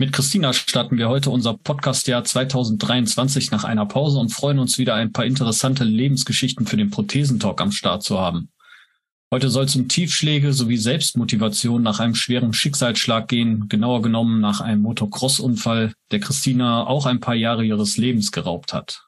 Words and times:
Mit 0.00 0.12
Christina 0.12 0.52
starten 0.52 0.96
wir 0.96 1.08
heute 1.08 1.30
unser 1.30 1.54
Podcastjahr 1.54 2.22
2023 2.22 3.50
nach 3.50 3.64
einer 3.64 3.84
Pause 3.84 4.20
und 4.20 4.28
freuen 4.28 4.60
uns 4.60 4.78
wieder 4.78 4.94
ein 4.94 5.10
paar 5.10 5.24
interessante 5.24 5.82
Lebensgeschichten 5.82 6.68
für 6.68 6.76
den 6.76 6.90
Prothesentalk 6.90 7.60
am 7.60 7.72
Start 7.72 8.04
zu 8.04 8.16
haben. 8.16 8.52
Heute 9.32 9.50
soll 9.50 9.64
es 9.64 9.74
um 9.74 9.88
Tiefschläge 9.88 10.52
sowie 10.52 10.76
Selbstmotivation 10.76 11.82
nach 11.82 11.98
einem 11.98 12.14
schweren 12.14 12.52
Schicksalsschlag 12.52 13.26
gehen, 13.26 13.68
genauer 13.68 14.00
genommen 14.00 14.40
nach 14.40 14.60
einem 14.60 14.82
Motocross-Unfall, 14.82 15.92
der 16.12 16.20
Christina 16.20 16.86
auch 16.86 17.04
ein 17.04 17.18
paar 17.18 17.34
Jahre 17.34 17.64
ihres 17.64 17.96
Lebens 17.96 18.30
geraubt 18.30 18.72
hat. 18.72 19.07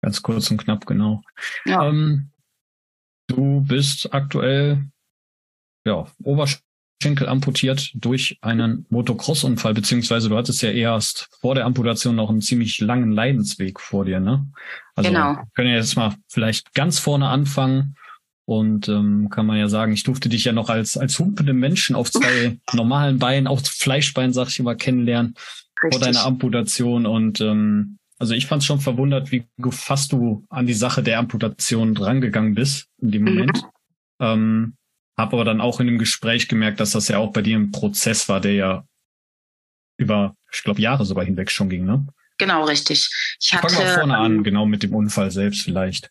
Ganz 0.02 0.22
kurz 0.22 0.52
und 0.52 0.58
knapp, 0.58 0.86
genau. 0.86 1.22
Ja. 1.64 1.88
Ähm, 1.88 2.33
Du 3.28 3.62
bist 3.62 4.14
aktuell 4.14 4.86
ja, 5.86 6.06
Oberschenkel 6.24 7.28
amputiert 7.28 7.92
durch 7.96 8.38
einen 8.42 8.86
Motocross-Unfall, 8.90 9.74
beziehungsweise 9.74 10.30
du 10.30 10.38
hattest 10.38 10.62
ja 10.62 10.72
erst 10.72 11.30
vor 11.42 11.56
der 11.56 11.66
Amputation 11.66 12.16
noch 12.16 12.30
einen 12.30 12.42
ziemlich 12.42 12.80
langen 12.80 13.12
Leidensweg 13.12 13.80
vor 13.80 14.06
dir, 14.06 14.20
ne? 14.20 14.48
Also 14.96 15.10
genau. 15.10 15.36
wir 15.36 15.48
können 15.56 15.70
ja 15.70 15.76
jetzt 15.76 15.96
mal 15.96 16.16
vielleicht 16.28 16.74
ganz 16.74 17.00
vorne 17.00 17.28
anfangen 17.28 17.96
und 18.46 18.88
ähm, 18.90 19.30
kann 19.30 19.46
man 19.46 19.58
ja 19.58 19.68
sagen, 19.68 19.94
ich 19.94 20.04
durfte 20.04 20.30
dich 20.30 20.44
ja 20.46 20.52
noch 20.52 20.70
als 20.70 20.98
als 20.98 21.18
humpende 21.20 21.54
Menschen 21.54 21.96
auf 21.96 22.12
zwei 22.12 22.60
normalen 22.74 23.20
Beinen, 23.20 23.48
auf 23.48 23.62
Fleischbeinen, 23.66 24.34
sag 24.34 24.50
ich 24.50 24.60
immer, 24.60 24.76
kennenlernen 24.76 25.36
Richtig. 25.82 26.00
vor 26.00 26.00
deiner 26.00 26.26
Amputation 26.26 27.06
und 27.06 27.42
ähm, 27.42 27.98
also 28.19 28.33
ich 28.33 28.45
fand 28.45 28.61
es 28.61 28.67
schon 28.67 28.80
verwundert, 28.80 29.31
wie 29.31 29.45
fast 29.72 30.11
du 30.11 30.45
an 30.50 30.66
die 30.66 30.73
Sache 30.73 31.03
der 31.03 31.19
Amputation 31.19 31.95
drangegangen 31.95 32.56
bist 32.56 32.88
in 33.02 33.11
dem 33.11 33.23
mhm. 33.23 33.30
Moment. 33.30 33.64
Ähm, 34.19 34.78
habe 35.17 35.36
aber 35.36 35.45
dann 35.45 35.62
auch 35.62 35.79
in 35.79 35.88
dem 35.88 36.00
Gespräch 36.00 36.47
gemerkt, 36.47 36.79
dass 36.79 36.91
das 36.91 37.07
ja 37.07 37.18
auch 37.18 37.31
bei 37.31 37.41
dir 37.41 37.57
ein 37.57 37.72
Prozess 37.72 38.29
war, 38.29 38.41
der 38.41 38.53
ja 38.53 38.88
über, 39.97 40.35
ich 40.52 40.63
glaube, 40.63 40.81
Jahre 40.81 41.06
sogar 41.06 41.25
hinweg 41.25 41.52
schon 41.52 41.69
ging, 41.69 41.85
ne? 41.85 42.06
Genau, 42.40 42.66
richtig. 42.66 43.09
Ich 43.40 43.53
hatte, 43.53 43.69
Fangen 43.69 43.88
wir 43.88 43.94
vorne 43.94 44.18
an, 44.18 44.35
ähm, 44.38 44.44
genau 44.44 44.66
mit 44.66 44.81
dem 44.81 44.96
Unfall 44.96 45.29
selbst 45.29 45.62
vielleicht. 45.62 46.09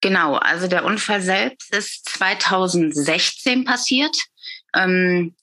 Genau, 0.00 0.34
also 0.34 0.66
der 0.66 0.84
Unfall 0.84 1.22
selbst 1.22 1.72
ist 1.74 2.08
2016 2.08 3.64
passiert. 3.64 4.16
Ähm, 4.74 5.34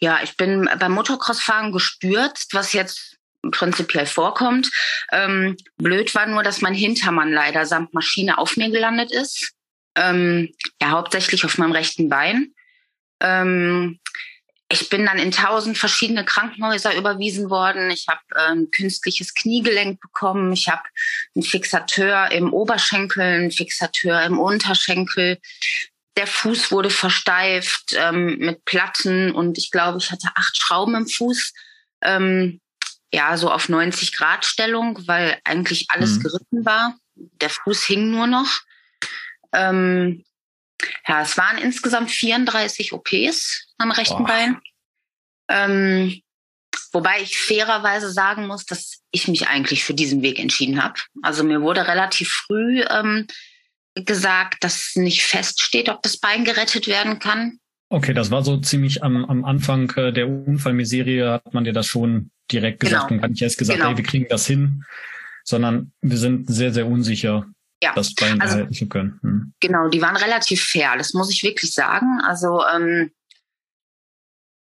ja, 0.00 0.18
ich 0.22 0.36
bin 0.36 0.68
beim 0.78 0.92
Motocrossfahren 0.92 1.72
gestürzt, 1.72 2.52
was 2.52 2.72
jetzt 2.72 3.13
prinzipiell 3.50 4.06
vorkommt. 4.06 4.70
Ähm, 5.12 5.56
blöd 5.76 6.14
war 6.14 6.26
nur, 6.26 6.42
dass 6.42 6.60
mein 6.60 6.74
Hintermann 6.74 7.32
leider 7.32 7.66
samt 7.66 7.94
Maschine 7.94 8.38
auf 8.38 8.56
mir 8.56 8.70
gelandet 8.70 9.12
ist. 9.12 9.52
Ähm, 9.96 10.52
ja, 10.80 10.90
hauptsächlich 10.90 11.44
auf 11.44 11.58
meinem 11.58 11.72
rechten 11.72 12.08
Bein. 12.08 12.52
Ähm, 13.20 14.00
ich 14.70 14.88
bin 14.88 15.04
dann 15.06 15.18
in 15.18 15.30
tausend 15.30 15.78
verschiedene 15.78 16.24
Krankenhäuser 16.24 16.96
überwiesen 16.96 17.50
worden. 17.50 17.90
Ich 17.90 18.06
habe 18.08 18.20
ein 18.34 18.58
ähm, 18.58 18.70
künstliches 18.70 19.34
Kniegelenk 19.34 20.00
bekommen. 20.00 20.52
Ich 20.52 20.68
habe 20.68 20.82
einen 21.34 21.44
Fixateur 21.44 22.30
im 22.32 22.52
Oberschenkel, 22.52 23.22
einen 23.22 23.50
Fixateur 23.50 24.22
im 24.24 24.38
Unterschenkel. 24.38 25.38
Der 26.16 26.26
Fuß 26.26 26.72
wurde 26.72 26.90
versteift 26.90 27.94
ähm, 27.96 28.38
mit 28.38 28.64
Platten 28.64 29.32
und 29.32 29.58
ich 29.58 29.70
glaube, 29.70 29.98
ich 29.98 30.10
hatte 30.10 30.28
acht 30.34 30.56
Schrauben 30.56 30.94
im 30.94 31.08
Fuß. 31.08 31.52
Ähm, 32.02 32.60
ja, 33.14 33.36
so 33.36 33.50
auf 33.50 33.68
90 33.68 34.12
Grad 34.12 34.44
Stellung, 34.44 35.06
weil 35.06 35.40
eigentlich 35.44 35.86
alles 35.88 36.16
mhm. 36.16 36.22
geritten 36.22 36.64
war. 36.64 36.98
Der 37.14 37.48
Fuß 37.48 37.84
hing 37.84 38.10
nur 38.10 38.26
noch. 38.26 38.62
Ähm, 39.52 40.24
ja, 41.06 41.22
es 41.22 41.38
waren 41.38 41.58
insgesamt 41.58 42.10
34 42.10 42.92
OPs 42.92 43.68
am 43.78 43.92
rechten 43.92 44.24
Boah. 44.24 44.26
Bein. 44.26 44.60
Ähm, 45.48 46.22
wobei 46.90 47.20
ich 47.22 47.38
fairerweise 47.38 48.10
sagen 48.10 48.48
muss, 48.48 48.66
dass 48.66 49.00
ich 49.12 49.28
mich 49.28 49.46
eigentlich 49.46 49.84
für 49.84 49.94
diesen 49.94 50.22
Weg 50.22 50.40
entschieden 50.40 50.82
habe. 50.82 51.00
Also 51.22 51.44
mir 51.44 51.62
wurde 51.62 51.86
relativ 51.86 52.30
früh 52.30 52.82
ähm, 52.90 53.28
gesagt, 53.94 54.64
dass 54.64 54.96
nicht 54.96 55.22
feststeht, 55.24 55.88
ob 55.88 56.02
das 56.02 56.16
Bein 56.16 56.44
gerettet 56.44 56.88
werden 56.88 57.20
kann. 57.20 57.60
Okay, 57.94 58.12
das 58.12 58.32
war 58.32 58.42
so 58.42 58.56
ziemlich 58.56 59.04
am, 59.04 59.24
am 59.24 59.44
Anfang 59.44 59.88
äh, 59.90 60.12
der 60.12 60.26
Unfallmiserie, 60.26 61.30
hat 61.30 61.54
man 61.54 61.62
dir 61.62 61.72
das 61.72 61.86
schon 61.86 62.32
direkt 62.50 62.80
gesagt 62.80 63.06
genau. 63.06 63.14
und 63.14 63.20
gar 63.20 63.28
nicht 63.28 63.40
erst 63.40 63.56
gesagt, 63.56 63.78
genau. 63.78 63.90
hey, 63.90 63.96
wir 63.96 64.02
kriegen 64.02 64.26
das 64.28 64.48
hin, 64.48 64.84
sondern 65.44 65.92
wir 66.00 66.18
sind 66.18 66.50
sehr, 66.50 66.72
sehr 66.72 66.88
unsicher, 66.88 67.46
ja. 67.80 67.92
das 67.94 68.12
Bein 68.16 68.40
also, 68.40 68.56
behalten 68.56 68.74
zu 68.74 68.88
können. 68.88 69.20
Hm. 69.22 69.52
Genau, 69.60 69.88
die 69.88 70.02
waren 70.02 70.16
relativ 70.16 70.64
fair, 70.64 70.96
das 70.98 71.14
muss 71.14 71.30
ich 71.30 71.44
wirklich 71.44 71.72
sagen. 71.72 72.20
Also 72.26 72.64
ähm, 72.66 73.12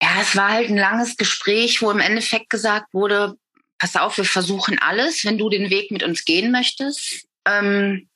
ja, 0.02 0.08
es 0.20 0.34
war 0.34 0.50
halt 0.50 0.68
ein 0.68 0.76
langes 0.76 1.16
Gespräch, 1.16 1.82
wo 1.82 1.92
im 1.92 2.00
Endeffekt 2.00 2.50
gesagt 2.50 2.92
wurde, 2.94 3.36
pass 3.78 3.94
auf, 3.94 4.16
wir 4.16 4.24
versuchen 4.24 4.76
alles, 4.80 5.24
wenn 5.24 5.38
du 5.38 5.48
den 5.48 5.70
Weg 5.70 5.92
mit 5.92 6.02
uns 6.02 6.24
gehen 6.24 6.50
möchtest. 6.50 7.28
Ähm, 7.46 8.08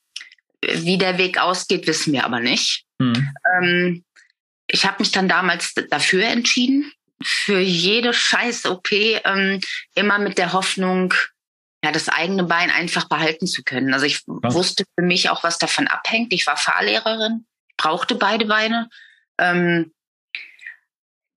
wie 0.61 0.97
der 0.97 1.17
Weg 1.17 1.39
ausgeht, 1.39 1.87
wissen 1.87 2.11
wir 2.11 2.25
aber 2.25 2.41
nicht. 2.41 2.83
Hm. 3.01 3.29
Ähm, 3.55 4.03
ich 4.71 4.85
habe 4.85 4.97
mich 4.99 5.11
dann 5.11 5.27
damals 5.27 5.73
dafür 5.89 6.25
entschieden, 6.25 6.91
für 7.21 7.59
jede 7.59 8.13
scheiß 8.13 8.65
OP 8.65 8.91
ähm, 8.91 9.59
immer 9.95 10.19
mit 10.19 10.37
der 10.37 10.53
Hoffnung, 10.53 11.13
ja, 11.83 11.91
das 11.91 12.09
eigene 12.09 12.43
Bein 12.43 12.69
einfach 12.71 13.07
behalten 13.09 13.47
zu 13.47 13.63
können. 13.63 13.93
Also 13.93 14.05
ich 14.05 14.21
ja. 14.27 14.53
wusste 14.53 14.85
für 14.95 15.05
mich 15.05 15.29
auch, 15.29 15.43
was 15.43 15.57
davon 15.57 15.87
abhängt. 15.87 16.33
Ich 16.33 16.45
war 16.47 16.57
Fahrlehrerin, 16.57 17.45
brauchte 17.77 18.15
beide 18.15 18.45
Beine. 18.45 18.89
Ähm, 19.37 19.93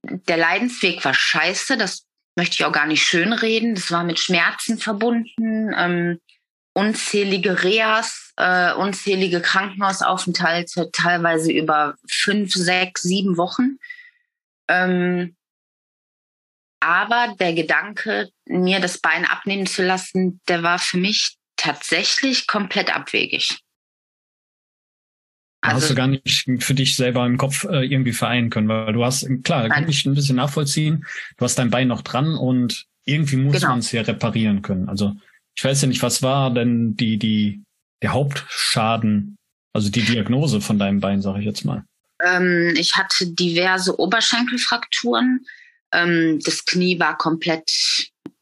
der 0.02 0.36
Leidensweg 0.36 1.04
war 1.04 1.14
scheiße, 1.14 1.76
das 1.76 2.04
möchte 2.36 2.54
ich 2.54 2.64
auch 2.64 2.72
gar 2.72 2.86
nicht 2.86 3.04
schönreden. 3.04 3.74
Das 3.74 3.90
war 3.90 4.04
mit 4.04 4.18
Schmerzen 4.18 4.78
verbunden. 4.78 5.72
Ähm, 5.76 6.20
unzählige 6.74 7.62
Reas, 7.62 8.32
äh, 8.36 8.72
unzählige 8.74 9.40
Krankenhausaufenthalte, 9.40 10.90
teilweise 10.92 11.52
über 11.52 11.96
fünf, 12.08 12.52
sechs, 12.52 13.02
sieben 13.02 13.36
Wochen. 13.36 13.78
Ähm, 14.68 15.36
aber 16.80 17.36
der 17.38 17.52
Gedanke, 17.54 18.30
mir 18.46 18.80
das 18.80 18.98
Bein 18.98 19.24
abnehmen 19.24 19.66
zu 19.66 19.84
lassen, 19.84 20.40
der 20.48 20.62
war 20.62 20.78
für 20.78 20.96
mich 20.96 21.36
tatsächlich 21.56 22.46
komplett 22.46 22.94
abwegig. 22.94 23.60
Also, 25.60 25.82
hast 25.82 25.90
du 25.90 25.94
gar 25.94 26.08
nicht 26.08 26.48
für 26.58 26.74
dich 26.74 26.96
selber 26.96 27.24
im 27.24 27.38
Kopf 27.38 27.64
äh, 27.64 27.84
irgendwie 27.84 28.12
vereinen 28.12 28.50
können, 28.50 28.66
weil 28.66 28.92
du 28.92 29.04
hast, 29.04 29.28
klar, 29.44 29.68
kann 29.68 29.88
ich 29.88 30.04
ein 30.04 30.14
bisschen 30.14 30.36
nachvollziehen, 30.36 31.06
du 31.36 31.44
hast 31.44 31.56
dein 31.56 31.70
Bein 31.70 31.86
noch 31.86 32.02
dran 32.02 32.36
und 32.36 32.86
irgendwie 33.04 33.36
muss 33.36 33.54
genau. 33.54 33.68
man 33.68 33.78
es 33.78 33.92
ja 33.92 34.02
reparieren 34.02 34.62
können. 34.62 34.88
Also 34.88 35.14
ich 35.54 35.64
weiß 35.64 35.82
ja 35.82 35.88
nicht, 35.88 36.02
was 36.02 36.22
war 36.22 36.52
denn 36.52 36.96
die, 36.96 37.18
die, 37.18 37.62
der 38.02 38.12
Hauptschaden, 38.12 39.36
also 39.72 39.90
die 39.90 40.02
Diagnose 40.02 40.60
von 40.60 40.78
deinem 40.78 41.00
Bein, 41.00 41.22
sage 41.22 41.40
ich 41.40 41.46
jetzt 41.46 41.64
mal? 41.64 41.84
Ähm, 42.22 42.74
ich 42.76 42.96
hatte 42.96 43.26
diverse 43.26 43.98
Oberschenkelfrakturen. 43.98 45.44
Ähm, 45.92 46.40
das 46.44 46.64
Knie 46.64 46.98
war 46.98 47.16
komplett 47.16 47.70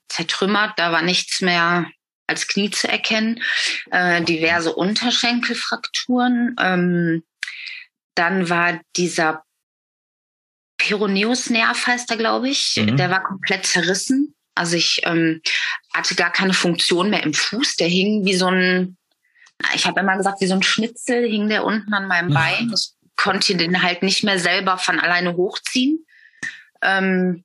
zertrümmert, 0.09 0.73
da 0.77 0.93
war 0.93 1.03
nichts 1.03 1.41
mehr 1.41 1.87
als 2.27 2.47
Knie 2.47 2.71
zu 2.71 2.89
erkennen, 2.89 3.43
äh, 3.91 4.23
diverse 4.23 4.73
Unterschenkelfrakturen. 4.73 6.55
Ähm, 6.61 7.25
dann 8.15 8.49
war 8.49 8.81
dieser 8.97 9.43
Peroneusnerv 10.79 11.87
heißt 11.87 12.11
er, 12.11 12.17
glaube 12.17 12.49
ich, 12.49 12.77
mhm. 12.77 12.97
der 12.97 13.11
war 13.11 13.23
komplett 13.23 13.67
zerrissen. 13.67 14.35
Also 14.55 14.77
ich 14.77 15.01
ähm, 15.05 15.41
hatte 15.95 16.15
gar 16.15 16.33
keine 16.33 16.55
Funktion 16.55 17.11
mehr 17.11 17.23
im 17.23 17.35
Fuß. 17.35 17.77
Der 17.77 17.89
hing 17.89 18.25
wie 18.25 18.35
so 18.35 18.47
ein, 18.47 18.97
ich 19.75 19.87
habe 19.87 20.01
immer 20.01 20.17
gesagt, 20.17 20.41
wie 20.41 20.47
so 20.47 20.55
ein 20.55 20.63
Schnitzel 20.63 21.29
hing 21.29 21.49
der 21.49 21.65
unten 21.65 21.93
an 21.95 22.09
meinem 22.09 22.33
Bein. 22.33 22.73
Ich 22.75 22.93
konnte 23.17 23.57
den 23.57 23.83
halt 23.83 24.03
nicht 24.03 24.25
mehr 24.25 24.39
selber 24.39 24.79
von 24.79 24.99
alleine 24.99 25.37
hochziehen. 25.37 26.07
Ähm, 26.83 27.45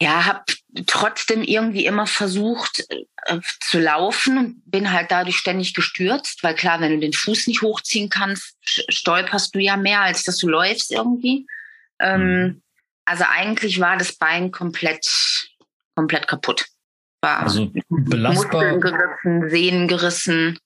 ja, 0.00 0.24
habe 0.26 0.44
trotzdem 0.86 1.42
irgendwie 1.42 1.86
immer 1.86 2.06
versucht 2.06 2.84
äh, 3.26 3.40
zu 3.60 3.78
laufen 3.78 4.38
und 4.38 4.70
bin 4.70 4.92
halt 4.92 5.10
dadurch 5.10 5.36
ständig 5.36 5.72
gestürzt, 5.72 6.42
weil 6.42 6.54
klar, 6.54 6.80
wenn 6.80 6.92
du 6.92 6.98
den 6.98 7.12
Fuß 7.12 7.46
nicht 7.46 7.62
hochziehen 7.62 8.10
kannst, 8.10 8.56
stolperst 8.62 9.54
du 9.54 9.60
ja 9.60 9.76
mehr, 9.76 10.00
als 10.00 10.24
dass 10.24 10.38
du 10.38 10.48
läufst 10.48 10.90
irgendwie. 10.92 11.46
Ähm, 12.00 12.20
mhm. 12.20 12.62
Also 13.04 13.24
eigentlich 13.28 13.80
war 13.80 13.96
das 13.96 14.16
Bein 14.16 14.50
komplett, 14.50 15.06
komplett 15.94 16.28
kaputt. 16.28 16.66
War 17.22 17.40
also 17.40 17.70
belastbar. 17.88 18.74
Muskeln 18.74 18.80
gerissen, 18.80 19.50
Sehnen 19.50 19.88
gerissen. 19.88 20.58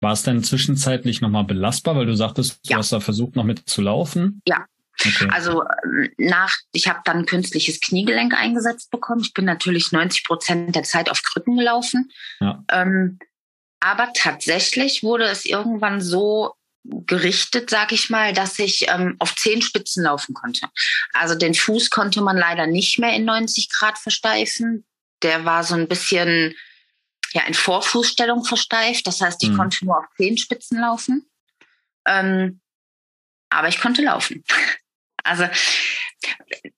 War 0.00 0.12
es 0.12 0.22
denn 0.22 0.42
zwischenzeitlich 0.42 1.20
nochmal 1.20 1.44
belastbar, 1.44 1.96
weil 1.96 2.06
du 2.06 2.14
sagtest, 2.14 2.60
du 2.64 2.70
ja. 2.70 2.78
hast 2.78 2.92
da 2.92 3.00
versucht 3.00 3.36
noch 3.36 3.44
mit 3.44 3.68
zu 3.68 3.82
laufen? 3.82 4.42
Ja, 4.46 4.66
Okay. 5.00 5.28
Also 5.30 5.64
ähm, 5.84 6.10
nach, 6.18 6.54
ich 6.72 6.88
habe 6.88 7.00
dann 7.04 7.26
künstliches 7.26 7.80
Kniegelenk 7.80 8.34
eingesetzt 8.34 8.90
bekommen. 8.90 9.22
Ich 9.22 9.34
bin 9.34 9.44
natürlich 9.44 9.92
90 9.92 10.24
Prozent 10.24 10.76
der 10.76 10.84
Zeit 10.84 11.10
auf 11.10 11.22
Krücken 11.22 11.56
gelaufen. 11.56 12.10
Ja. 12.40 12.64
Ähm, 12.70 13.18
aber 13.80 14.10
tatsächlich 14.14 15.02
wurde 15.02 15.24
es 15.24 15.44
irgendwann 15.44 16.00
so 16.00 16.54
gerichtet, 16.84 17.70
sag 17.70 17.92
ich 17.92 18.10
mal, 18.10 18.32
dass 18.32 18.58
ich 18.58 18.88
ähm, 18.88 19.16
auf 19.18 19.34
Zehenspitzen 19.34 20.04
laufen 20.04 20.34
konnte. 20.34 20.68
Also 21.12 21.34
den 21.34 21.54
Fuß 21.54 21.90
konnte 21.90 22.20
man 22.20 22.36
leider 22.36 22.66
nicht 22.66 22.98
mehr 22.98 23.14
in 23.14 23.24
90 23.24 23.70
Grad 23.70 23.98
versteifen. 23.98 24.84
Der 25.22 25.44
war 25.44 25.64
so 25.64 25.74
ein 25.74 25.88
bisschen 25.88 26.54
ja 27.32 27.42
in 27.42 27.54
Vorfußstellung 27.54 28.44
versteift. 28.44 29.06
Das 29.06 29.20
heißt, 29.20 29.42
ich 29.42 29.50
mhm. 29.50 29.56
konnte 29.56 29.84
nur 29.84 29.98
auf 29.98 30.04
Zehenspitzen 30.16 30.78
laufen. 30.78 31.26
Ähm, 32.06 32.60
aber 33.50 33.68
ich 33.68 33.80
konnte 33.80 34.02
laufen. 34.02 34.44
Also 35.26 35.48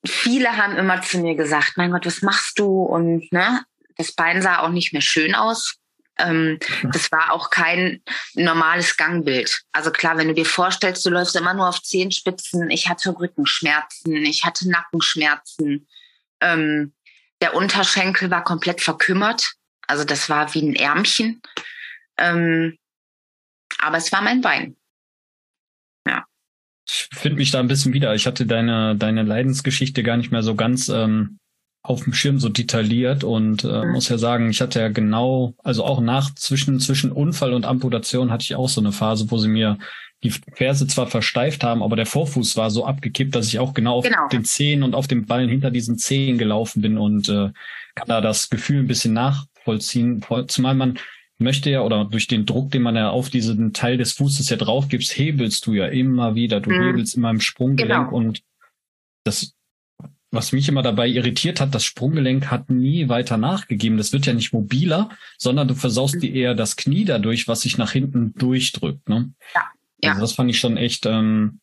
viele 0.06 0.56
haben 0.56 0.76
immer 0.76 1.02
zu 1.02 1.18
mir 1.18 1.34
gesagt, 1.34 1.72
mein 1.74 1.90
Gott, 1.90 2.06
was 2.06 2.22
machst 2.22 2.60
du? 2.60 2.84
Und 2.84 3.32
ne, 3.32 3.64
das 3.96 4.12
Bein 4.12 4.40
sah 4.40 4.60
auch 4.60 4.68
nicht 4.68 4.92
mehr 4.92 5.02
schön 5.02 5.34
aus. 5.34 5.80
Ähm, 6.18 6.58
das 6.92 7.10
war 7.12 7.32
auch 7.32 7.50
kein 7.50 8.02
normales 8.34 8.96
Gangbild. 8.96 9.62
Also 9.72 9.90
klar, 9.90 10.16
wenn 10.16 10.28
du 10.28 10.34
dir 10.34 10.46
vorstellst, 10.46 11.04
du 11.04 11.10
läufst 11.10 11.36
immer 11.36 11.54
nur 11.54 11.68
auf 11.68 11.82
Zehenspitzen. 11.82 12.70
Ich 12.70 12.88
hatte 12.88 13.18
Rückenschmerzen, 13.18 14.16
ich 14.24 14.44
hatte 14.44 14.70
Nackenschmerzen. 14.70 15.86
Ähm, 16.40 16.94
der 17.40 17.54
Unterschenkel 17.54 18.30
war 18.30 18.44
komplett 18.44 18.80
verkümmert. 18.80 19.52
Also 19.86 20.04
das 20.04 20.28
war 20.28 20.52
wie 20.54 20.62
ein 20.62 20.74
Ärmchen. 20.74 21.42
Ähm, 22.16 22.78
aber 23.78 23.98
es 23.98 24.10
war 24.10 24.22
mein 24.22 24.40
Bein. 24.40 24.76
Ja 26.06 26.24
ich 26.86 27.08
finde 27.12 27.38
mich 27.38 27.50
da 27.50 27.60
ein 27.60 27.68
bisschen 27.68 27.92
wieder. 27.92 28.14
Ich 28.14 28.26
hatte 28.26 28.46
deine, 28.46 28.96
deine 28.96 29.22
Leidensgeschichte 29.22 30.02
gar 30.02 30.16
nicht 30.16 30.30
mehr 30.30 30.42
so 30.42 30.54
ganz 30.54 30.88
ähm, 30.88 31.38
auf 31.86 32.04
dem 32.04 32.12
Schirm 32.12 32.38
so 32.38 32.48
detailliert 32.48 33.24
und 33.24 33.64
äh, 33.64 33.84
mhm. 33.84 33.92
muss 33.92 34.08
ja 34.08 34.18
sagen, 34.18 34.50
ich 34.50 34.60
hatte 34.60 34.80
ja 34.80 34.88
genau, 34.88 35.54
also 35.62 35.84
auch 35.84 36.00
nach 36.00 36.34
zwischen, 36.34 36.80
zwischen 36.80 37.12
Unfall 37.12 37.54
und 37.54 37.64
Amputation 37.64 38.30
hatte 38.30 38.42
ich 38.42 38.54
auch 38.54 38.68
so 38.68 38.80
eine 38.80 38.92
Phase, 38.92 39.30
wo 39.30 39.38
sie 39.38 39.48
mir 39.48 39.78
die 40.22 40.30
Ferse 40.30 40.86
zwar 40.86 41.06
versteift 41.06 41.62
haben, 41.62 41.82
aber 41.82 41.94
der 41.94 42.06
Vorfuß 42.06 42.56
war 42.56 42.70
so 42.70 42.84
abgekippt, 42.84 43.34
dass 43.34 43.48
ich 43.48 43.58
auch 43.58 43.74
genau, 43.74 44.00
genau. 44.00 44.24
auf 44.24 44.30
den 44.30 44.44
Zehen 44.44 44.82
und 44.82 44.94
auf 44.94 45.06
dem 45.06 45.26
Ballen 45.26 45.48
hinter 45.48 45.70
diesen 45.70 45.98
Zehen 45.98 46.38
gelaufen 46.38 46.82
bin 46.82 46.98
und 46.98 47.28
äh, 47.28 47.50
kann 47.94 48.08
da 48.08 48.20
das 48.20 48.50
Gefühl 48.50 48.80
ein 48.80 48.86
bisschen 48.86 49.12
nachvollziehen, 49.12 50.24
zumal 50.48 50.74
man 50.74 50.98
möchte 51.38 51.70
ja, 51.70 51.82
oder 51.82 52.04
durch 52.04 52.26
den 52.26 52.46
Druck, 52.46 52.70
den 52.70 52.82
man 52.82 52.96
ja 52.96 53.10
auf 53.10 53.30
diesen 53.30 53.72
Teil 53.72 53.98
des 53.98 54.12
Fußes 54.12 54.48
ja 54.48 54.56
drauf 54.56 54.88
gibst, 54.88 55.16
hebelst 55.16 55.66
du 55.66 55.74
ja 55.74 55.86
immer 55.86 56.34
wieder. 56.34 56.60
Du 56.60 56.70
mhm. 56.70 56.82
hebelst 56.82 57.16
immer 57.16 57.30
im 57.30 57.40
Sprunggelenk 57.40 58.08
genau. 58.08 58.16
und 58.16 58.42
das, 59.24 59.54
was 60.36 60.52
mich 60.52 60.68
immer 60.68 60.82
dabei 60.82 61.08
irritiert 61.08 61.60
hat, 61.60 61.74
das 61.74 61.84
Sprunggelenk 61.84 62.50
hat 62.50 62.70
nie 62.70 63.08
weiter 63.08 63.36
nachgegeben. 63.36 63.98
Das 63.98 64.12
wird 64.12 64.26
ja 64.26 64.34
nicht 64.34 64.52
mobiler, 64.52 65.10
sondern 65.38 65.66
du 65.66 65.74
versaust 65.74 66.16
mhm. 66.16 66.20
dir 66.20 66.34
eher 66.34 66.54
das 66.54 66.76
Knie 66.76 67.04
dadurch, 67.04 67.48
was 67.48 67.62
sich 67.62 67.78
nach 67.78 67.92
hinten 67.92 68.34
durchdrückt. 68.34 69.08
Ne? 69.08 69.32
Ja. 69.54 69.64
ja. 70.02 70.10
Also 70.10 70.20
das 70.22 70.32
fand 70.32 70.50
ich 70.50 70.60
schon 70.60 70.76
echt 70.76 71.06
ähm, 71.06 71.60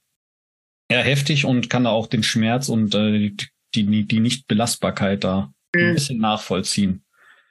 eher 0.89 1.03
heftig 1.03 1.45
und 1.45 1.69
kann 1.69 1.85
da 1.85 1.91
auch 1.91 2.07
den 2.07 2.23
Schmerz 2.23 2.69
und 2.69 2.93
äh, 2.95 3.31
die, 3.75 4.05
die, 4.05 4.19
Nicht-Belastbarkeit 4.19 5.23
da 5.23 5.53
mhm. 5.73 5.81
ein 5.81 5.93
bisschen 5.93 6.19
nachvollziehen. 6.19 7.03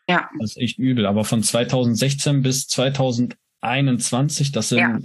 Ja. 0.08 0.28
Das 0.38 0.50
ist 0.50 0.58
echt 0.58 0.78
übel. 0.78 1.06
Aber 1.06 1.24
von 1.24 1.42
2016 1.42 2.42
bis 2.42 2.66
2021, 2.68 4.52
das 4.52 4.68
sind 4.68 4.78
ja. 4.78 4.98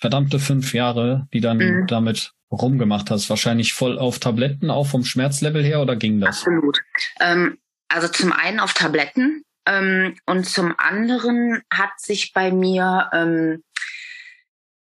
verdammte 0.00 0.38
fünf 0.38 0.74
Jahre, 0.74 1.28
die 1.32 1.40
dann 1.40 1.58
mhm. 1.58 1.86
damit 1.86 2.32
rumgemacht 2.50 3.10
hast. 3.10 3.28
Wahrscheinlich 3.30 3.74
voll 3.74 3.98
auf 3.98 4.18
Tabletten, 4.18 4.70
auch 4.70 4.86
vom 4.86 5.04
Schmerzlevel 5.04 5.62
her, 5.62 5.80
oder 5.80 5.96
ging 5.96 6.20
das? 6.20 6.38
Absolut. 6.38 6.80
Ähm, 7.20 7.58
also 7.88 8.08
zum 8.08 8.32
einen 8.32 8.60
auf 8.60 8.74
Tabletten 8.74 9.44
ähm, 9.66 10.16
und 10.26 10.44
zum 10.48 10.74
anderen 10.78 11.62
hat 11.72 11.98
sich 11.98 12.32
bei 12.32 12.50
mir, 12.50 13.10
ähm, 13.12 13.62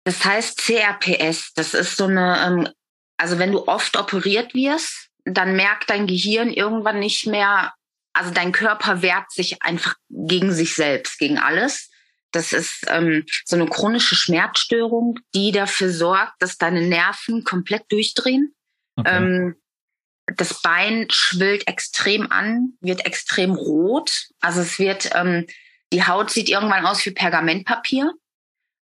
das 0.05 0.25
heißt 0.25 0.59
CRPS, 0.59 1.53
das 1.55 1.75
ist 1.75 1.97
so 1.97 2.07
eine, 2.07 2.39
ähm, 2.45 2.69
also 3.17 3.39
wenn 3.39 3.53
du 3.53 3.69
oft 3.69 3.97
operiert 3.97 4.55
wirst, 4.55 5.09
dann 5.25 5.55
merkt 5.55 5.91
dein 5.91 6.09
Gehirn 6.09 6.51
irgendwann 6.51 6.99
nicht 6.99 7.27
mehr, 7.27 7.73
also 8.13 8.33
dein 8.33 8.51
Körper 8.51 9.03
wehrt 9.03 9.31
sich 9.31 9.63
einfach 9.63 9.95
gegen 10.11 10.53
sich 10.53 10.75
selbst, 10.75 11.19
gegen 11.19 11.39
alles. 11.39 11.92
Das 12.33 12.53
ist 12.53 12.85
ähm, 12.89 13.25
so 13.45 13.57
eine 13.57 13.67
chronische 13.67 14.15
Schmerzstörung, 14.15 15.19
die 15.35 15.53
dafür 15.53 15.91
sorgt, 15.91 16.41
dass 16.41 16.59
deine 16.59 16.83
Nerven 16.83 17.45
komplett 17.45 17.91
durchdrehen. 17.91 18.55
Okay. 18.97 19.17
Ähm, 19.17 19.57
das 20.37 20.63
Bein 20.63 21.09
schwillt 21.11 21.67
extrem 21.67 22.31
an, 22.31 22.75
wird 22.81 23.05
extrem 23.07 23.53
rot. 23.53 24.29
Also 24.41 24.61
es 24.61 24.79
wird, 24.79 25.11
ähm, 25.15 25.47
die 25.93 26.07
Haut 26.07 26.31
sieht 26.31 26.49
irgendwann 26.49 26.87
aus 26.87 27.05
wie 27.05 27.11
Pergamentpapier. 27.11 28.13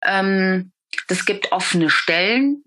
Ähm, 0.03 0.71
das 1.07 1.25
gibt 1.25 1.51
offene 1.51 1.89
Stellen, 1.89 2.63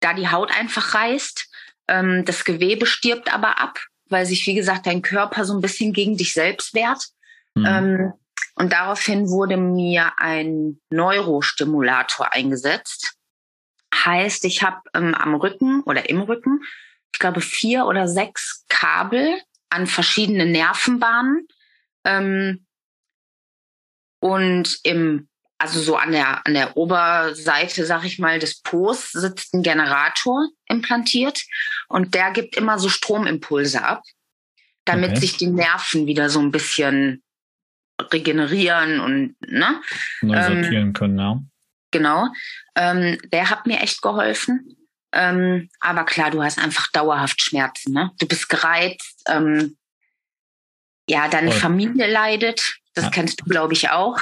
da 0.00 0.14
die 0.14 0.28
Haut 0.28 0.56
einfach 0.56 0.94
reißt. 0.94 1.48
Ähm, 1.88 2.24
das 2.24 2.44
Gewebe 2.44 2.86
stirbt 2.86 3.32
aber 3.32 3.58
ab 3.60 3.78
weil 4.08 4.26
sich, 4.26 4.46
wie 4.46 4.54
gesagt, 4.54 4.86
dein 4.86 5.02
Körper 5.02 5.44
so 5.44 5.54
ein 5.54 5.60
bisschen 5.60 5.92
gegen 5.92 6.16
dich 6.16 6.32
selbst 6.32 6.74
wehrt. 6.74 7.08
Mhm. 7.54 7.66
Ähm, 7.66 8.12
und 8.54 8.72
daraufhin 8.72 9.28
wurde 9.28 9.56
mir 9.56 10.12
ein 10.18 10.80
Neurostimulator 10.90 12.32
eingesetzt. 12.32 13.14
Heißt, 13.94 14.44
ich 14.44 14.62
habe 14.62 14.80
ähm, 14.94 15.14
am 15.14 15.34
Rücken 15.34 15.82
oder 15.82 16.08
im 16.08 16.22
Rücken, 16.22 16.60
ich 17.12 17.18
glaube, 17.18 17.40
vier 17.40 17.86
oder 17.86 18.08
sechs 18.08 18.64
Kabel 18.68 19.40
an 19.70 19.86
verschiedenen 19.86 20.52
Nervenbahnen. 20.52 21.46
Ähm, 22.04 22.66
und 24.20 24.78
im 24.82 25.28
also 25.58 25.80
so 25.80 25.96
an 25.96 26.12
der, 26.12 26.46
an 26.46 26.52
der 26.52 26.76
Oberseite, 26.76 27.86
sag 27.86 28.04
ich 28.04 28.18
mal, 28.18 28.38
des 28.38 28.60
Po's 28.60 29.12
sitzt 29.12 29.54
ein 29.54 29.62
Generator 29.62 30.48
implantiert 30.66 31.42
und 31.88 32.14
der 32.14 32.32
gibt 32.32 32.56
immer 32.56 32.78
so 32.78 32.88
Stromimpulse 32.88 33.82
ab, 33.82 34.02
damit 34.84 35.12
okay. 35.12 35.20
sich 35.20 35.36
die 35.36 35.46
Nerven 35.46 36.06
wieder 36.06 36.28
so 36.28 36.40
ein 36.40 36.50
bisschen 36.50 37.22
regenerieren 38.00 39.00
und 39.00 39.36
ne? 39.40 39.80
Neu 40.22 40.42
sortieren 40.42 40.88
ähm, 40.88 40.92
können, 40.92 41.18
ja. 41.18 41.40
Genau. 41.90 42.28
Ähm, 42.74 43.18
der 43.32 43.50
hat 43.50 43.66
mir 43.66 43.80
echt 43.80 44.02
geholfen. 44.02 44.76
Ähm, 45.12 45.70
aber 45.80 46.04
klar, 46.04 46.30
du 46.30 46.42
hast 46.42 46.58
einfach 46.58 46.90
dauerhaft 46.90 47.40
Schmerzen, 47.40 47.92
ne? 47.92 48.10
Du 48.18 48.26
bist 48.26 48.48
gereizt, 48.48 49.22
ähm, 49.28 49.76
ja, 51.08 51.28
deine 51.28 51.52
Voll. 51.52 51.60
Familie 51.60 52.10
leidet. 52.10 52.78
Das 52.94 53.04
ja. 53.04 53.10
kennst 53.10 53.40
du, 53.40 53.44
glaube 53.44 53.74
ich, 53.74 53.90
auch. 53.90 54.18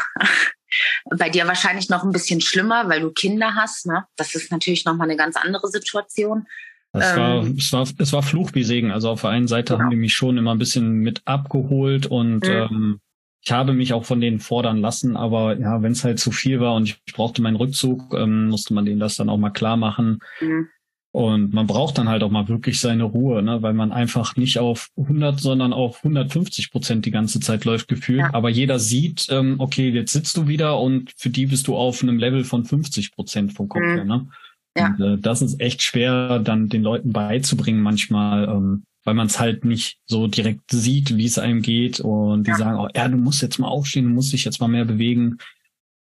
Bei 1.05 1.29
dir 1.29 1.47
wahrscheinlich 1.47 1.89
noch 1.89 2.03
ein 2.03 2.13
bisschen 2.13 2.41
schlimmer, 2.41 2.89
weil 2.89 3.01
du 3.01 3.11
Kinder 3.11 3.55
hast. 3.55 3.87
Ne? 3.87 4.05
Das 4.17 4.35
ist 4.35 4.51
natürlich 4.51 4.85
nochmal 4.85 5.09
eine 5.09 5.17
ganz 5.17 5.37
andere 5.37 5.69
Situation. 5.69 6.47
Das 6.93 7.13
ähm, 7.13 7.17
war, 7.17 7.43
es 7.59 7.73
war, 7.73 7.89
es 7.99 8.13
war 8.13 8.23
Fluch 8.23 8.51
wie 8.55 8.65
Segen. 8.65 8.91
Also 8.91 9.11
auf 9.11 9.21
der 9.21 9.31
einen 9.31 9.49
Seite 9.49 9.75
genau. 9.75 9.85
haben 9.85 9.91
die 9.91 9.97
mich 9.97 10.15
schon 10.15 10.39
immer 10.39 10.55
ein 10.55 10.59
bisschen 10.59 10.95
mit 10.95 11.23
abgeholt 11.27 12.07
und 12.07 12.47
mhm. 12.47 12.51
ähm, 12.51 13.01
ich 13.45 13.51
habe 13.51 13.73
mich 13.73 13.93
auch 13.93 14.05
von 14.05 14.21
denen 14.21 14.39
fordern 14.39 14.79
lassen, 14.79 15.17
aber 15.17 15.59
ja, 15.59 15.83
wenn 15.83 15.93
es 15.93 16.05
halt 16.05 16.21
zu 16.21 16.31
viel 16.31 16.61
war 16.61 16.75
und 16.75 16.89
ich 16.89 17.13
brauchte 17.13 17.43
meinen 17.43 17.57
Rückzug, 17.57 18.15
ähm, 18.15 18.49
musste 18.49 18.73
man 18.73 18.85
denen 18.85 19.01
das 19.01 19.17
dann 19.17 19.29
auch 19.29 19.39
mal 19.39 19.51
klar 19.51 19.77
machen. 19.77 20.21
Mhm. 20.41 20.69
Und 21.15 21.53
man 21.53 21.67
braucht 21.67 21.99
dann 21.99 22.09
halt 22.09 22.23
auch 22.23 22.31
mal 22.31 22.49
wirklich 22.49 22.81
seine 22.81 23.05
Ruhe, 23.05 23.43
ne? 23.43 23.61
weil 23.61 23.75
man 23.75 23.93
einfach 23.93 24.37
nicht 24.37 24.59
auf 24.59 24.89
100, 24.97 25.39
sondern 25.39 25.75
auf 25.75 25.99
150 25.99 26.71
Prozent 26.71 27.05
die 27.05 27.11
ganze 27.11 27.39
Zeit 27.39 27.67
läuft 27.67 27.89
gefühlt. 27.89 28.21
Ja. 28.21 28.31
Aber 28.33 28.49
jeder 28.49 28.79
sieht, 28.79 29.27
ähm, 29.29 29.57
okay, 29.59 29.91
jetzt 29.91 30.15
sitzt 30.15 30.39
du 30.39 30.49
wieder 30.49 30.81
und 30.81 31.13
für 31.19 31.29
die 31.29 31.47
bist 31.47 31.67
du 31.67 31.77
auf 31.77 32.03
einem 32.03 32.19
Level 32.19 32.45
von 32.45 32.65
50 32.65 33.13
Prozent 33.13 33.53
vom 33.53 33.69
Kopf 33.69 33.83
mhm. 33.83 33.95
her. 33.95 34.05
Ne? 34.05 34.27
Ja. 34.75 34.87
Und, 34.87 35.01
äh, 35.01 35.19
das 35.19 35.43
ist 35.43 35.61
echt 35.61 35.83
schwer, 35.83 36.39
dann 36.39 36.71
den 36.71 36.83
Leuten 36.83 37.13
beizubringen 37.13 37.83
manchmal, 37.83 38.49
ähm, 38.49 38.85
weil 39.05 39.15
man 39.15 39.27
es 39.27 39.41
halt 39.41 39.65
nicht 39.65 39.99
so 40.07 40.27
direkt 40.27 40.71
sieht, 40.71 41.17
wie 41.17 41.27
es 41.27 41.39
einem 41.39 41.63
geht. 41.63 42.01
Und 42.01 42.47
die 42.47 42.51
ja. 42.51 42.57
sagen, 42.57 42.79
oh, 42.79 42.89
ja, 42.95 43.09
du 43.09 43.17
musst 43.17 43.43
jetzt 43.43 43.59
mal 43.59 43.69
aufstehen, 43.69 44.05
du 44.05 44.11
musst 44.11 44.33
dich 44.33 44.45
jetzt 44.45 44.61
mal 44.61 44.69
mehr 44.69 44.85
bewegen. 44.85 45.39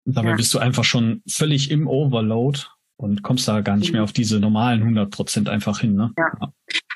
dabei 0.05 0.31
ja. 0.31 0.37
bist 0.37 0.53
du 0.55 0.59
einfach 0.59 0.85
schon 0.85 1.23
völlig 1.29 1.71
im 1.71 1.87
Overload 1.87 2.61
und 2.97 3.23
kommst 3.23 3.47
da 3.47 3.61
gar 3.61 3.77
nicht 3.77 3.93
mehr 3.93 4.03
auf 4.03 4.13
diese 4.13 4.41
normalen 4.41 4.81
100 4.81 5.11
Prozent 5.11 5.49
einfach 5.49 5.81
hin. 5.81 5.95
Ne? 5.95 6.13
Ja. 6.17 6.33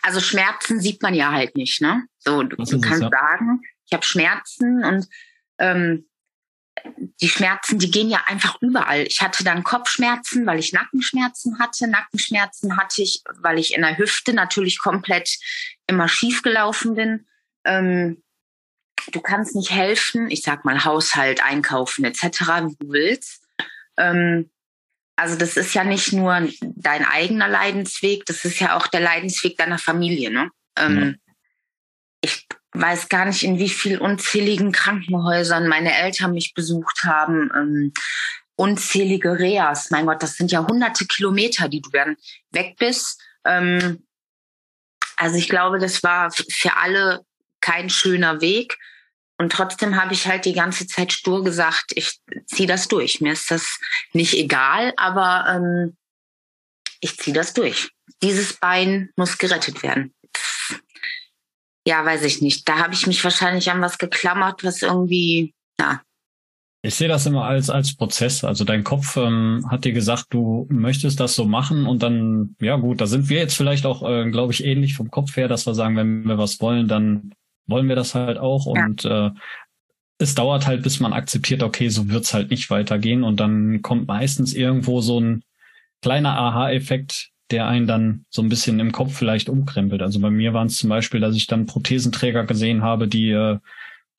Also 0.03 0.21
Schmerzen 0.21 0.81
sieht 0.81 1.01
man 1.03 1.15
ja 1.15 1.31
halt 1.31 1.57
nicht. 1.57 1.81
Ne? 1.81 2.05
So, 2.19 2.43
du, 2.43 2.57
du 2.57 2.81
kannst 2.81 3.03
es, 3.03 3.11
sagen, 3.11 3.61
ich 3.87 3.93
habe 3.93 4.05
Schmerzen 4.05 4.85
und 4.85 5.07
ähm, 5.59 6.07
die 7.21 7.29
Schmerzen, 7.29 7.79
die 7.79 7.91
gehen 7.91 8.11
ja 8.11 8.25
einfach 8.27 8.61
überall. 8.61 9.03
Ich 9.03 9.21
hatte 9.21 9.45
dann 9.45 9.63
Kopfschmerzen, 9.63 10.47
weil 10.47 10.59
ich 10.59 10.73
Nackenschmerzen 10.73 11.59
hatte. 11.59 11.89
Nackenschmerzen 11.89 12.77
hatte 12.77 13.03
ich, 13.03 13.23
weil 13.41 13.59
ich 13.59 13.75
in 13.75 13.83
der 13.83 13.99
Hüfte 13.99 14.33
natürlich 14.33 14.79
komplett 14.79 15.39
immer 15.87 16.09
schief 16.09 16.43
gelaufen 16.43 16.95
bin. 16.95 17.27
Ähm, 17.65 18.23
du 19.13 19.21
kannst 19.21 19.55
nicht 19.55 19.71
helfen, 19.71 20.31
ich 20.31 20.43
sag 20.43 20.65
mal 20.65 20.85
Haushalt, 20.85 21.43
Einkaufen 21.45 22.05
etc., 22.05 22.23
wie 22.23 22.77
du 22.79 22.93
willst. 22.93 23.43
Ähm, 23.97 24.51
also 25.17 25.37
das 25.37 25.57
ist 25.57 25.75
ja 25.75 25.85
nicht 25.85 26.13
nur 26.13 26.49
dein 26.61 27.05
eigener 27.05 27.49
Leidensweg, 27.49 28.25
das 28.27 28.45
ist 28.45 28.61
ja 28.61 28.77
auch 28.77 28.87
der 28.87 29.01
Leidensweg 29.01 29.57
deiner 29.57 29.79
Familie. 29.79 30.31
Ne? 30.31 30.51
Ähm, 30.77 30.99
ja. 31.01 31.33
Ich 32.23 32.47
weiß 32.73 33.09
gar 33.09 33.27
nicht, 33.27 33.43
in 33.43 33.59
wie 33.59 33.69
viel 33.69 33.99
unzähligen 33.99 34.73
Krankenhäusern 34.73 35.69
meine 35.69 35.97
Eltern 35.97 36.33
mich 36.33 36.55
besucht 36.55 37.05
haben. 37.05 37.51
Ähm, 37.55 37.93
unzählige 38.57 39.39
Reas. 39.39 39.91
Mein 39.91 40.07
Gott, 40.07 40.23
das 40.23 40.37
sind 40.37 40.53
ja 40.53 40.67
hunderte 40.67 41.07
Kilometer, 41.07 41.69
die 41.69 41.83
du 41.83 41.91
dann 41.91 42.17
weg 42.51 42.77
bist. 42.79 43.21
Ähm, 43.45 44.05
also 45.17 45.37
ich 45.37 45.49
glaube, 45.49 45.79
das 45.79 46.03
war 46.03 46.31
für 46.31 46.77
alle 46.77 47.25
kein 47.61 47.91
schöner 47.91 48.41
Weg. 48.41 48.79
Und 49.39 49.53
trotzdem 49.53 50.01
habe 50.01 50.15
ich 50.15 50.27
halt 50.27 50.45
die 50.45 50.53
ganze 50.53 50.87
Zeit 50.87 51.13
stur 51.13 51.43
gesagt, 51.43 51.93
ich 51.95 52.21
ziehe 52.47 52.69
das 52.69 52.89
durch. 52.89 53.21
Mir 53.21 53.33
ist 53.33 53.51
das 53.51 53.79
nicht 54.13 54.35
egal, 54.35 54.93
aber 54.97 55.47
ähm, 55.49 55.97
ich 57.01 57.19
ziehe 57.19 57.35
das 57.35 57.53
durch. 57.53 57.91
Dieses 58.23 58.55
Bein 58.55 59.11
muss 59.17 59.39
gerettet 59.39 59.83
werden. 59.83 60.15
Ja, 61.87 62.05
weiß 62.05 62.23
ich 62.25 62.41
nicht. 62.41 62.69
Da 62.69 62.79
habe 62.79 62.95
ich 62.95 63.07
mich 63.07 63.23
wahrscheinlich 63.25 63.71
an 63.71 63.81
was 63.81 63.99
geklammert, 63.99 64.63
was 64.65 64.83
irgendwie, 64.83 65.55
ja. 65.81 66.01
Ich 66.85 66.97
sehe 66.97 67.09
das 67.09 67.27
immer 67.27 67.45
als, 67.45 67.71
als 67.71 67.97
Prozess. 67.97 68.43
Also 68.43 68.65
dein 68.65 68.83
Kopf 68.83 69.17
ähm, 69.17 69.65
hat 69.71 69.85
dir 69.85 69.93
gesagt, 69.93 70.27
du 70.31 70.67
möchtest 70.69 71.21
das 71.21 71.35
so 71.35 71.45
machen 71.45 71.87
und 71.87 72.03
dann, 72.03 72.57
ja 72.61 72.77
gut, 72.77 73.01
da 73.01 73.07
sind 73.07 73.29
wir 73.29 73.39
jetzt 73.39 73.55
vielleicht 73.55 73.87
auch, 73.87 74.03
äh, 74.03 74.29
glaube 74.31 74.53
ich, 74.53 74.65
ähnlich 74.65 74.95
vom 74.95 75.11
Kopf 75.11 75.37
her, 75.37 75.47
dass 75.47 75.67
wir 75.67 75.75
sagen, 75.75 75.97
wenn 75.97 76.25
wir 76.25 76.39
was 76.39 76.61
wollen, 76.61 76.89
dann 76.89 77.35
wollen 77.67 77.89
wir 77.89 77.97
das 77.97 78.17
halt 78.17 78.39
auch. 78.39 78.67
Und 78.67 79.05
ja. 79.05 79.29
äh, 79.29 79.31
es 80.19 80.35
dauert 80.35 80.67
halt, 80.67 80.83
bis 80.83 81.01
man 81.01 81.13
akzeptiert, 81.13 81.63
okay, 81.63 81.89
so 81.89 82.09
wird's 82.09 82.35
halt 82.35 82.51
nicht 82.51 82.71
weitergehen. 82.71 83.23
Und 83.23 83.39
dann 83.39 83.83
kommt 83.83 84.09
meistens 84.09 84.53
irgendwo 84.53 85.01
so 85.01 85.21
ein 85.21 85.43
kleiner 86.01 86.37
Aha-Effekt, 86.37 87.32
der 87.53 87.69
einen 87.69 87.87
dann 87.87 88.25
so 88.31 88.43
ein 88.43 88.49
bisschen 88.49 88.81
im 88.81 88.93
Kopf 88.93 89.15
vielleicht 89.15 89.49
umkrempelt. 89.49 90.03
Also 90.03 90.19
bei 90.21 90.31
mir 90.31 90.53
waren 90.53 90.67
es 90.67 90.79
zum 90.79 90.89
Beispiel, 90.89 91.21
dass 91.21 91.37
ich 91.37 91.47
dann 91.47 91.67
Prothesenträger 91.67 92.45
gesehen 92.45 92.83
habe, 92.83 93.07
die 93.07 93.31
äh, 93.31 93.59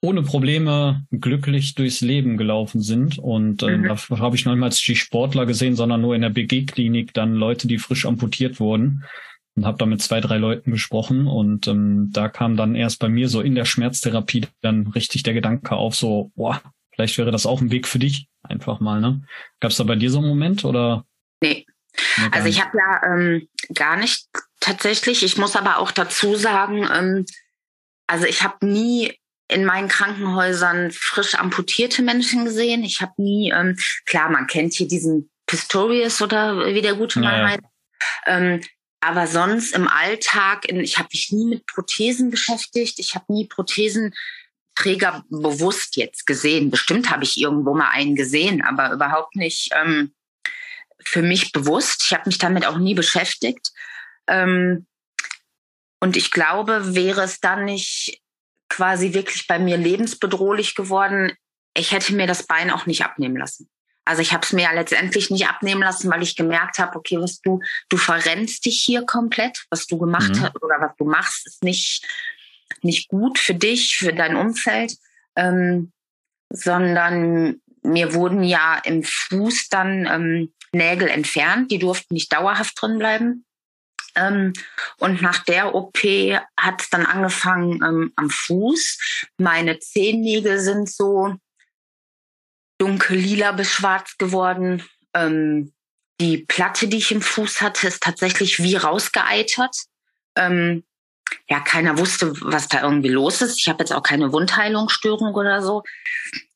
ohne 0.01 0.21
Probleme 0.21 1.05
glücklich 1.11 1.75
durchs 1.75 2.01
Leben 2.01 2.37
gelaufen 2.37 2.81
sind. 2.81 3.17
Und 3.17 3.63
äh, 3.63 3.77
mhm. 3.77 3.87
da 3.87 4.19
habe 4.19 4.35
ich 4.35 4.45
nochmals 4.45 4.81
die 4.81 4.95
Sportler 4.95 5.45
gesehen, 5.45 5.75
sondern 5.75 6.01
nur 6.01 6.15
in 6.15 6.21
der 6.21 6.29
BG-Klinik 6.29 7.13
dann 7.13 7.33
Leute, 7.33 7.67
die 7.67 7.77
frisch 7.77 8.05
amputiert 8.05 8.59
wurden 8.59 9.03
und 9.55 9.65
habe 9.65 9.77
da 9.77 9.85
mit 9.85 10.01
zwei, 10.01 10.19
drei 10.19 10.37
Leuten 10.37 10.71
gesprochen 10.71 11.27
und 11.27 11.67
ähm, 11.67 12.09
da 12.11 12.27
kam 12.27 12.57
dann 12.57 12.75
erst 12.75 12.99
bei 12.99 13.09
mir 13.09 13.29
so 13.29 13.41
in 13.41 13.55
der 13.55 13.65
Schmerztherapie 13.65 14.47
dann 14.61 14.87
richtig 14.87 15.23
der 15.23 15.33
Gedanke 15.33 15.75
auf, 15.75 15.95
so, 15.95 16.31
boah, 16.35 16.61
vielleicht 16.91 17.17
wäre 17.17 17.31
das 17.31 17.45
auch 17.45 17.61
ein 17.61 17.71
Weg 17.71 17.87
für 17.87 17.99
dich, 17.99 18.27
einfach 18.41 18.79
mal, 18.79 18.99
ne? 18.99 19.21
Gab 19.59 19.71
es 19.71 19.77
da 19.77 19.83
bei 19.83 19.95
dir 19.95 20.09
so 20.09 20.19
einen 20.19 20.27
Moment 20.27 20.65
oder? 20.65 21.05
Nee. 21.41 21.65
Also 22.31 22.47
ich 22.47 22.61
habe 22.61 22.77
ja 22.77 23.13
ähm, 23.13 23.47
gar 23.73 23.97
nicht 23.97 24.27
tatsächlich, 24.59 25.23
ich 25.23 25.37
muss 25.37 25.55
aber 25.55 25.77
auch 25.77 25.91
dazu 25.91 26.35
sagen, 26.35 26.87
ähm, 26.91 27.25
also 28.07 28.25
ich 28.25 28.43
habe 28.43 28.65
nie 28.65 29.17
in 29.47 29.65
meinen 29.65 29.87
Krankenhäusern 29.87 30.91
frisch 30.91 31.35
amputierte 31.35 32.01
Menschen 32.01 32.45
gesehen. 32.45 32.83
Ich 32.83 33.01
habe 33.01 33.13
nie, 33.17 33.51
ähm, 33.51 33.77
klar, 34.05 34.29
man 34.29 34.47
kennt 34.47 34.73
hier 34.73 34.87
diesen 34.87 35.29
Pistorius 35.45 36.21
oder 36.21 36.73
wie 36.73 36.81
der 36.81 36.95
gute 36.95 37.19
Mann 37.19 37.41
naja. 37.41 37.47
heißt. 37.49 37.63
Ähm, 38.25 38.61
aber 39.01 39.27
sonst 39.27 39.75
im 39.75 39.87
Alltag, 39.87 40.65
in, 40.65 40.79
ich 40.79 40.97
habe 40.97 41.09
mich 41.11 41.31
nie 41.31 41.45
mit 41.45 41.65
Prothesen 41.65 42.31
beschäftigt. 42.31 42.99
Ich 42.99 43.15
habe 43.15 43.25
nie 43.27 43.47
Prothesenträger 43.47 45.25
bewusst 45.29 45.97
jetzt 45.97 46.25
gesehen. 46.25 46.71
Bestimmt 46.71 47.11
habe 47.11 47.25
ich 47.25 47.39
irgendwo 47.39 47.73
mal 47.73 47.89
einen 47.89 48.15
gesehen, 48.15 48.61
aber 48.61 48.93
überhaupt 48.93 49.35
nicht 49.35 49.71
ähm, 49.75 50.13
für 51.05 51.21
mich 51.21 51.51
bewusst. 51.51 52.03
Ich 52.05 52.13
habe 52.13 52.23
mich 52.25 52.37
damit 52.37 52.65
auch 52.65 52.77
nie 52.77 52.93
beschäftigt. 52.93 53.71
Ähm, 54.27 54.85
und 55.99 56.17
ich 56.17 56.31
glaube, 56.31 56.95
wäre 56.95 57.21
es 57.21 57.39
dann 57.39 57.65
nicht 57.65 58.21
quasi 58.69 59.13
wirklich 59.13 59.47
bei 59.47 59.59
mir 59.59 59.77
lebensbedrohlich 59.77 60.75
geworden, 60.75 61.31
ich 61.75 61.91
hätte 61.91 62.13
mir 62.13 62.27
das 62.27 62.43
Bein 62.43 62.71
auch 62.71 62.85
nicht 62.85 63.03
abnehmen 63.03 63.37
lassen. 63.37 63.69
Also 64.05 64.21
ich 64.21 64.33
habe 64.33 64.43
es 64.43 64.51
mir 64.51 64.63
ja 64.63 64.73
letztendlich 64.73 65.29
nicht 65.29 65.47
abnehmen 65.47 65.81
lassen, 65.81 66.11
weil 66.11 66.21
ich 66.21 66.35
gemerkt 66.35 66.77
habe, 66.77 66.97
okay, 66.97 67.19
was 67.19 67.39
du, 67.39 67.61
du 67.89 67.97
verrennst 67.97 68.65
dich 68.65 68.81
hier 68.83 69.05
komplett, 69.05 69.63
was 69.69 69.87
du 69.87 69.97
gemacht 69.97 70.35
mhm. 70.35 70.41
hast 70.41 70.61
oder 70.61 70.81
was 70.81 70.91
du 70.97 71.05
machst, 71.05 71.47
ist 71.47 71.63
nicht, 71.63 72.05
nicht 72.81 73.07
gut 73.07 73.39
für 73.39 73.53
dich, 73.53 73.95
für 73.95 74.13
dein 74.13 74.35
Umfeld, 74.35 74.97
ähm, 75.35 75.93
sondern 76.49 77.61
mir 77.83 78.13
wurden 78.13 78.43
ja 78.43 78.79
im 78.83 79.03
Fuß 79.03 79.69
dann 79.69 80.05
ähm, 80.05 80.53
Nägel 80.71 81.07
entfernt, 81.07 81.71
die 81.71 81.79
durften 81.79 82.13
nicht 82.13 82.33
dauerhaft 82.33 82.81
drin 82.81 82.97
bleiben. 82.97 83.45
Ähm, 84.15 84.53
und 84.97 85.21
nach 85.21 85.43
der 85.43 85.75
OP 85.75 85.97
hat 86.57 86.81
es 86.81 86.89
dann 86.89 87.05
angefangen 87.05 87.81
ähm, 87.83 88.13
am 88.15 88.29
Fuß. 88.29 89.29
Meine 89.37 89.79
Zehennägel 89.79 90.59
sind 90.59 90.89
so 90.89 91.35
dunkel 92.77 93.17
lila 93.17 93.51
bis 93.53 93.71
schwarz 93.71 94.17
geworden. 94.17 94.83
Ähm, 95.13 95.73
die 96.19 96.37
Platte, 96.37 96.87
die 96.87 96.97
ich 96.97 97.11
im 97.11 97.21
Fuß 97.21 97.61
hatte, 97.61 97.87
ist 97.87 98.03
tatsächlich 98.03 98.61
wie 98.61 98.75
rausgeeitert. 98.75 99.75
Ähm, 100.35 100.83
ja, 101.49 101.59
keiner 101.59 101.97
wusste, 101.97 102.33
was 102.41 102.67
da 102.67 102.83
irgendwie 102.83 103.09
los 103.09 103.41
ist. 103.41 103.57
Ich 103.57 103.67
habe 103.67 103.79
jetzt 103.79 103.91
auch 103.91 104.03
keine 104.03 104.31
Wundheilungsstörung 104.31 105.33
oder 105.33 105.61
so. 105.61 105.83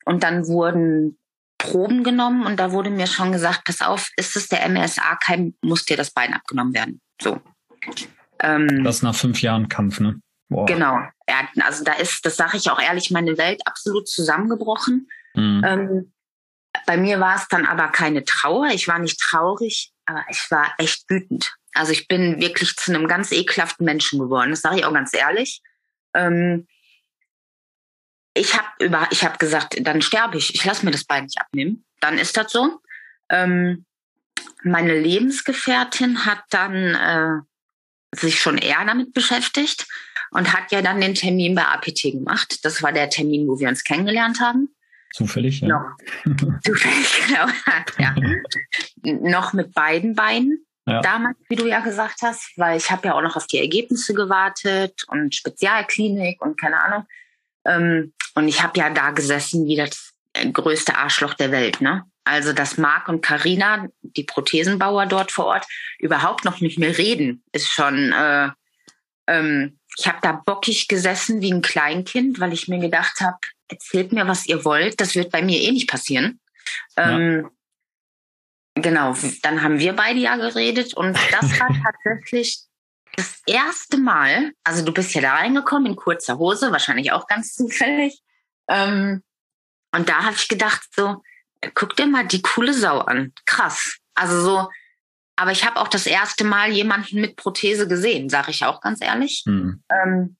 Und 0.08 0.22
dann 0.22 0.46
wurden 0.46 1.18
Proben 1.58 2.02
genommen 2.02 2.46
und 2.46 2.58
da 2.58 2.72
wurde 2.72 2.88
mir 2.88 3.06
schon 3.06 3.30
gesagt, 3.30 3.64
pass 3.66 3.82
auf, 3.82 4.08
ist 4.16 4.36
es 4.36 4.48
der 4.48 4.66
MRSA-Keim, 4.66 5.54
muss 5.60 5.84
dir 5.84 5.98
das 5.98 6.12
Bein 6.12 6.32
abgenommen 6.32 6.72
werden. 6.72 7.02
So. 7.20 7.42
Ähm, 8.38 8.84
das 8.84 9.02
nach 9.02 9.14
fünf 9.14 9.42
Jahren 9.42 9.68
Kampf, 9.68 10.00
ne? 10.00 10.18
Boah. 10.48 10.64
Genau. 10.64 10.98
Ja, 11.28 11.46
also 11.60 11.84
da 11.84 11.92
ist, 11.92 12.24
das 12.24 12.36
sage 12.36 12.56
ich 12.56 12.70
auch 12.70 12.80
ehrlich, 12.80 13.10
meine 13.10 13.36
Welt 13.36 13.60
absolut 13.66 14.08
zusammengebrochen. 14.08 15.10
Mhm. 15.34 15.62
Ähm, 15.66 16.12
bei 16.86 16.96
mir 16.96 17.20
war 17.20 17.36
es 17.36 17.46
dann 17.48 17.66
aber 17.66 17.88
keine 17.88 18.24
Trauer. 18.24 18.68
Ich 18.68 18.88
war 18.88 19.00
nicht 19.00 19.20
traurig, 19.20 19.92
aber 20.06 20.24
ich 20.30 20.50
war 20.50 20.72
echt 20.78 21.04
wütend. 21.10 21.54
Also 21.74 21.92
ich 21.92 22.08
bin 22.08 22.40
wirklich 22.40 22.76
zu 22.76 22.94
einem 22.94 23.08
ganz 23.08 23.30
ekelhaften 23.30 23.84
Menschen 23.84 24.18
geworden. 24.20 24.52
Das 24.52 24.62
sage 24.62 24.78
ich 24.78 24.84
auch 24.86 24.94
ganz 24.94 25.12
ehrlich. 25.12 25.60
Ähm, 26.14 26.66
ich 28.38 28.56
habe 28.56 28.68
über, 28.80 29.08
ich 29.10 29.24
habe 29.24 29.38
gesagt, 29.38 29.76
dann 29.80 30.02
sterbe 30.02 30.38
ich. 30.38 30.54
Ich 30.54 30.64
lasse 30.64 30.84
mir 30.84 30.92
das 30.92 31.04
Bein 31.04 31.24
nicht 31.24 31.40
abnehmen. 31.40 31.84
Dann 32.00 32.18
ist 32.18 32.36
das 32.36 32.52
so. 32.52 32.80
Ähm, 33.28 33.84
meine 34.62 34.98
Lebensgefährtin 34.98 36.24
hat 36.24 36.42
dann 36.50 36.74
äh, 36.94 38.16
sich 38.16 38.40
schon 38.40 38.58
eher 38.58 38.84
damit 38.84 39.12
beschäftigt 39.12 39.86
und 40.30 40.52
hat 40.52 40.70
ja 40.72 40.82
dann 40.82 41.00
den 41.00 41.14
Termin 41.14 41.54
bei 41.54 41.64
APT 41.64 42.02
gemacht. 42.12 42.64
Das 42.64 42.82
war 42.82 42.92
der 42.92 43.10
Termin, 43.10 43.48
wo 43.48 43.58
wir 43.58 43.68
uns 43.68 43.84
kennengelernt 43.84 44.40
haben. 44.40 44.68
Zufällig, 45.12 45.60
ja. 45.60 45.68
Noch, 45.68 45.96
zufällig, 46.64 47.26
genau. 47.26 47.46
ja. 47.98 48.14
noch 49.30 49.52
mit 49.52 49.72
beiden 49.72 50.14
Beinen. 50.14 50.64
Ja. 50.86 51.00
Damals, 51.02 51.36
wie 51.48 51.56
du 51.56 51.66
ja 51.66 51.80
gesagt 51.80 52.22
hast, 52.22 52.52
weil 52.56 52.78
ich 52.78 52.90
habe 52.90 53.08
ja 53.08 53.14
auch 53.14 53.22
noch 53.22 53.36
auf 53.36 53.46
die 53.46 53.58
Ergebnisse 53.58 54.14
gewartet 54.14 55.04
und 55.08 55.34
Spezialklinik 55.34 56.40
und 56.40 56.58
keine 56.58 56.82
Ahnung. 56.82 57.06
Ähm, 57.68 58.12
und 58.34 58.48
ich 58.48 58.62
habe 58.62 58.78
ja 58.78 58.90
da 58.90 59.10
gesessen 59.10 59.66
wie 59.66 59.76
das 59.76 60.14
größte 60.52 60.96
Arschloch 60.96 61.34
der 61.34 61.52
Welt, 61.52 61.80
ne? 61.80 62.04
Also, 62.24 62.52
dass 62.52 62.76
Marc 62.76 63.08
und 63.08 63.22
Karina, 63.22 63.88
die 64.02 64.24
Prothesenbauer 64.24 65.06
dort 65.06 65.32
vor 65.32 65.46
Ort, 65.46 65.66
überhaupt 65.98 66.44
noch 66.44 66.60
mit 66.60 66.78
mir 66.78 66.96
reden, 66.98 67.42
ist 67.52 67.68
schon. 67.68 68.12
Äh, 68.12 68.50
ähm, 69.26 69.78
ich 69.96 70.06
habe 70.06 70.18
da 70.22 70.32
bockig 70.32 70.88
gesessen 70.88 71.40
wie 71.40 71.52
ein 71.52 71.62
Kleinkind, 71.62 72.38
weil 72.38 72.52
ich 72.52 72.68
mir 72.68 72.78
gedacht 72.78 73.20
habe, 73.20 73.38
erzählt 73.68 74.12
mir, 74.12 74.28
was 74.28 74.46
ihr 74.46 74.64
wollt. 74.64 75.00
Das 75.00 75.14
wird 75.14 75.32
bei 75.32 75.42
mir 75.42 75.60
eh 75.60 75.72
nicht 75.72 75.90
passieren. 75.90 76.40
Ähm, 76.96 77.50
Genau, 78.82 79.14
dann 79.42 79.62
haben 79.62 79.78
wir 79.78 79.92
beide 79.94 80.18
ja 80.18 80.36
geredet 80.36 80.94
und 80.94 81.16
das 81.32 81.58
war 81.58 81.68
tatsächlich 82.04 82.60
das 83.16 83.42
erste 83.46 83.98
Mal. 83.98 84.52
Also 84.64 84.84
du 84.84 84.92
bist 84.92 85.14
ja 85.14 85.20
da 85.20 85.34
reingekommen 85.34 85.86
in 85.86 85.96
kurzer 85.96 86.38
Hose, 86.38 86.72
wahrscheinlich 86.72 87.12
auch 87.12 87.26
ganz 87.26 87.54
zufällig. 87.54 88.20
Ähm, 88.68 89.22
und 89.94 90.08
da 90.08 90.24
habe 90.24 90.34
ich 90.34 90.48
gedacht, 90.48 90.82
so, 90.94 91.22
guck 91.74 91.96
dir 91.96 92.06
mal 92.06 92.26
die 92.26 92.42
coole 92.42 92.74
Sau 92.74 92.98
an. 93.00 93.32
Krass. 93.46 93.98
Also 94.14 94.40
so, 94.40 94.68
aber 95.36 95.52
ich 95.52 95.64
habe 95.64 95.76
auch 95.80 95.88
das 95.88 96.06
erste 96.06 96.44
Mal 96.44 96.72
jemanden 96.72 97.20
mit 97.20 97.36
Prothese 97.36 97.86
gesehen, 97.86 98.28
sage 98.28 98.50
ich 98.50 98.64
auch 98.64 98.80
ganz 98.80 99.00
ehrlich. 99.00 99.44
Mhm. 99.46 99.82
Ähm, 99.88 100.36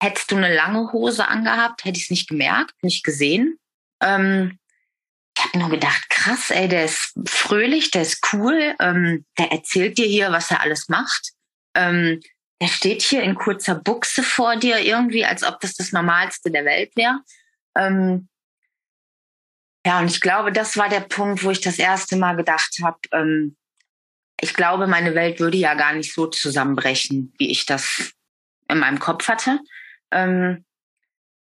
hättest 0.00 0.30
du 0.30 0.36
eine 0.36 0.54
lange 0.54 0.92
Hose 0.92 1.28
angehabt, 1.28 1.84
hätte 1.84 1.98
ich 1.98 2.04
es 2.04 2.10
nicht 2.10 2.28
gemerkt, 2.28 2.74
nicht 2.82 3.04
gesehen. 3.04 3.58
Ähm, 4.00 4.58
ich 5.36 5.44
habe 5.44 5.58
nur 5.58 5.68
gedacht, 5.68 6.08
krass, 6.08 6.50
ey, 6.50 6.68
der 6.68 6.86
ist 6.86 7.12
fröhlich, 7.26 7.90
der 7.90 8.02
ist 8.02 8.26
cool, 8.32 8.74
ähm, 8.80 9.26
der 9.38 9.52
erzählt 9.52 9.98
dir 9.98 10.06
hier, 10.06 10.32
was 10.32 10.50
er 10.50 10.62
alles 10.62 10.88
macht. 10.88 11.32
Ähm, 11.74 12.20
der 12.60 12.68
steht 12.68 13.02
hier 13.02 13.22
in 13.22 13.34
kurzer 13.34 13.74
Buchse 13.74 14.22
vor 14.22 14.56
dir 14.56 14.78
irgendwie, 14.78 15.24
als 15.24 15.42
ob 15.42 15.60
das 15.60 15.74
das 15.74 15.92
Normalste 15.92 16.50
der 16.50 16.64
Welt 16.64 16.92
wäre. 16.96 17.20
Ähm, 17.76 18.28
ja, 19.86 20.00
und 20.00 20.06
ich 20.06 20.20
glaube, 20.20 20.50
das 20.50 20.76
war 20.76 20.88
der 20.88 21.00
Punkt, 21.00 21.44
wo 21.44 21.50
ich 21.50 21.60
das 21.60 21.78
erste 21.78 22.16
Mal 22.16 22.36
gedacht 22.36 22.78
habe, 22.82 22.98
ähm, 23.12 23.56
ich 24.40 24.54
glaube, 24.54 24.86
meine 24.86 25.14
Welt 25.14 25.40
würde 25.40 25.56
ja 25.56 25.74
gar 25.74 25.92
nicht 25.92 26.12
so 26.12 26.26
zusammenbrechen, 26.26 27.32
wie 27.38 27.50
ich 27.50 27.66
das 27.66 28.12
in 28.68 28.78
meinem 28.78 28.98
Kopf 28.98 29.28
hatte. 29.28 29.60
Ähm, 30.10 30.64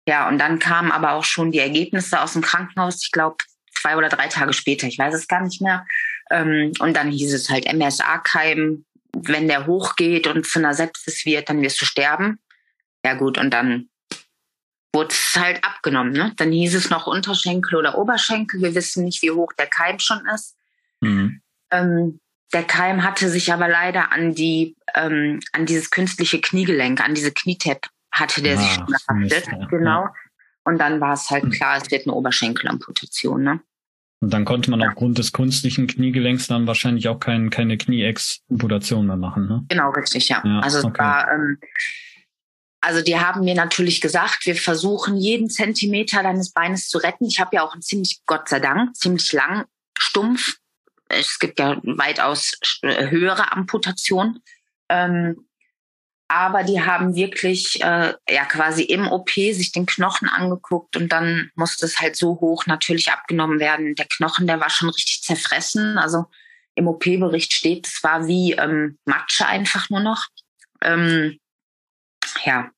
ja, 0.06 0.28
und 0.28 0.38
dann 0.38 0.58
kamen 0.58 0.90
aber 0.90 1.12
auch 1.12 1.24
schon 1.24 1.52
die 1.52 1.58
Ergebnisse 1.58 2.20
aus 2.20 2.34
dem 2.34 2.42
Krankenhaus. 2.42 3.02
Ich 3.02 3.12
glaube, 3.12 3.36
zwei 3.72 3.96
oder 3.96 4.08
drei 4.08 4.28
Tage 4.28 4.52
später, 4.52 4.86
ich 4.86 4.98
weiß 4.98 5.14
es 5.14 5.28
gar 5.28 5.42
nicht 5.42 5.60
mehr. 5.60 5.86
Ähm, 6.30 6.72
und 6.80 6.96
dann 6.96 7.10
hieß 7.10 7.32
es 7.32 7.48
halt 7.48 7.72
MSA-Keim, 7.72 8.84
wenn 9.14 9.48
der 9.48 9.66
hochgeht 9.66 10.26
und 10.26 10.46
zu 10.46 10.58
einer 10.58 10.74
Sepsis 10.74 11.24
wird, 11.26 11.48
dann 11.48 11.62
wirst 11.62 11.80
du 11.80 11.84
sterben. 11.84 12.38
Ja 13.04 13.14
gut, 13.14 13.38
und 13.38 13.50
dann 13.50 13.88
wurde 14.94 15.10
es 15.10 15.36
halt 15.36 15.64
abgenommen. 15.64 16.12
Ne? 16.12 16.32
Dann 16.36 16.52
hieß 16.52 16.74
es 16.74 16.90
noch 16.90 17.06
Unterschenkel 17.06 17.76
oder 17.76 17.98
Oberschenkel. 17.98 18.60
Wir 18.60 18.74
wissen 18.74 19.04
nicht, 19.04 19.22
wie 19.22 19.30
hoch 19.30 19.52
der 19.54 19.66
Keim 19.66 19.98
schon 19.98 20.26
ist. 20.26 20.56
Mhm. 21.00 21.40
Ähm, 21.70 22.20
der 22.52 22.64
Keim 22.64 23.02
hatte 23.02 23.30
sich 23.30 23.52
aber 23.52 23.68
leider 23.68 24.12
an 24.12 24.34
die 24.34 24.76
ähm, 24.94 25.40
an 25.52 25.64
dieses 25.64 25.90
künstliche 25.90 26.40
Kniegelenk, 26.40 27.00
an 27.00 27.14
diese 27.14 27.32
Knietap 27.32 27.88
hatte 28.10 28.42
der 28.42 28.58
ah, 28.58 28.60
sich 28.60 28.72
schon 28.72 28.86
gehaftet. 28.86 29.70
Genau. 29.70 30.08
Und 30.64 30.78
dann 30.78 31.00
war 31.00 31.14
es 31.14 31.30
halt 31.30 31.44
hm. 31.44 31.50
klar, 31.50 31.78
es 31.78 31.90
wird 31.90 32.06
eine 32.06 32.14
Oberschenkelamputation. 32.14 33.42
Ne? 33.42 33.60
Und 34.22 34.32
dann 34.32 34.44
konnte 34.44 34.70
man 34.70 34.78
ja. 34.78 34.88
aufgrund 34.88 35.18
des 35.18 35.32
künstlichen 35.32 35.88
Kniegelenks 35.88 36.46
dann 36.46 36.68
wahrscheinlich 36.68 37.08
auch 37.08 37.18
kein, 37.18 37.50
keine 37.50 37.76
Knieex-Amputation 37.76 39.04
mehr 39.04 39.16
machen. 39.16 39.48
Ne? 39.48 39.64
Genau, 39.68 39.90
richtig, 39.90 40.28
ja. 40.28 40.40
ja 40.44 40.60
also 40.60 40.78
es 40.78 40.84
okay. 40.84 41.00
war, 41.00 41.32
ähm, 41.32 41.58
also 42.80 43.02
die 43.02 43.18
haben 43.18 43.44
mir 43.44 43.56
natürlich 43.56 44.00
gesagt, 44.00 44.46
wir 44.46 44.54
versuchen 44.54 45.16
jeden 45.16 45.50
Zentimeter 45.50 46.22
deines 46.22 46.52
Beines 46.52 46.88
zu 46.88 46.98
retten. 46.98 47.26
Ich 47.26 47.40
habe 47.40 47.56
ja 47.56 47.64
auch 47.64 47.74
ein 47.74 47.82
ziemlich, 47.82 48.20
Gott 48.26 48.48
sei 48.48 48.60
Dank, 48.60 48.94
ziemlich 48.94 49.32
lang, 49.32 49.64
stumpf. 49.98 50.58
Es 51.08 51.40
gibt 51.40 51.58
ja 51.58 51.80
weitaus 51.82 52.56
äh, 52.82 53.10
höhere 53.10 53.50
Amputationen. 53.50 54.38
Ähm, 54.88 55.48
aber 56.32 56.64
die 56.64 56.80
haben 56.80 57.14
wirklich 57.14 57.82
äh, 57.82 58.14
ja 58.28 58.44
quasi 58.46 58.82
im 58.82 59.06
OP 59.06 59.30
sich 59.30 59.70
den 59.70 59.84
Knochen 59.84 60.28
angeguckt 60.28 60.96
und 60.96 61.12
dann 61.12 61.50
musste 61.56 61.84
es 61.84 62.00
halt 62.00 62.16
so 62.16 62.40
hoch 62.40 62.64
natürlich 62.66 63.12
abgenommen 63.12 63.60
werden. 63.60 63.94
Der 63.96 64.06
Knochen, 64.06 64.46
der 64.46 64.58
war 64.58 64.70
schon 64.70 64.88
richtig 64.88 65.22
zerfressen. 65.22 65.98
Also 65.98 66.24
im 66.74 66.88
OP-Bericht 66.88 67.52
steht, 67.52 67.86
es 67.86 68.02
war 68.02 68.26
wie 68.26 68.52
ähm, 68.52 68.98
Matsche 69.04 69.46
einfach 69.46 69.90
nur 69.90 70.00
noch. 70.00 70.26
Ähm, 70.80 71.38
ja. 72.46 72.70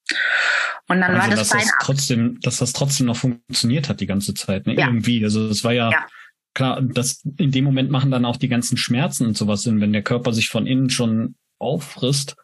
Und 0.89 1.01
dann 1.01 1.15
also, 1.15 1.19
war 1.21 1.29
das 1.29 1.39
dass 1.39 1.51
Bein 1.51 1.61
das 1.61 1.75
trotzdem, 1.81 2.41
dass 2.41 2.57
das 2.57 2.73
trotzdem 2.73 3.07
noch 3.07 3.17
funktioniert 3.17 3.89
hat 3.89 4.01
die 4.01 4.07
ganze 4.07 4.35
Zeit, 4.35 4.67
ne? 4.67 4.75
Ja. 4.75 4.87
Irgendwie. 4.87 5.23
Also 5.23 5.47
es 5.47 5.63
war 5.63 5.73
ja, 5.73 5.93
ja 5.93 6.07
klar, 6.55 6.83
das 6.83 7.23
in 7.37 7.53
dem 7.53 7.65
Moment 7.65 7.91
machen 7.91 8.11
dann 8.11 8.25
auch 8.25 8.37
die 8.37 8.49
ganzen 8.49 8.77
Schmerzen 8.77 9.27
und 9.27 9.37
sowas 9.37 9.63
Sinn, 9.63 9.81
wenn 9.81 9.93
der 9.93 10.03
Körper 10.03 10.33
sich 10.33 10.49
von 10.49 10.67
innen 10.67 10.91
schon 10.91 11.37
auffrisst 11.61 12.37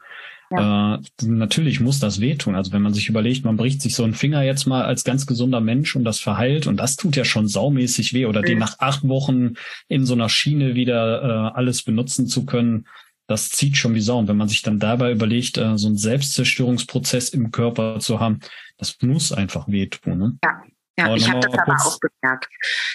ja. 0.51 0.97
Äh, 0.97 1.27
natürlich 1.27 1.81
muss 1.81 2.01
das 2.01 2.21
wehtun. 2.21 2.55
Also 2.55 2.73
wenn 2.73 2.83
man 2.83 2.95
sich 2.95 3.09
überlegt, 3.09 3.45
man 3.45 3.57
bricht 3.57 3.81
sich 3.83 3.95
so 3.95 4.03
einen 4.05 4.15
Finger 4.15 4.43
jetzt 4.43 4.67
mal 4.67 4.83
als 4.83 5.05
ganz 5.05 5.27
gesunder 5.27 5.61
Mensch 5.61 5.95
und 5.95 6.05
das 6.05 6.19
verheilt 6.19 6.67
und 6.67 6.79
das 6.79 6.97
tut 6.97 7.17
ja 7.17 7.25
schon 7.25 7.47
saumäßig 7.47 8.13
weh 8.15 8.27
oder 8.27 8.41
mhm. 8.41 8.47
den 8.47 8.59
nach 8.59 8.79
acht 8.81 9.07
Wochen 9.07 9.55
in 9.89 10.07
so 10.07 10.15
einer 10.15 10.29
Schiene 10.29 10.75
wieder 10.75 11.23
äh, 11.23 11.57
alles 11.57 11.83
benutzen 11.83 12.27
zu 12.27 12.47
können, 12.47 12.87
das 13.31 13.49
zieht 13.51 13.77
schon 13.77 13.95
wie 13.95 14.01
Sau. 14.01 14.19
Und 14.19 14.27
wenn 14.27 14.37
man 14.37 14.49
sich 14.49 14.63
dann 14.63 14.81
dabei 14.81 15.13
überlegt, 15.13 15.57
äh, 15.57 15.79
so 15.79 15.87
einen 15.87 15.97
Selbstzerstörungsprozess 15.97 17.29
im 17.29 17.53
Körper 17.53 18.01
zu 18.01 18.19
haben, 18.19 18.41
das 18.77 18.97
muss 19.03 19.33
einfach 19.33 19.69
wehtun. 19.69 20.19
Ne? 20.19 20.39
Ja, 20.43 20.63
ja, 21.09 21.15
ich 21.15 21.29
habe 21.29 21.41
das 21.41 21.59
aber 21.59 21.75
auch 21.75 21.99
gemerkt. 22.01 22.49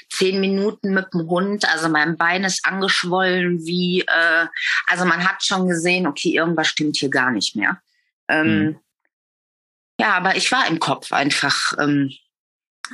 Zehn 0.09 0.39
Minuten 0.39 0.93
mit 0.93 1.13
dem 1.13 1.27
Hund, 1.27 1.67
also 1.71 1.89
mein 1.89 2.17
Bein 2.17 2.43
ist 2.43 2.65
angeschwollen 2.65 3.65
wie, 3.65 4.01
äh, 4.01 4.47
also 4.87 5.05
man 5.05 5.27
hat 5.27 5.43
schon 5.43 5.67
gesehen, 5.67 6.07
okay, 6.07 6.29
irgendwas 6.35 6.67
stimmt 6.67 6.97
hier 6.97 7.09
gar 7.09 7.31
nicht 7.31 7.55
mehr. 7.55 7.81
Ähm, 8.27 8.45
hm. 8.45 8.79
Ja, 9.99 10.13
aber 10.13 10.35
ich 10.35 10.51
war 10.51 10.67
im 10.67 10.79
Kopf 10.79 11.11
einfach, 11.11 11.73
ähm, 11.79 12.11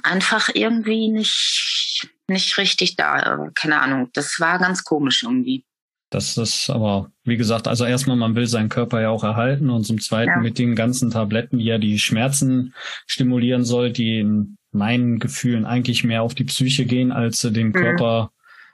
einfach 0.03 0.49
irgendwie 0.53 1.09
nicht, 1.09 2.09
nicht 2.27 2.57
richtig 2.57 2.95
da. 2.95 3.49
Keine 3.55 3.81
Ahnung, 3.81 4.09
das 4.13 4.39
war 4.39 4.59
ganz 4.59 4.83
komisch 4.83 5.23
irgendwie. 5.23 5.65
Das 6.11 6.37
ist 6.37 6.69
aber, 6.69 7.09
wie 7.23 7.37
gesagt, 7.37 7.69
also 7.69 7.85
erstmal, 7.85 8.17
man 8.17 8.35
will 8.35 8.45
seinen 8.45 8.67
Körper 8.67 9.01
ja 9.01 9.09
auch 9.09 9.23
erhalten 9.23 9.69
und 9.69 9.85
zum 9.85 9.99
Zweiten 10.01 10.31
ja. 10.31 10.39
mit 10.39 10.59
den 10.59 10.75
ganzen 10.75 11.09
Tabletten, 11.09 11.57
die 11.57 11.63
ja 11.65 11.77
die 11.77 11.99
Schmerzen 11.99 12.73
stimulieren 13.07 13.63
soll, 13.63 13.93
die 13.93 14.19
in 14.19 14.57
meinen 14.73 15.19
Gefühlen 15.19 15.65
eigentlich 15.65 16.03
mehr 16.03 16.21
auf 16.21 16.35
die 16.35 16.43
Psyche 16.43 16.85
gehen, 16.85 17.13
als 17.13 17.39
dem 17.39 17.67
mhm. 17.67 17.73
Körper 17.73 18.31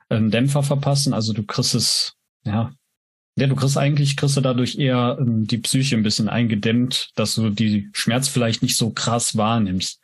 einen 0.09 0.31
Dämpfer 0.31 0.63
verpassen. 0.63 1.13
Also 1.13 1.31
du 1.31 1.43
kriegst 1.43 1.75
es, 1.75 2.15
ja, 2.43 2.71
ja, 3.37 3.45
du 3.45 3.55
kriegst 3.55 3.77
eigentlich, 3.77 4.17
kriegst 4.17 4.35
du 4.35 4.41
dadurch 4.41 4.79
eher 4.79 5.17
ähm, 5.19 5.45
die 5.45 5.59
Psyche 5.59 5.95
ein 5.95 6.01
bisschen 6.01 6.29
eingedämmt, 6.29 7.11
dass 7.13 7.35
du 7.35 7.51
die 7.51 7.87
Schmerz 7.93 8.27
vielleicht 8.27 8.63
nicht 8.63 8.77
so 8.77 8.89
krass 8.89 9.37
wahrnimmst. 9.37 10.01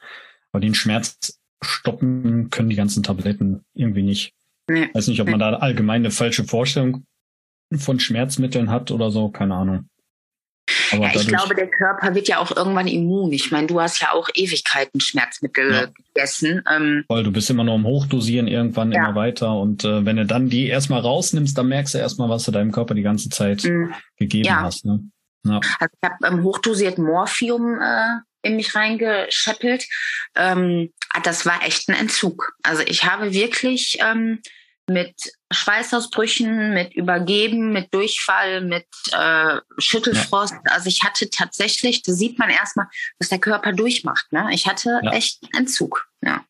Aber 0.52 0.62
den 0.62 0.76
Schmerz 0.76 1.39
stoppen 1.63 2.52
können 2.52 2.69
die 2.69 2.76
ganzen 2.76 3.02
Tabletten 3.02 3.65
irgendwie 3.74 4.04
nicht. 4.04 4.34
Nee. 4.69 4.89
Weiß 4.93 5.08
nicht, 5.08 5.19
ob 5.19 5.30
man 5.30 5.39
da 5.39 5.54
allgemein 5.56 6.02
eine 6.02 6.12
falsche 6.12 6.43
Vorstellung 6.43 7.06
von 7.77 7.99
Schmerzmitteln 7.99 8.69
hat 8.69 8.91
oder 8.91 9.12
so, 9.12 9.29
keine 9.29 9.55
Ahnung. 9.55 9.89
Aber 10.91 11.07
ja, 11.07 11.15
ich 11.15 11.27
glaube, 11.27 11.55
der 11.55 11.69
Körper 11.69 12.15
wird 12.15 12.27
ja 12.27 12.38
auch 12.38 12.55
irgendwann 12.55 12.88
immun. 12.88 13.33
Ich 13.33 13.51
meine, 13.51 13.67
du 13.67 13.81
hast 13.81 13.99
ja 14.01 14.12
auch 14.13 14.29
Ewigkeiten 14.33 15.01
Schmerzmittel 15.01 15.71
ja. 15.71 15.86
gegessen. 16.13 16.63
Ähm, 16.71 17.03
Voll, 17.07 17.23
du 17.23 17.31
bist 17.31 17.49
immer 17.49 17.63
nur 17.63 17.75
im 17.75 17.86
Hochdosieren 17.86 18.47
irgendwann 18.47 18.91
ja. 18.91 19.05
immer 19.05 19.15
weiter. 19.15 19.57
Und 19.57 19.83
äh, 19.83 20.05
wenn 20.05 20.15
du 20.15 20.25
dann 20.25 20.49
die 20.49 20.67
erstmal 20.67 21.01
rausnimmst, 21.01 21.57
dann 21.57 21.67
merkst 21.67 21.93
du 21.93 21.97
erstmal, 21.97 22.29
was 22.29 22.43
du 22.43 22.51
deinem 22.51 22.71
Körper 22.71 22.93
die 22.93 23.01
ganze 23.01 23.29
Zeit 23.29 23.63
mhm. 23.65 23.93
gegeben 24.17 24.55
hast. 24.55 24.86
Ne? 24.86 25.03
Also 25.45 25.59
ich 26.01 26.09
habe 26.09 26.15
ähm, 26.25 26.43
hochdosiert 26.43 26.97
Morphium 26.97 27.79
äh, 27.81 28.19
in 28.43 28.55
mich 28.55 28.75
reingescheppelt. 28.75 29.86
Ähm, 30.36 30.91
das 31.23 31.45
war 31.45 31.63
echt 31.65 31.89
ein 31.89 31.95
Entzug. 31.95 32.53
Also 32.63 32.83
ich 32.86 33.03
habe 33.03 33.33
wirklich 33.33 33.97
ähm, 34.01 34.39
mit 34.89 35.15
Schweißausbrüchen, 35.52 36.74
mit 36.74 36.93
Übergeben, 36.93 37.72
mit 37.72 37.93
Durchfall, 37.93 38.62
mit 38.62 38.86
äh, 39.12 39.58
Schüttelfrost. 39.78 40.54
Ja. 40.54 40.72
Also 40.72 40.88
ich 40.88 41.04
hatte 41.04 41.30
tatsächlich, 41.30 42.04
da 42.04 42.12
sieht 42.12 42.38
man 42.39 42.50
erstmal, 42.50 42.88
was 43.19 43.30
der 43.30 43.39
Körper 43.39 43.72
durchmacht. 43.72 44.32
Ne? 44.32 44.50
Ich 44.52 44.67
hatte 44.67 45.00
ja. 45.04 45.12
echt 45.12 45.39
Entzug. 45.56 46.08
Ja. 46.22 46.43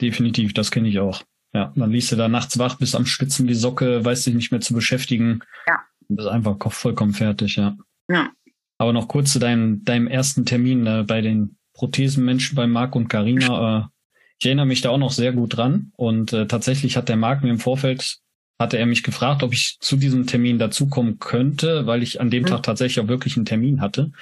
Definitiv, 0.00 0.54
das 0.54 0.70
kenne 0.70 0.88
ich 0.88 0.98
auch. 0.98 1.22
Ja, 1.54 1.72
dann 1.76 1.90
liest 1.90 2.12
du 2.12 2.16
da 2.16 2.28
nachts 2.28 2.58
wach, 2.58 2.76
bist 2.76 2.94
am 2.94 3.06
Spitzen 3.06 3.46
die 3.46 3.54
Socke, 3.54 4.04
weißt 4.04 4.26
dich 4.26 4.34
nicht 4.34 4.50
mehr 4.50 4.60
zu 4.60 4.74
beschäftigen. 4.74 5.40
Ja. 5.66 5.80
Du 6.08 6.16
bist 6.16 6.28
einfach 6.28 6.56
vollkommen 6.72 7.14
fertig, 7.14 7.56
ja. 7.56 7.76
Ja. 8.10 8.30
Aber 8.78 8.92
noch 8.92 9.08
kurz 9.08 9.32
zu 9.32 9.38
deinem, 9.38 9.84
deinem 9.84 10.06
ersten 10.06 10.44
Termin 10.44 10.86
äh, 10.86 11.04
bei 11.06 11.20
den 11.20 11.58
Prothesenmenschen 11.74 12.54
bei 12.54 12.66
Marc 12.66 12.94
und 12.96 13.08
Carina. 13.08 13.78
Äh, 13.78 13.97
ich 14.38 14.46
erinnere 14.46 14.66
mich 14.66 14.80
da 14.80 14.90
auch 14.90 14.98
noch 14.98 15.10
sehr 15.10 15.32
gut 15.32 15.56
dran. 15.56 15.92
Und 15.96 16.32
äh, 16.32 16.46
tatsächlich 16.46 16.96
hat 16.96 17.08
der 17.08 17.16
Marc 17.16 17.42
mir 17.42 17.50
im 17.50 17.58
Vorfeld, 17.58 18.18
hatte 18.58 18.78
er 18.78 18.86
mich 18.86 19.02
gefragt, 19.02 19.42
ob 19.42 19.52
ich 19.52 19.78
zu 19.80 19.96
diesem 19.96 20.26
Termin 20.26 20.58
dazukommen 20.58 21.18
könnte, 21.18 21.86
weil 21.86 22.02
ich 22.02 22.20
an 22.20 22.30
dem 22.30 22.42
mhm. 22.42 22.48
Tag 22.48 22.62
tatsächlich 22.62 23.04
auch 23.04 23.08
wirklich 23.08 23.36
einen 23.36 23.46
Termin 23.46 23.80
hatte. 23.80 24.12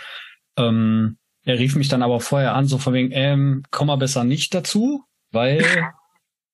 Ähm, 0.57 1.19
er 1.45 1.59
rief 1.59 1.77
mich 1.77 1.89
dann 1.89 2.03
aber 2.03 2.21
vorher 2.21 2.55
an, 2.55 2.67
so 2.67 2.79
von 2.79 2.95
wegen, 2.95 3.11
ähm, 3.13 3.63
komm 3.71 3.89
mal 3.89 3.97
besser 3.97 4.25
nicht 4.25 4.53
dazu, 4.55 5.05
weil 5.33 5.65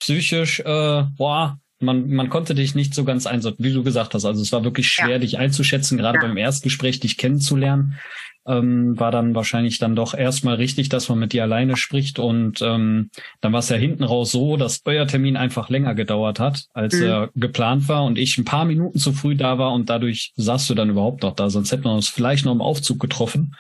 psychisch, 0.01 0.61
äh, 0.61 1.05
boah, 1.16 1.59
man, 1.79 2.11
man 2.11 2.29
konnte 2.29 2.55
dich 2.55 2.75
nicht 2.75 2.94
so 2.94 3.05
ganz 3.05 3.27
einsortieren, 3.27 3.64
wie 3.64 3.75
du 3.75 3.83
gesagt 3.83 4.14
hast. 4.14 4.25
Also 4.25 4.42
es 4.42 4.53
war 4.53 4.64
wirklich 4.64 4.88
schwer, 4.88 5.11
ja. 5.11 5.18
dich 5.18 5.38
einzuschätzen, 5.38 5.98
gerade 5.98 6.18
ja. 6.18 6.27
beim 6.27 6.37
Erstgespräch 6.37 7.01
dich 7.01 7.16
kennenzulernen. 7.16 7.98
Ähm, 8.46 8.98
war 8.98 9.11
dann 9.11 9.35
wahrscheinlich 9.35 9.78
dann 9.78 9.94
doch 9.94 10.14
erstmal 10.14 10.57
richtig, 10.57 10.88
dass 10.88 11.09
man 11.09 11.18
mit 11.18 11.33
dir 11.33 11.42
alleine 11.44 11.76
spricht. 11.76 12.18
Und 12.18 12.61
ähm, 12.61 13.11
dann 13.40 13.52
war 13.52 13.61
es 13.61 13.68
ja 13.68 13.76
hinten 13.76 14.05
raus 14.05 14.33
so, 14.33 14.57
dass 14.57 14.81
euer 14.85 15.07
Termin 15.07 15.37
einfach 15.37 15.70
länger 15.70 15.94
gedauert 15.94 16.40
hat, 16.40 16.64
als 16.74 16.94
mhm. 16.94 17.02
er 17.02 17.31
geplant 17.35 17.88
war 17.88 18.05
und 18.05 18.18
ich 18.18 18.37
ein 18.38 18.44
paar 18.44 18.64
Minuten 18.64 18.98
zu 18.98 19.12
früh 19.12 19.37
da 19.37 19.59
war 19.59 19.72
und 19.72 19.90
dadurch 19.90 20.33
saßt 20.37 20.68
du 20.70 20.74
dann 20.74 20.90
überhaupt 20.90 21.22
noch 21.22 21.35
da. 21.35 21.50
Sonst 21.50 21.70
hätten 21.70 21.85
wir 21.85 21.94
uns 21.94 22.09
vielleicht 22.09 22.44
noch 22.44 22.52
im 22.52 22.61
Aufzug 22.61 22.98
getroffen. 22.98 23.55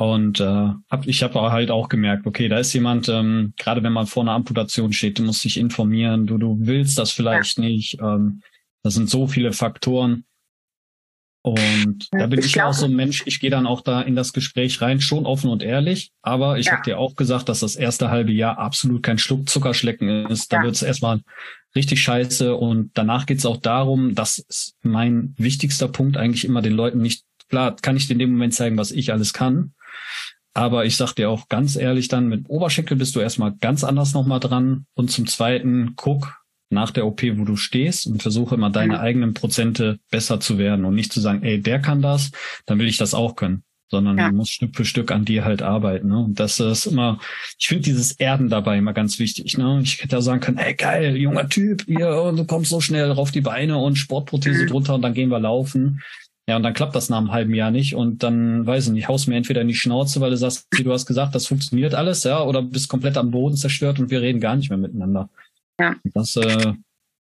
Und 0.00 0.40
äh, 0.40 0.70
hab, 0.90 1.06
ich 1.06 1.22
habe 1.22 1.52
halt 1.52 1.70
auch 1.70 1.90
gemerkt, 1.90 2.26
okay, 2.26 2.48
da 2.48 2.58
ist 2.58 2.72
jemand, 2.72 3.10
ähm, 3.10 3.52
gerade 3.58 3.82
wenn 3.82 3.92
man 3.92 4.06
vor 4.06 4.22
einer 4.22 4.32
Amputation 4.32 4.94
steht, 4.94 5.18
du 5.18 5.24
musst 5.24 5.44
dich 5.44 5.58
informieren, 5.58 6.26
du, 6.26 6.38
du 6.38 6.56
willst 6.60 6.96
das 6.96 7.10
vielleicht 7.10 7.58
ja. 7.58 7.64
nicht. 7.64 7.98
Ähm, 8.00 8.40
das 8.82 8.94
sind 8.94 9.10
so 9.10 9.26
viele 9.26 9.52
Faktoren. 9.52 10.24
Und 11.42 12.08
da 12.12 12.26
bin 12.26 12.40
ich, 12.40 12.46
ich 12.46 12.62
auch 12.62 12.74
so 12.74 12.84
ein 12.84 12.94
Mensch, 12.94 13.22
ich 13.24 13.40
gehe 13.40 13.48
dann 13.48 13.66
auch 13.66 13.80
da 13.80 14.02
in 14.02 14.14
das 14.14 14.34
Gespräch 14.34 14.82
rein, 14.82 15.00
schon 15.00 15.24
offen 15.24 15.48
und 15.48 15.62
ehrlich. 15.62 16.12
Aber 16.20 16.58
ich 16.58 16.66
ja. 16.66 16.72
habe 16.72 16.82
dir 16.82 16.98
auch 16.98 17.14
gesagt, 17.14 17.48
dass 17.48 17.60
das 17.60 17.76
erste 17.76 18.10
halbe 18.10 18.32
Jahr 18.32 18.58
absolut 18.58 19.02
kein 19.02 19.18
Schluck 19.18 19.48
Zuckerschlecken 19.48 20.26
ist. 20.26 20.52
Da 20.52 20.58
ja. 20.58 20.64
wird 20.64 20.74
es 20.74 20.82
erstmal 20.82 21.20
richtig 21.74 22.02
scheiße. 22.02 22.54
Und 22.54 22.90
danach 22.94 23.24
geht 23.24 23.38
es 23.38 23.46
auch 23.46 23.56
darum, 23.56 24.14
das 24.14 24.38
ist 24.38 24.74
mein 24.82 25.34
wichtigster 25.38 25.88
Punkt, 25.88 26.18
eigentlich 26.18 26.44
immer 26.44 26.60
den 26.60 26.74
Leuten 26.74 27.00
nicht, 27.00 27.24
klar, 27.48 27.74
kann 27.80 27.96
ich 27.96 28.06
dir 28.06 28.14
in 28.14 28.18
dem 28.18 28.32
Moment 28.32 28.54
zeigen, 28.54 28.76
was 28.76 28.90
ich 28.90 29.12
alles 29.12 29.32
kann. 29.32 29.72
Aber 30.52 30.84
ich 30.84 30.96
sag 30.96 31.14
dir 31.14 31.30
auch 31.30 31.48
ganz 31.48 31.76
ehrlich 31.76 32.08
dann, 32.08 32.28
mit 32.28 32.50
Oberschenkel 32.50 32.96
bist 32.96 33.14
du 33.16 33.20
erstmal 33.20 33.54
ganz 33.60 33.82
anders 33.82 34.12
nochmal 34.12 34.40
dran. 34.40 34.84
Und 34.94 35.10
zum 35.10 35.26
Zweiten, 35.26 35.94
guck 35.96 36.39
nach 36.70 36.92
der 36.92 37.06
OP, 37.06 37.22
wo 37.36 37.44
du 37.44 37.56
stehst 37.56 38.06
und 38.06 38.22
versuche 38.22 38.54
immer 38.54 38.70
deine 38.70 38.94
mhm. 38.94 39.00
eigenen 39.00 39.34
Prozente 39.34 39.98
besser 40.10 40.40
zu 40.40 40.56
werden 40.56 40.84
und 40.84 40.94
nicht 40.94 41.12
zu 41.12 41.20
sagen, 41.20 41.42
ey, 41.42 41.60
der 41.60 41.80
kann 41.80 42.00
das, 42.00 42.30
dann 42.66 42.78
will 42.78 42.88
ich 42.88 42.96
das 42.96 43.12
auch 43.12 43.36
können. 43.36 43.64
Sondern 43.90 44.18
ja. 44.18 44.30
du 44.30 44.36
musst 44.36 44.52
Stück 44.52 44.76
für 44.76 44.84
Stück 44.84 45.10
an 45.10 45.24
dir 45.24 45.44
halt 45.44 45.62
arbeiten. 45.62 46.08
Ne? 46.08 46.18
Und 46.20 46.38
das 46.38 46.60
ist 46.60 46.86
immer, 46.86 47.18
ich 47.58 47.66
finde 47.66 47.82
dieses 47.82 48.12
Erden 48.12 48.48
dabei 48.48 48.78
immer 48.78 48.92
ganz 48.92 49.18
wichtig. 49.18 49.58
Ne? 49.58 49.80
Ich 49.82 50.00
hätte 50.00 50.14
ja 50.14 50.22
sagen 50.22 50.40
können, 50.40 50.58
ey 50.58 50.74
geil, 50.74 51.16
junger 51.16 51.48
Typ, 51.48 51.84
hier, 51.86 52.32
du 52.36 52.44
kommst 52.44 52.70
so 52.70 52.80
schnell 52.80 53.10
auf 53.10 53.32
die 53.32 53.40
Beine 53.40 53.78
und 53.78 53.96
Sportprothese 53.96 54.62
mhm. 54.62 54.68
drunter 54.68 54.94
und 54.94 55.02
dann 55.02 55.14
gehen 55.14 55.30
wir 55.30 55.40
laufen. 55.40 56.00
Ja, 56.48 56.56
und 56.56 56.62
dann 56.62 56.74
klappt 56.74 56.94
das 56.94 57.08
nach 57.10 57.18
einem 57.18 57.32
halben 57.32 57.54
Jahr 57.54 57.70
nicht 57.70 57.94
und 57.94 58.22
dann, 58.22 58.66
weiß 58.66 58.86
ich 58.86 58.92
nicht, 58.92 59.08
haust 59.08 59.28
mir 59.28 59.36
entweder 59.36 59.60
in 59.60 59.68
die 59.68 59.74
Schnauze, 59.74 60.20
weil 60.20 60.30
du 60.30 60.36
sagst, 60.36 60.66
wie 60.72 60.82
du 60.82 60.92
hast 60.92 61.06
gesagt, 61.06 61.34
das 61.34 61.46
funktioniert 61.46 61.94
alles, 61.94 62.24
ja, 62.24 62.42
oder 62.42 62.62
bist 62.62 62.88
komplett 62.88 63.16
am 63.16 63.30
Boden 63.30 63.56
zerstört 63.56 64.00
und 64.00 64.10
wir 64.10 64.20
reden 64.20 64.40
gar 64.40 64.56
nicht 64.56 64.68
mehr 64.68 64.78
miteinander. 64.78 65.30
Ja. 65.80 65.96
Das 66.14 66.36
äh, 66.36 66.74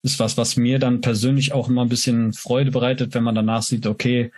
ist 0.02 0.18
was, 0.18 0.36
was 0.36 0.56
mir 0.56 0.78
dann 0.78 1.00
persönlich 1.00 1.52
auch 1.52 1.68
immer 1.68 1.82
ein 1.82 1.88
bisschen 1.88 2.32
Freude 2.32 2.70
bereitet, 2.70 3.14
wenn 3.14 3.24
man 3.24 3.34
danach 3.34 3.62
sieht, 3.62 3.86
okay, 3.86 4.30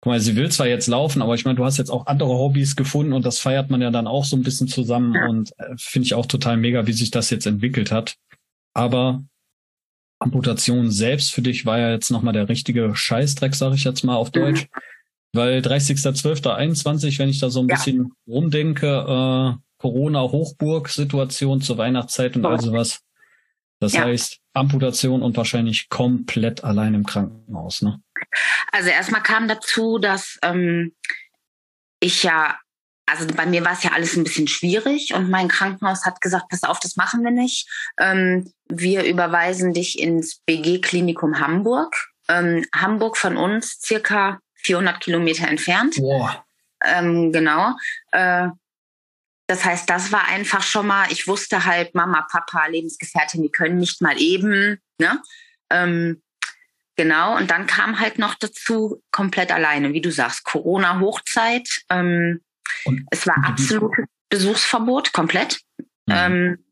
guck 0.00 0.12
mal, 0.12 0.20
sie 0.20 0.36
will 0.36 0.50
zwar 0.50 0.66
jetzt 0.66 0.86
laufen, 0.86 1.22
aber 1.22 1.34
ich 1.34 1.44
meine, 1.44 1.56
du 1.56 1.64
hast 1.64 1.78
jetzt 1.78 1.90
auch 1.90 2.06
andere 2.06 2.30
Hobbys 2.30 2.76
gefunden 2.76 3.12
und 3.12 3.24
das 3.24 3.38
feiert 3.38 3.70
man 3.70 3.80
ja 3.80 3.90
dann 3.90 4.06
auch 4.06 4.24
so 4.24 4.36
ein 4.36 4.42
bisschen 4.42 4.68
zusammen 4.68 5.14
ja. 5.14 5.26
und 5.28 5.52
äh, 5.58 5.74
finde 5.78 6.06
ich 6.06 6.14
auch 6.14 6.26
total 6.26 6.56
mega, 6.56 6.86
wie 6.86 6.92
sich 6.92 7.10
das 7.10 7.30
jetzt 7.30 7.46
entwickelt 7.46 7.90
hat. 7.90 8.16
Aber 8.74 9.24
Amputation 10.18 10.90
selbst 10.90 11.32
für 11.32 11.42
dich 11.42 11.64
war 11.66 11.78
ja 11.78 11.90
jetzt 11.90 12.10
nochmal 12.10 12.32
der 12.32 12.48
richtige 12.48 12.94
Scheißdreck, 12.94 13.54
sage 13.54 13.76
ich 13.76 13.84
jetzt 13.84 14.04
mal 14.04 14.16
auf 14.16 14.30
Deutsch. 14.30 14.62
Mhm. 14.62 14.80
Weil 15.34 15.60
30.12.21, 15.60 17.18
wenn 17.18 17.28
ich 17.28 17.40
da 17.40 17.50
so 17.50 17.60
ein 17.60 17.68
ja. 17.68 17.74
bisschen 17.74 18.12
rumdenke, 18.26 18.86
äh, 18.86 19.73
Corona-Hochburg-Situation 19.84 21.60
zur 21.60 21.76
Weihnachtszeit 21.76 22.36
und 22.36 22.46
all 22.46 22.58
sowas. 22.58 23.00
Das 23.80 23.92
ja. 23.92 24.04
heißt, 24.04 24.38
Amputation 24.54 25.20
und 25.20 25.36
wahrscheinlich 25.36 25.90
komplett 25.90 26.64
allein 26.64 26.94
im 26.94 27.04
Krankenhaus, 27.04 27.82
ne? 27.82 28.00
Also 28.72 28.88
erstmal 28.88 29.22
kam 29.22 29.46
dazu, 29.46 29.98
dass 29.98 30.38
ähm, 30.42 30.94
ich 32.00 32.22
ja 32.22 32.56
also 33.04 33.26
bei 33.26 33.44
mir 33.44 33.62
war 33.62 33.72
es 33.72 33.82
ja 33.82 33.90
alles 33.92 34.16
ein 34.16 34.24
bisschen 34.24 34.48
schwierig 34.48 35.12
und 35.12 35.28
mein 35.28 35.48
Krankenhaus 35.48 36.06
hat 36.06 36.22
gesagt, 36.22 36.48
pass 36.48 36.62
auf, 36.62 36.80
das 36.80 36.96
machen 36.96 37.22
wir 37.22 37.30
nicht. 37.30 37.68
Ähm, 38.00 38.50
wir 38.70 39.04
überweisen 39.04 39.74
dich 39.74 39.98
ins 39.98 40.40
BG-Klinikum 40.46 41.38
Hamburg. 41.38 41.94
Ähm, 42.30 42.64
Hamburg 42.74 43.18
von 43.18 43.36
uns 43.36 43.78
circa 43.82 44.40
400 44.54 45.00
Kilometer 45.00 45.46
entfernt. 45.46 45.96
Boah. 45.98 46.46
Ähm, 46.82 47.30
genau. 47.32 47.74
Äh, 48.12 48.48
das 49.46 49.64
heißt, 49.64 49.88
das 49.90 50.10
war 50.10 50.26
einfach 50.28 50.62
schon 50.62 50.86
mal, 50.86 51.10
ich 51.10 51.26
wusste 51.28 51.64
halt, 51.64 51.94
Mama, 51.94 52.26
Papa, 52.30 52.66
Lebensgefährtin, 52.66 53.42
die 53.42 53.50
können 53.50 53.76
nicht 53.76 54.00
mal 54.00 54.20
eben. 54.20 54.80
Ne? 54.98 55.22
Ähm, 55.70 56.22
genau, 56.96 57.36
und 57.36 57.50
dann 57.50 57.66
kam 57.66 58.00
halt 58.00 58.18
noch 58.18 58.34
dazu, 58.34 59.02
komplett 59.10 59.52
alleine, 59.52 59.92
wie 59.92 60.00
du 60.00 60.10
sagst, 60.10 60.44
Corona-Hochzeit. 60.44 61.68
Ähm, 61.90 62.40
es 63.10 63.26
war 63.26 63.36
absolutes 63.44 64.06
Besuchsverbot, 64.30 65.12
komplett. 65.12 65.60
Mhm. 66.06 66.14
Ähm, 66.14 66.64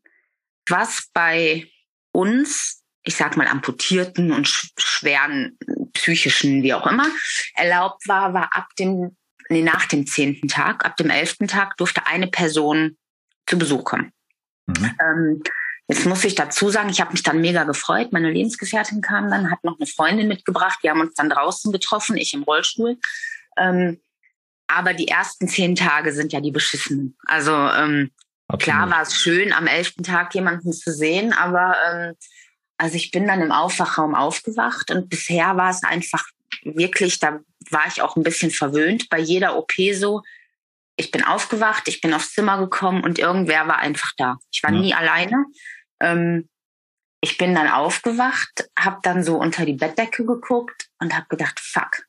was 0.67 1.09
bei 1.13 1.67
uns, 2.11 2.83
ich 3.03 3.15
sag 3.15 3.37
mal, 3.37 3.47
amputierten 3.47 4.31
und 4.31 4.47
schweren 4.47 5.57
psychischen, 5.93 6.63
wie 6.63 6.73
auch 6.73 6.87
immer, 6.87 7.07
erlaubt 7.55 8.07
war, 8.07 8.33
war 8.33 8.55
ab 8.55 8.69
dem, 8.79 9.15
nee, 9.49 9.61
nach 9.61 9.85
dem 9.85 10.07
zehnten 10.07 10.47
Tag, 10.47 10.85
ab 10.85 10.97
dem 10.97 11.09
elften 11.09 11.47
Tag 11.47 11.77
durfte 11.77 12.07
eine 12.07 12.27
Person 12.27 12.97
zu 13.45 13.57
Besuch 13.57 13.83
kommen. 13.83 14.11
Mhm. 14.67 14.91
Ähm, 15.01 15.43
jetzt 15.87 16.05
muss 16.05 16.23
ich 16.23 16.35
dazu 16.35 16.69
sagen, 16.69 16.89
ich 16.89 17.01
habe 17.01 17.11
mich 17.11 17.23
dann 17.23 17.41
mega 17.41 17.63
gefreut. 17.63 18.11
Meine 18.11 18.31
Lebensgefährtin 18.31 19.01
kam 19.01 19.29
dann, 19.29 19.51
hat 19.51 19.63
noch 19.63 19.77
eine 19.79 19.87
Freundin 19.87 20.27
mitgebracht. 20.27 20.79
Wir 20.81 20.91
haben 20.91 21.01
uns 21.01 21.15
dann 21.15 21.29
draußen 21.29 21.71
getroffen, 21.71 22.17
ich 22.17 22.33
im 22.33 22.43
Rollstuhl. 22.43 22.97
Ähm, 23.57 23.99
aber 24.67 24.93
die 24.93 25.07
ersten 25.07 25.47
zehn 25.47 25.75
Tage 25.75 26.13
sind 26.13 26.33
ja 26.33 26.41
die 26.41 26.51
beschissenen. 26.51 27.15
Also 27.25 27.51
ähm, 27.51 28.11
klar 28.59 28.89
war 28.89 29.01
es 29.01 29.15
schön, 29.15 29.53
am 29.53 29.67
elften 29.67 30.03
Tag 30.03 30.33
jemanden 30.33 30.73
zu 30.73 30.91
sehen, 30.91 31.33
aber 31.33 31.75
ähm, 31.91 32.15
also 32.77 32.95
ich 32.95 33.11
bin 33.11 33.27
dann 33.27 33.41
im 33.41 33.51
Aufwachraum 33.51 34.15
aufgewacht 34.15 34.89
und 34.89 35.09
bisher 35.09 35.57
war 35.57 35.69
es 35.69 35.83
einfach 35.83 36.25
wirklich, 36.63 37.19
da 37.19 37.39
war 37.69 37.87
ich 37.87 38.01
auch 38.01 38.15
ein 38.15 38.23
bisschen 38.23 38.51
verwöhnt, 38.51 39.09
bei 39.09 39.19
jeder 39.19 39.57
OP 39.57 39.73
so, 39.93 40.21
ich 40.95 41.11
bin 41.11 41.23
aufgewacht, 41.23 41.87
ich 41.87 42.01
bin 42.01 42.13
aufs 42.13 42.33
Zimmer 42.33 42.59
gekommen 42.59 43.03
und 43.03 43.19
irgendwer 43.19 43.67
war 43.67 43.79
einfach 43.79 44.11
da. 44.17 44.37
Ich 44.51 44.61
war 44.63 44.71
ja. 44.71 44.79
nie 44.79 44.93
alleine. 44.93 45.45
Ähm, 45.99 46.49
ich 47.21 47.37
bin 47.37 47.55
dann 47.55 47.69
aufgewacht, 47.69 48.69
habe 48.77 48.99
dann 49.01 49.23
so 49.23 49.37
unter 49.37 49.65
die 49.65 49.73
Bettdecke 49.73 50.25
geguckt 50.25 50.89
und 50.99 51.15
habe 51.15 51.25
gedacht, 51.29 51.59
fuck, 51.59 52.05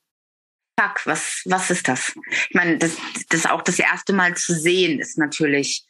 fuck, 0.78 1.06
was, 1.06 1.42
was 1.44 1.70
ist 1.70 1.88
das? 1.88 2.14
Ich 2.48 2.54
meine, 2.54 2.78
das, 2.78 2.96
das 3.28 3.46
auch 3.46 3.62
das 3.62 3.78
erste 3.78 4.12
Mal 4.12 4.36
zu 4.36 4.52
sehen 4.52 4.98
ist 4.98 5.16
natürlich, 5.16 5.84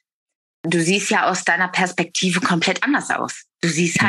du 0.63 0.81
siehst 0.81 1.11
ja 1.11 1.29
aus 1.29 1.45
deiner 1.45 1.69
Perspektive 1.69 2.41
komplett 2.41 2.83
anders 2.83 3.11
aus. 3.11 3.45
Du 3.61 3.69
siehst 3.69 4.01
mhm. 4.03 4.07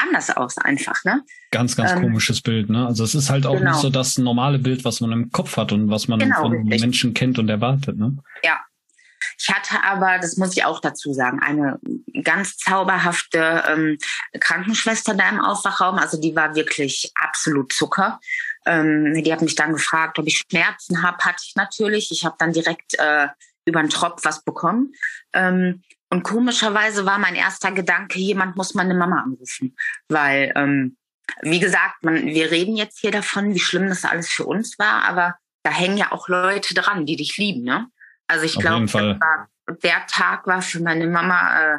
Anders 0.00 0.30
aus 0.30 0.58
einfach, 0.58 1.04
ne? 1.04 1.22
Ganz, 1.50 1.76
ganz 1.76 1.92
ähm, 1.92 2.02
komisches 2.02 2.40
Bild, 2.40 2.70
ne? 2.70 2.86
Also 2.86 3.04
es 3.04 3.14
ist 3.14 3.30
halt 3.30 3.46
auch 3.46 3.56
genau. 3.56 3.72
nicht 3.72 3.80
so 3.80 3.90
das 3.90 4.18
normale 4.18 4.58
Bild, 4.58 4.84
was 4.84 5.00
man 5.00 5.12
im 5.12 5.30
Kopf 5.30 5.56
hat 5.56 5.72
und 5.72 5.90
was 5.90 6.08
man 6.08 6.18
genau, 6.18 6.40
von 6.40 6.52
richtig. 6.52 6.80
Menschen 6.80 7.14
kennt 7.14 7.38
und 7.38 7.48
erwartet, 7.48 7.98
ne? 7.98 8.16
Ja. 8.44 8.58
Ich 9.38 9.48
hatte 9.48 9.82
aber, 9.82 10.18
das 10.18 10.36
muss 10.36 10.56
ich 10.56 10.64
auch 10.64 10.80
dazu 10.80 11.14
sagen, 11.14 11.40
eine 11.40 11.78
ganz 12.24 12.58
zauberhafte 12.58 13.64
ähm, 13.68 13.98
Krankenschwester 14.38 15.14
da 15.14 15.28
im 15.30 15.40
Aufwachraum. 15.40 15.96
Also 15.96 16.20
die 16.20 16.36
war 16.36 16.54
wirklich 16.54 17.10
absolut 17.14 17.72
Zucker. 17.72 18.20
Ähm, 18.66 19.14
die 19.22 19.32
hat 19.32 19.40
mich 19.40 19.54
dann 19.54 19.72
gefragt, 19.72 20.18
ob 20.18 20.26
ich 20.26 20.38
Schmerzen 20.38 21.02
habe. 21.02 21.18
Hatte 21.18 21.42
ich 21.46 21.54
natürlich. 21.56 22.10
Ich 22.12 22.24
habe 22.24 22.36
dann 22.38 22.52
direkt 22.52 22.98
äh, 22.98 23.28
über 23.64 23.80
den 23.80 23.88
Tropf 23.88 24.24
was 24.24 24.42
bekommen. 24.44 24.92
Ähm, 25.32 25.82
und 26.10 26.24
komischerweise 26.24 27.06
war 27.06 27.18
mein 27.18 27.36
erster 27.36 27.70
Gedanke, 27.70 28.18
jemand 28.18 28.56
muss 28.56 28.74
meine 28.74 28.94
Mama 28.94 29.22
anrufen. 29.22 29.76
Weil, 30.08 30.52
ähm, 30.56 30.96
wie 31.42 31.60
gesagt, 31.60 32.02
man, 32.02 32.26
wir 32.26 32.50
reden 32.50 32.76
jetzt 32.76 32.98
hier 32.98 33.12
davon, 33.12 33.54
wie 33.54 33.60
schlimm 33.60 33.88
das 33.88 34.04
alles 34.04 34.28
für 34.28 34.44
uns 34.44 34.78
war, 34.78 35.04
aber 35.04 35.36
da 35.62 35.70
hängen 35.70 35.96
ja 35.96 36.10
auch 36.10 36.28
Leute 36.28 36.74
dran, 36.74 37.06
die 37.06 37.14
dich 37.14 37.36
lieben. 37.36 37.62
Ne? 37.62 37.86
Also 38.26 38.44
ich 38.44 38.58
glaube, 38.58 38.86
der 39.82 40.06
Tag 40.08 40.46
war 40.48 40.62
für 40.62 40.80
meine 40.80 41.06
Mama, 41.06 41.76
äh, 41.76 41.78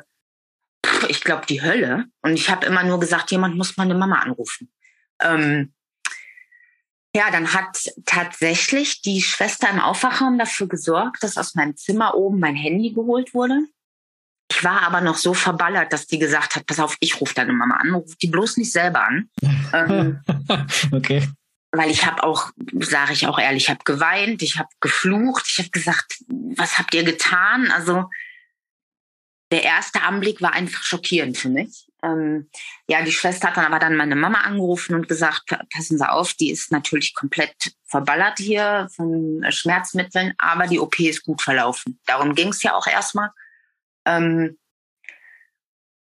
ich 1.09 1.21
glaube, 1.21 1.45
die 1.45 1.61
Hölle. 1.61 2.05
Und 2.21 2.33
ich 2.33 2.49
habe 2.49 2.65
immer 2.65 2.83
nur 2.83 3.01
gesagt, 3.01 3.31
jemand 3.31 3.57
muss 3.57 3.75
meine 3.75 3.95
Mama 3.95 4.19
anrufen. 4.19 4.71
Ähm, 5.19 5.73
ja, 7.13 7.29
dann 7.31 7.53
hat 7.53 7.91
tatsächlich 8.05 9.01
die 9.01 9.21
Schwester 9.21 9.69
im 9.69 9.81
Aufwachraum 9.81 10.39
dafür 10.39 10.69
gesorgt, 10.69 11.21
dass 11.21 11.37
aus 11.37 11.55
meinem 11.55 11.75
Zimmer 11.75 12.15
oben 12.15 12.39
mein 12.39 12.55
Handy 12.55 12.93
geholt 12.93 13.33
wurde. 13.33 13.59
Ich 14.61 14.65
war 14.65 14.83
aber 14.83 15.01
noch 15.01 15.17
so 15.17 15.33
verballert, 15.33 15.91
dass 15.91 16.05
die 16.05 16.19
gesagt 16.19 16.55
hat, 16.55 16.67
pass 16.67 16.79
auf, 16.79 16.95
ich 16.99 17.19
rufe 17.19 17.33
deine 17.33 17.51
Mama 17.51 17.77
an, 17.77 17.95
ruf 17.95 18.15
die 18.21 18.27
bloß 18.27 18.57
nicht 18.57 18.71
selber 18.71 19.03
an. 19.03 19.27
ähm, 19.73 20.19
okay. 20.91 21.27
Weil 21.71 21.89
ich 21.89 22.05
habe 22.05 22.21
auch, 22.21 22.51
sage 22.79 23.13
ich 23.13 23.25
auch 23.25 23.39
ehrlich, 23.39 23.63
ich 23.63 23.69
habe 23.71 23.83
geweint, 23.83 24.43
ich 24.43 24.59
habe 24.59 24.69
geflucht, 24.79 25.47
ich 25.47 25.57
habe 25.57 25.71
gesagt, 25.71 26.19
was 26.27 26.77
habt 26.77 26.93
ihr 26.93 27.03
getan? 27.03 27.71
Also 27.71 28.07
der 29.49 29.63
erste 29.63 30.03
Anblick 30.03 30.43
war 30.43 30.53
einfach 30.53 30.83
schockierend 30.83 31.39
für 31.39 31.49
mich. 31.49 31.87
Ähm, 32.03 32.47
ja, 32.87 33.01
die 33.01 33.11
Schwester 33.11 33.47
hat 33.47 33.57
dann 33.57 33.65
aber 33.65 33.79
dann 33.79 33.95
meine 33.95 34.15
Mama 34.15 34.41
angerufen 34.41 34.93
und 34.93 35.07
gesagt, 35.07 35.57
passen 35.73 35.97
Sie 35.97 36.07
auf, 36.07 36.35
die 36.35 36.51
ist 36.51 36.71
natürlich 36.71 37.15
komplett 37.15 37.55
verballert 37.87 38.37
hier 38.37 38.89
von 38.95 39.43
Schmerzmitteln, 39.49 40.35
aber 40.37 40.67
die 40.67 40.79
OP 40.79 40.99
ist 40.99 41.23
gut 41.23 41.41
verlaufen. 41.41 41.99
Darum 42.05 42.35
ging 42.35 42.49
es 42.49 42.61
ja 42.61 42.75
auch 42.75 42.85
erstmal. 42.85 43.31
Ähm, 44.05 44.57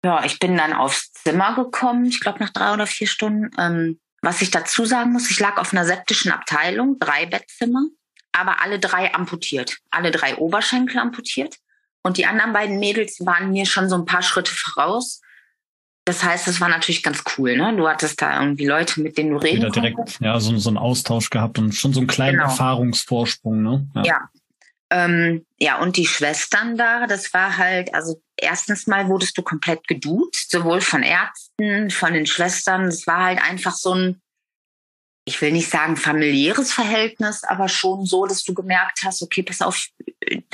ja, 0.04 0.24
ich 0.24 0.40
bin 0.40 0.58
dann 0.58 0.74
aufs 0.74 1.12
Zimmer 1.12 1.56
gekommen, 1.56 2.06
ich 2.06 2.20
glaube 2.20 2.40
nach 2.40 2.52
drei 2.52 2.74
oder 2.74 2.88
vier 2.88 3.08
Stunden. 3.08 3.50
Ähm, 3.58 4.00
was 4.22 4.42
ich 4.42 4.52
dazu 4.52 4.86
sagen 4.86 5.12
muss, 5.14 5.30
ich 5.30 5.40
lag 5.40 5.58
auf 5.58 5.74
einer 5.74 5.86
septischen 5.86 6.32
Abteilung, 6.32 6.98
drei 7.00 7.26
Bettzimmer, 7.26 7.84
aber 8.32 8.62
alle 8.62 8.80
drei 8.80 9.14
amputiert, 9.14 9.78
alle 9.92 10.12
drei 10.12 10.38
Oberschenkel 10.38 11.00
amputiert. 11.00 11.58
Und 12.04 12.18
die 12.18 12.26
anderen 12.26 12.54
beiden 12.54 12.80
Mädels 12.80 13.26
waren 13.26 13.52
mir 13.52 13.66
schon 13.66 13.90
so 13.90 13.96
ein 13.96 14.06
paar 14.06 14.22
Schritte 14.22 14.52
voraus. 14.52 15.22
Das 16.06 16.24
heißt, 16.24 16.48
es 16.48 16.62
war 16.62 16.70
natürlich 16.70 17.04
ganz 17.04 17.22
cool, 17.38 17.58
ne? 17.58 17.76
Du 17.76 17.88
hattest 17.88 18.22
da 18.22 18.40
irgendwie 18.40 18.66
Leute, 18.66 19.02
mit 19.02 19.18
denen 19.18 19.32
du 19.32 19.38
reden 19.38 19.58
Wieder 19.58 19.72
direkt, 19.72 19.98
konntest. 19.98 20.22
ja, 20.22 20.40
so, 20.40 20.56
so 20.58 20.70
einen 20.70 20.78
Austausch 20.78 21.30
gehabt 21.30 21.60
und 21.60 21.76
schon 21.76 21.92
so 21.92 22.00
einen 22.00 22.08
kleinen 22.08 22.38
genau. 22.38 22.50
Erfahrungsvorsprung, 22.50 23.62
ne? 23.62 23.90
Ja. 23.96 24.04
ja. 24.06 24.30
Ähm, 24.90 25.46
ja, 25.58 25.80
und 25.80 25.98
die 25.98 26.06
Schwestern 26.06 26.78
da, 26.78 27.08
das 27.08 27.34
war 27.34 27.58
halt, 27.58 27.94
also 27.94 28.22
erstens 28.38 28.88
mal 28.88 29.08
wurdest 29.08 29.38
du 29.38 29.42
komplett 29.42 29.86
geduzt, 29.88 30.52
sowohl 30.52 30.80
von 30.80 31.04
Ärzten, 31.04 31.90
von 31.90 32.14
den 32.14 32.26
Schwestern. 32.26 32.86
Es 32.86 33.06
war 33.06 33.26
halt 33.26 33.42
einfach 33.42 33.76
so 33.76 33.94
ein, 33.94 34.22
ich 35.26 35.42
will 35.42 35.52
nicht 35.52 35.70
sagen 35.70 35.98
familiäres 35.98 36.72
Verhältnis, 36.72 37.44
aber 37.44 37.68
schon 37.68 38.06
so, 38.06 38.26
dass 38.26 38.44
du 38.44 38.54
gemerkt 38.54 39.00
hast, 39.04 39.22
okay, 39.22 39.44
pass 39.44 39.62
auf, 39.62 39.88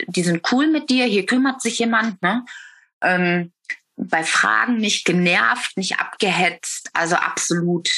die 0.07 0.23
sind 0.23 0.51
cool 0.51 0.67
mit 0.67 0.89
dir, 0.89 1.05
hier 1.05 1.27
kümmert 1.27 1.61
sich 1.61 1.77
jemand, 1.77 2.21
ne? 2.23 2.43
Ähm, 3.01 3.51
bei 3.95 4.23
Fragen 4.23 4.77
nicht 4.77 5.05
genervt, 5.05 5.77
nicht 5.77 5.99
abgehetzt, 5.99 6.89
also 6.93 7.15
absolut 7.15 7.89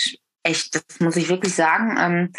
echt, 0.43 0.75
das 0.75 0.99
muss 0.99 1.15
ich 1.15 1.29
wirklich 1.29 1.55
sagen. 1.55 1.95
Ähm, 1.97 2.33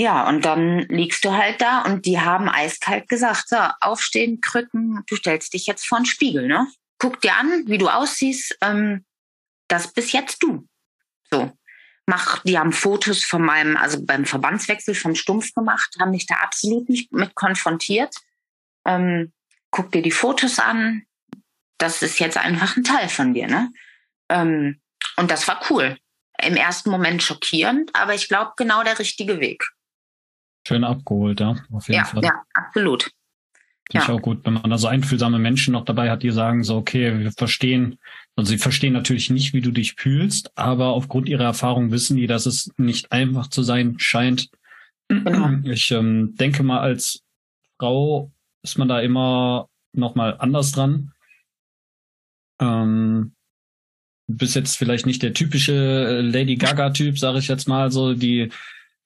ja, 0.00 0.26
und 0.26 0.46
dann 0.46 0.78
liegst 0.88 1.26
du 1.26 1.32
halt 1.32 1.60
da 1.60 1.82
und 1.82 2.06
die 2.06 2.18
haben 2.18 2.48
eiskalt 2.48 3.06
gesagt, 3.06 3.50
so, 3.50 3.58
aufstehen, 3.82 4.40
Krücken, 4.40 5.02
du 5.06 5.14
stellst 5.14 5.52
dich 5.52 5.66
jetzt 5.66 5.86
vor 5.86 5.98
den 5.98 6.06
Spiegel, 6.06 6.48
ne? 6.48 6.66
Guck 6.98 7.20
dir 7.20 7.36
an, 7.36 7.64
wie 7.66 7.76
du 7.76 7.86
aussiehst, 7.88 8.56
ähm, 8.62 9.04
das 9.68 9.92
bist 9.92 10.14
jetzt 10.14 10.42
du. 10.42 10.66
So. 11.30 11.52
Mach, 12.06 12.42
die 12.44 12.58
haben 12.58 12.72
Fotos 12.72 13.24
von 13.24 13.42
meinem, 13.42 13.76
also 13.76 14.02
beim 14.02 14.24
Verbandswechsel 14.24 14.94
vom 14.94 15.14
Stumpf 15.14 15.52
gemacht, 15.52 15.94
haben 16.00 16.12
mich 16.12 16.26
da 16.26 16.36
absolut 16.36 16.88
nicht 16.88 17.12
mit 17.12 17.34
konfrontiert. 17.34 18.16
Ähm, 18.86 19.34
guck 19.70 19.92
dir 19.92 20.00
die 20.00 20.10
Fotos 20.10 20.58
an, 20.58 21.02
das 21.76 22.00
ist 22.00 22.18
jetzt 22.20 22.38
einfach 22.38 22.74
ein 22.74 22.84
Teil 22.84 23.10
von 23.10 23.34
dir, 23.34 23.48
ne? 23.48 23.70
Ähm, 24.30 24.80
und 25.16 25.30
das 25.30 25.46
war 25.46 25.60
cool. 25.68 25.98
Im 26.42 26.56
ersten 26.56 26.88
Moment 26.88 27.22
schockierend, 27.22 27.94
aber 27.94 28.14
ich 28.14 28.28
glaube 28.28 28.52
genau 28.56 28.82
der 28.82 28.98
richtige 28.98 29.40
Weg. 29.40 29.62
Schön 30.66 30.84
abgeholt, 30.84 31.40
ja, 31.40 31.56
auf 31.72 31.88
jeden 31.88 32.00
ja, 32.00 32.04
Fall. 32.04 32.22
Ja, 32.22 32.42
absolut. 32.54 33.04
Finde 33.04 33.12
ja. 33.92 34.02
ich 34.04 34.08
auch 34.10 34.22
gut, 34.22 34.44
wenn 34.44 34.54
man 34.54 34.70
da 34.70 34.78
so 34.78 34.86
einfühlsame 34.86 35.38
Menschen 35.38 35.72
noch 35.72 35.84
dabei 35.84 36.10
hat, 36.10 36.22
die 36.22 36.30
sagen 36.30 36.62
so, 36.62 36.76
okay, 36.76 37.18
wir 37.18 37.32
verstehen, 37.32 37.98
also 38.36 38.50
sie 38.50 38.58
verstehen 38.58 38.92
natürlich 38.92 39.30
nicht, 39.30 39.52
wie 39.52 39.62
du 39.62 39.72
dich 39.72 39.94
fühlst, 39.94 40.56
aber 40.56 40.88
aufgrund 40.88 41.28
ihrer 41.28 41.44
Erfahrung 41.44 41.90
wissen 41.90 42.16
die, 42.16 42.26
dass 42.26 42.46
es 42.46 42.70
nicht 42.76 43.10
einfach 43.10 43.48
zu 43.48 43.62
sein 43.62 43.98
scheint. 43.98 44.50
Genau. 45.08 45.50
Ich 45.64 45.90
ähm, 45.90 46.36
denke 46.36 46.62
mal, 46.62 46.80
als 46.80 47.24
Frau 47.78 48.30
ist 48.62 48.78
man 48.78 48.88
da 48.88 49.00
immer 49.00 49.68
noch 49.92 50.14
mal 50.14 50.36
anders 50.38 50.70
dran. 50.70 51.12
Ähm, 52.60 53.32
bist 54.28 54.54
jetzt 54.54 54.76
vielleicht 54.76 55.06
nicht 55.06 55.22
der 55.22 55.34
typische 55.34 55.72
äh, 55.72 56.20
Lady 56.20 56.56
Gaga-Typ, 56.56 57.18
sage 57.18 57.38
ich 57.38 57.48
jetzt 57.48 57.66
mal 57.66 57.90
so, 57.90 58.14
die 58.14 58.50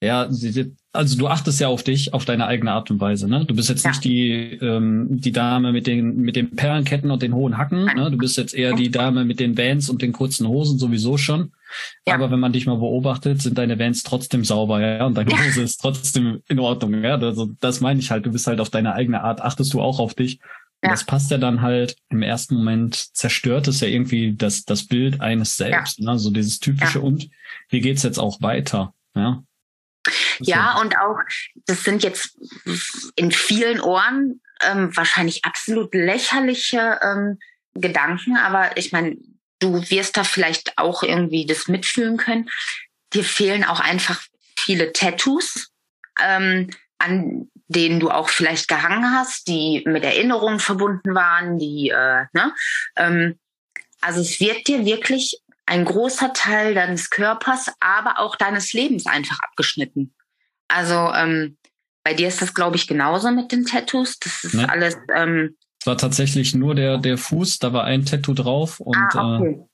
ja, 0.04 0.28
also 0.92 1.18
du 1.18 1.26
achtest 1.26 1.60
ja 1.60 1.68
auf 1.68 1.82
dich, 1.82 2.14
auf 2.14 2.24
deine 2.24 2.46
eigene 2.46 2.72
Art 2.72 2.90
und 2.90 3.00
Weise. 3.00 3.28
Ne? 3.28 3.44
Du 3.44 3.56
bist 3.56 3.68
jetzt 3.68 3.84
ja. 3.84 3.90
nicht 3.90 4.04
die 4.04 4.58
ähm, 4.62 5.08
die 5.10 5.32
Dame 5.32 5.72
mit 5.72 5.86
den 5.86 6.18
mit 6.20 6.36
den 6.36 6.54
Perlenketten 6.54 7.10
und 7.10 7.22
den 7.22 7.34
hohen 7.34 7.58
Hacken. 7.58 7.86
Ne? 7.86 8.10
Du 8.10 8.16
bist 8.16 8.36
jetzt 8.36 8.54
eher 8.54 8.74
die 8.74 8.90
Dame 8.90 9.24
mit 9.24 9.40
den 9.40 9.58
Vans 9.58 9.90
und 9.90 10.02
den 10.02 10.12
kurzen 10.12 10.46
Hosen 10.46 10.78
sowieso 10.78 11.16
schon. 11.16 11.52
Ja. 12.06 12.14
Aber 12.14 12.30
wenn 12.30 12.38
man 12.38 12.52
dich 12.52 12.66
mal 12.66 12.76
beobachtet, 12.76 13.42
sind 13.42 13.58
deine 13.58 13.78
Vans 13.78 14.04
trotzdem 14.04 14.44
sauber, 14.44 14.80
ja, 14.80 15.04
und 15.06 15.16
deine 15.16 15.32
Hose 15.32 15.62
ist 15.62 15.80
trotzdem 15.80 16.42
in 16.48 16.60
Ordnung. 16.60 17.02
Ja, 17.02 17.16
also 17.18 17.50
das 17.60 17.80
meine 17.80 17.98
ich 17.98 18.10
halt. 18.12 18.24
Du 18.26 18.30
bist 18.30 18.46
halt 18.46 18.60
auf 18.60 18.70
deine 18.70 18.94
eigene 18.94 19.22
Art, 19.22 19.40
achtest 19.40 19.74
du 19.74 19.80
auch 19.80 19.98
auf 19.98 20.14
dich. 20.14 20.38
Ja. 20.84 20.90
Das 20.90 21.04
passt 21.04 21.30
ja 21.30 21.38
dann 21.38 21.62
halt 21.62 21.96
im 22.10 22.22
ersten 22.22 22.56
Moment 22.56 22.94
zerstört 22.94 23.68
es 23.68 23.80
ja 23.80 23.88
irgendwie 23.88 24.34
das 24.36 24.64
das 24.64 24.86
Bild 24.86 25.20
eines 25.20 25.56
selbst. 25.56 25.98
Ja. 25.98 26.12
Ne? 26.12 26.18
So 26.18 26.30
dieses 26.30 26.60
typische 26.60 27.00
und 27.00 27.30
wie 27.70 27.80
geht's 27.80 28.02
jetzt 28.02 28.18
auch 28.18 28.42
weiter? 28.42 28.92
Ja. 29.16 29.42
Ja, 30.40 30.78
und 30.80 30.98
auch, 30.98 31.18
das 31.66 31.84
sind 31.84 32.02
jetzt 32.02 32.36
in 33.16 33.30
vielen 33.30 33.80
Ohren 33.80 34.40
ähm, 34.62 34.94
wahrscheinlich 34.96 35.44
absolut 35.44 35.94
lächerliche 35.94 37.00
ähm, 37.02 37.38
Gedanken, 37.74 38.36
aber 38.36 38.76
ich 38.76 38.92
meine, 38.92 39.16
du 39.58 39.90
wirst 39.90 40.16
da 40.16 40.24
vielleicht 40.24 40.76
auch 40.78 41.02
irgendwie 41.02 41.46
das 41.46 41.68
mitfühlen 41.68 42.16
können. 42.16 42.50
Dir 43.12 43.24
fehlen 43.24 43.64
auch 43.64 43.80
einfach 43.80 44.22
viele 44.58 44.92
Tattoos, 44.92 45.70
ähm, 46.22 46.70
an 46.98 47.48
denen 47.68 48.00
du 48.00 48.10
auch 48.10 48.28
vielleicht 48.28 48.68
gehangen 48.68 49.10
hast, 49.12 49.48
die 49.48 49.82
mit 49.86 50.04
Erinnerungen 50.04 50.60
verbunden 50.60 51.14
waren, 51.14 51.58
die, 51.58 51.90
äh, 51.90 52.24
ne? 52.32 52.54
Ähm, 52.96 53.38
also 54.00 54.20
es 54.20 54.38
wird 54.38 54.66
dir 54.68 54.84
wirklich 54.84 55.40
ein 55.66 55.84
großer 55.84 56.32
Teil 56.32 56.74
deines 56.74 57.10
Körpers, 57.10 57.72
aber 57.80 58.18
auch 58.18 58.36
deines 58.36 58.72
Lebens 58.72 59.06
einfach 59.06 59.38
abgeschnitten. 59.40 60.14
Also 60.68 61.12
ähm, 61.14 61.56
bei 62.04 62.14
dir 62.14 62.28
ist 62.28 62.42
das, 62.42 62.54
glaube 62.54 62.76
ich, 62.76 62.86
genauso 62.86 63.30
mit 63.30 63.50
den 63.52 63.64
Tattoos. 63.64 64.18
Das 64.18 64.44
ist 64.44 64.54
ne? 64.54 64.68
alles. 64.68 64.96
Ähm, 65.14 65.56
es 65.80 65.86
war 65.86 65.96
tatsächlich 65.96 66.54
nur 66.54 66.74
der, 66.74 66.98
der 66.98 67.18
Fuß, 67.18 67.58
da 67.58 67.72
war 67.72 67.84
ein 67.84 68.04
Tattoo 68.04 68.34
drauf 68.34 68.80
und 68.80 68.96
ah, 68.96 69.38
okay. 69.38 69.50
äh, 69.50 69.64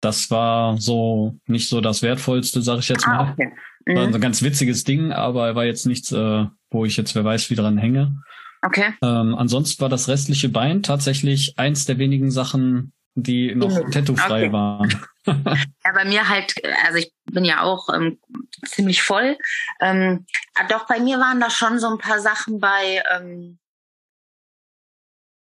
das 0.00 0.30
war 0.30 0.78
so 0.78 1.38
nicht 1.46 1.68
so 1.68 1.80
das 1.80 2.02
Wertvollste, 2.02 2.62
sage 2.62 2.80
ich 2.80 2.88
jetzt 2.88 3.06
ah, 3.06 3.14
mal. 3.14 3.32
Okay. 3.32 3.52
Mhm. 3.86 3.96
War 3.96 4.04
ein 4.04 4.20
ganz 4.20 4.42
witziges 4.42 4.84
Ding, 4.84 5.12
aber 5.12 5.54
war 5.54 5.64
jetzt 5.64 5.86
nichts, 5.86 6.12
äh, 6.12 6.46
wo 6.70 6.84
ich 6.84 6.96
jetzt 6.96 7.14
wer 7.14 7.24
weiß, 7.24 7.50
wie 7.50 7.54
dran 7.54 7.78
hänge. 7.78 8.22
Okay. 8.62 8.94
Ähm, 9.02 9.34
ansonsten 9.34 9.80
war 9.80 9.88
das 9.88 10.08
restliche 10.08 10.48
Bein 10.48 10.82
tatsächlich 10.82 11.58
eins 11.58 11.84
der 11.84 11.98
wenigen 11.98 12.30
Sachen, 12.30 12.92
die 13.22 13.54
noch 13.54 13.70
mhm. 13.70 13.90
tattoo-frei 13.90 14.44
okay. 14.44 14.52
waren. 14.52 15.06
ja, 15.26 15.92
bei 15.92 16.04
mir 16.04 16.28
halt, 16.28 16.54
also 16.84 16.98
ich 16.98 17.12
bin 17.26 17.44
ja 17.44 17.62
auch 17.62 17.88
ähm, 17.92 18.18
ziemlich 18.64 19.02
voll. 19.02 19.36
Ähm, 19.80 20.26
ah, 20.54 20.66
doch 20.68 20.86
bei 20.86 21.00
mir 21.00 21.18
waren 21.18 21.40
da 21.40 21.50
schon 21.50 21.78
so 21.78 21.88
ein 21.88 21.98
paar 21.98 22.20
Sachen 22.20 22.60
bei, 22.60 23.02
ähm, 23.10 23.58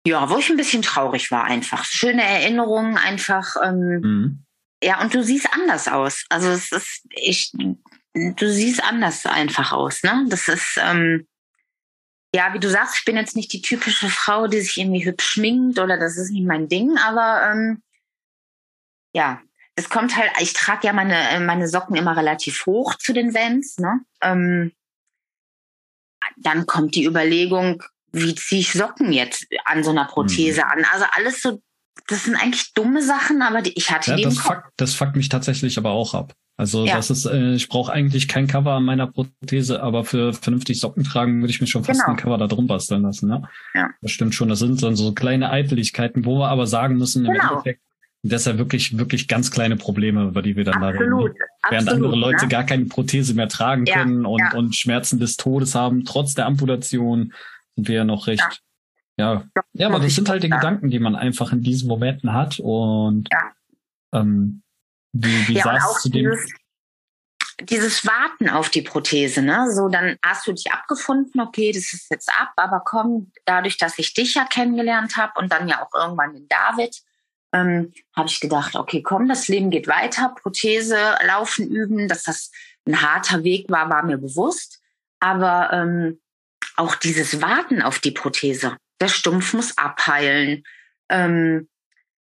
ja, 0.07 0.31
wo 0.31 0.39
ich 0.39 0.49
ein 0.51 0.57
bisschen 0.57 0.83
traurig 0.83 1.31
war 1.31 1.45
einfach. 1.45 1.85
Schöne 1.85 2.23
Erinnerungen 2.23 2.97
einfach. 2.97 3.57
Ähm, 3.63 4.01
mhm. 4.01 4.45
Ja, 4.83 5.01
und 5.01 5.13
du 5.13 5.23
siehst 5.23 5.49
anders 5.53 5.89
aus. 5.89 6.25
Also 6.29 6.51
es 6.51 6.71
ist, 6.71 7.07
ich, 7.11 7.53
du 8.15 8.51
siehst 8.51 8.85
anders 8.85 9.27
einfach 9.27 9.73
aus, 9.73 10.03
ne? 10.03 10.25
Das 10.29 10.49
ist, 10.49 10.79
ähm, 10.81 11.27
ja, 12.35 12.53
wie 12.53 12.61
du 12.61 12.69
sagst, 12.69 12.97
ich 12.99 13.05
bin 13.05 13.17
jetzt 13.17 13.37
nicht 13.37 13.53
die 13.53 13.63
typische 13.63 14.09
Frau, 14.09 14.47
die 14.47 14.61
sich 14.61 14.77
irgendwie 14.79 15.05
hübsch 15.05 15.27
schminkt 15.27 15.79
oder 15.79 15.99
das 15.99 16.17
ist 16.17 16.31
nicht 16.31 16.47
mein 16.47 16.69
Ding, 16.69 16.97
aber 16.99 17.51
ähm, 17.51 17.83
ja, 19.15 19.41
es 19.77 19.89
kommt 19.89 20.17
halt, 20.17 20.31
ich 20.41 20.53
trage 20.53 20.87
ja 20.87 20.93
meine, 20.93 21.41
meine 21.41 21.69
Socken 21.69 21.97
immer 21.97 22.17
relativ 22.17 22.67
hoch 22.67 22.95
zu 22.95 23.13
den 23.13 23.35
Vans, 23.35 23.79
ne? 23.79 24.01
Ähm, 24.23 24.73
dann 26.37 26.67
kommt 26.67 26.95
die 26.95 27.05
Überlegung, 27.05 27.83
wie 28.13 28.35
ziehe 28.35 28.61
ich 28.61 28.73
Socken 28.73 29.13
jetzt 29.13 29.47
an 29.65 29.85
so 29.85 29.91
einer 29.91 30.07
Prothese 30.07 30.63
mhm. 30.65 30.71
an? 30.71 30.87
Also 30.93 31.07
alles 31.13 31.41
so, 31.41 31.63
das 32.09 32.25
sind 32.25 32.37
eigentlich 32.37 32.73
dumme 32.75 33.03
Sachen, 33.03 33.43
aber 33.43 33.63
die, 33.63 33.73
ich 33.75 33.91
hatte 33.91 34.13
ja, 34.13 34.17
die 34.17 34.23
das 34.25 34.39
fuckt, 34.39 34.65
das 34.77 34.95
fuckt 34.95 35.17
mich 35.17 35.29
tatsächlich 35.29 35.77
aber 35.79 35.91
auch 35.91 36.15
ab. 36.15 36.35
Also 36.59 36.87
ja. 36.87 36.97
das 36.97 37.11
ist, 37.11 37.27
äh, 37.27 37.55
ich 37.55 37.69
brauche 37.69 37.93
eigentlich 37.93 38.29
kein 38.29 38.47
Cover 38.47 38.73
an 38.73 38.85
meiner 38.85 39.07
Prothese, 39.07 39.83
aber 39.83 40.05
für 40.05 40.33
vernünftig 40.33 40.81
Socken 40.81 41.05
tragen 41.05 41.41
würde 41.41 41.51
ich 41.51 41.61
mir 41.61 41.67
schon 41.67 41.85
fast 41.85 42.01
genau. 42.01 42.13
ein 42.13 42.17
Cover 42.17 42.39
da 42.39 42.47
drum 42.47 42.67
basteln 42.67 43.03
lassen. 43.03 43.29
Ne? 43.29 43.43
Ja. 43.75 43.91
Das 44.01 44.11
stimmt 44.11 44.35
schon. 44.35 44.49
Das 44.49 44.61
sind 44.61 44.83
dann 44.83 44.97
so 44.97 45.13
kleine 45.13 45.51
Eiteligkeiten, 45.51 46.25
wo 46.25 46.39
wir 46.39 46.49
aber 46.49 46.67
sagen 46.67 46.97
müssen, 46.97 47.25
genau. 47.25 47.35
im 47.35 47.49
Endeffekt, 47.51 47.83
das 48.23 48.43
ist 48.43 48.47
ja 48.47 48.59
wirklich, 48.59 48.97
wirklich 48.97 49.29
ganz 49.29 49.51
kleine 49.51 49.77
Probleme, 49.77 50.29
über 50.29 50.41
die 50.41 50.57
wir 50.57 50.65
dann 50.65 50.83
Absolut. 50.83 50.99
da 50.99 51.05
reden. 51.05 51.35
Ne? 51.35 51.47
Während 51.69 51.89
Absolut, 51.89 52.07
andere 52.07 52.21
Leute 52.21 52.45
ne? 52.47 52.49
gar 52.49 52.65
keine 52.65 52.87
Prothese 52.87 53.35
mehr 53.35 53.49
tragen 53.49 53.85
können 53.85 54.23
ja. 54.23 54.29
und, 54.29 54.41
ja. 54.41 54.55
und 54.55 54.75
Schmerzen 54.75 55.21
des 55.21 55.37
Todes 55.37 55.75
haben, 55.75 56.05
trotz 56.05 56.35
der 56.35 56.47
Amputation, 56.47 57.35
sind 57.75 57.89
wir 57.89 57.97
ja 57.97 58.05
noch 58.05 58.29
recht, 58.29 58.63
ja, 59.17 59.45
ja, 59.55 59.63
ja 59.73 59.87
aber 59.89 60.01
das 60.01 60.15
sind 60.15 60.29
halt 60.29 60.43
die 60.43 60.51
Gedanken, 60.51 60.91
die 60.91 60.99
man 60.99 61.17
einfach 61.17 61.53
in 61.53 61.63
diesen 61.63 61.89
Momenten 61.89 62.33
hat 62.33 62.59
und 62.59 63.29
ähm, 64.13 64.63
wie, 65.13 65.49
wie 65.49 65.55
ja, 65.55 65.65
saß 65.65 66.03
zu 66.03 66.11
dem? 66.11 66.37
dieses 67.61 68.07
Warten 68.07 68.51
auf 68.51 68.69
die 68.69 68.83
Prothese, 68.83 69.41
ne? 69.41 69.71
So, 69.73 69.89
dann 69.89 70.19
hast 70.23 70.47
du 70.47 70.53
dich 70.53 70.71
abgefunden, 70.71 71.41
okay, 71.41 71.73
das 71.73 71.93
ist 71.93 72.11
jetzt 72.11 72.29
ab, 72.29 72.53
aber 72.57 72.83
komm, 72.85 73.33
dadurch, 73.47 73.79
dass 73.79 73.99
ich 73.99 74.13
dich 74.13 74.35
ja 74.35 74.45
kennengelernt 74.45 75.17
habe 75.17 75.33
und 75.37 75.51
dann 75.51 75.69
ja 75.69 75.83
auch 75.83 75.95
irgendwann 75.95 76.35
den 76.35 76.49
David, 76.49 77.03
ähm, 77.53 77.93
habe 78.15 78.29
ich 78.29 78.41
gedacht, 78.41 78.77
okay, 78.77 79.03
komm, 79.03 79.29
das 79.29 79.49
Leben 79.49 79.71
geht 79.71 79.89
weiter, 79.89 80.35
Prothese, 80.41 80.99
Laufen 81.27 81.69
üben, 81.69 82.09
dass 82.09 82.25
das 82.25 82.51
ein 82.87 83.01
harter 83.01 83.43
Weg 83.43 83.71
war, 83.71 83.89
war 83.89 84.03
mir 84.03 84.19
bewusst. 84.19 84.81
Aber 85.19 85.71
ähm, 85.73 86.21
auch 86.77 86.95
dieses 86.95 87.41
Warten 87.41 87.81
auf 87.81 88.01
die 88.01 88.11
Prothese, 88.11 88.77
der 89.01 89.09
Stumpf 89.09 89.53
muss 89.53 89.77
abheilen, 89.79 90.65
ähm, 91.09 91.69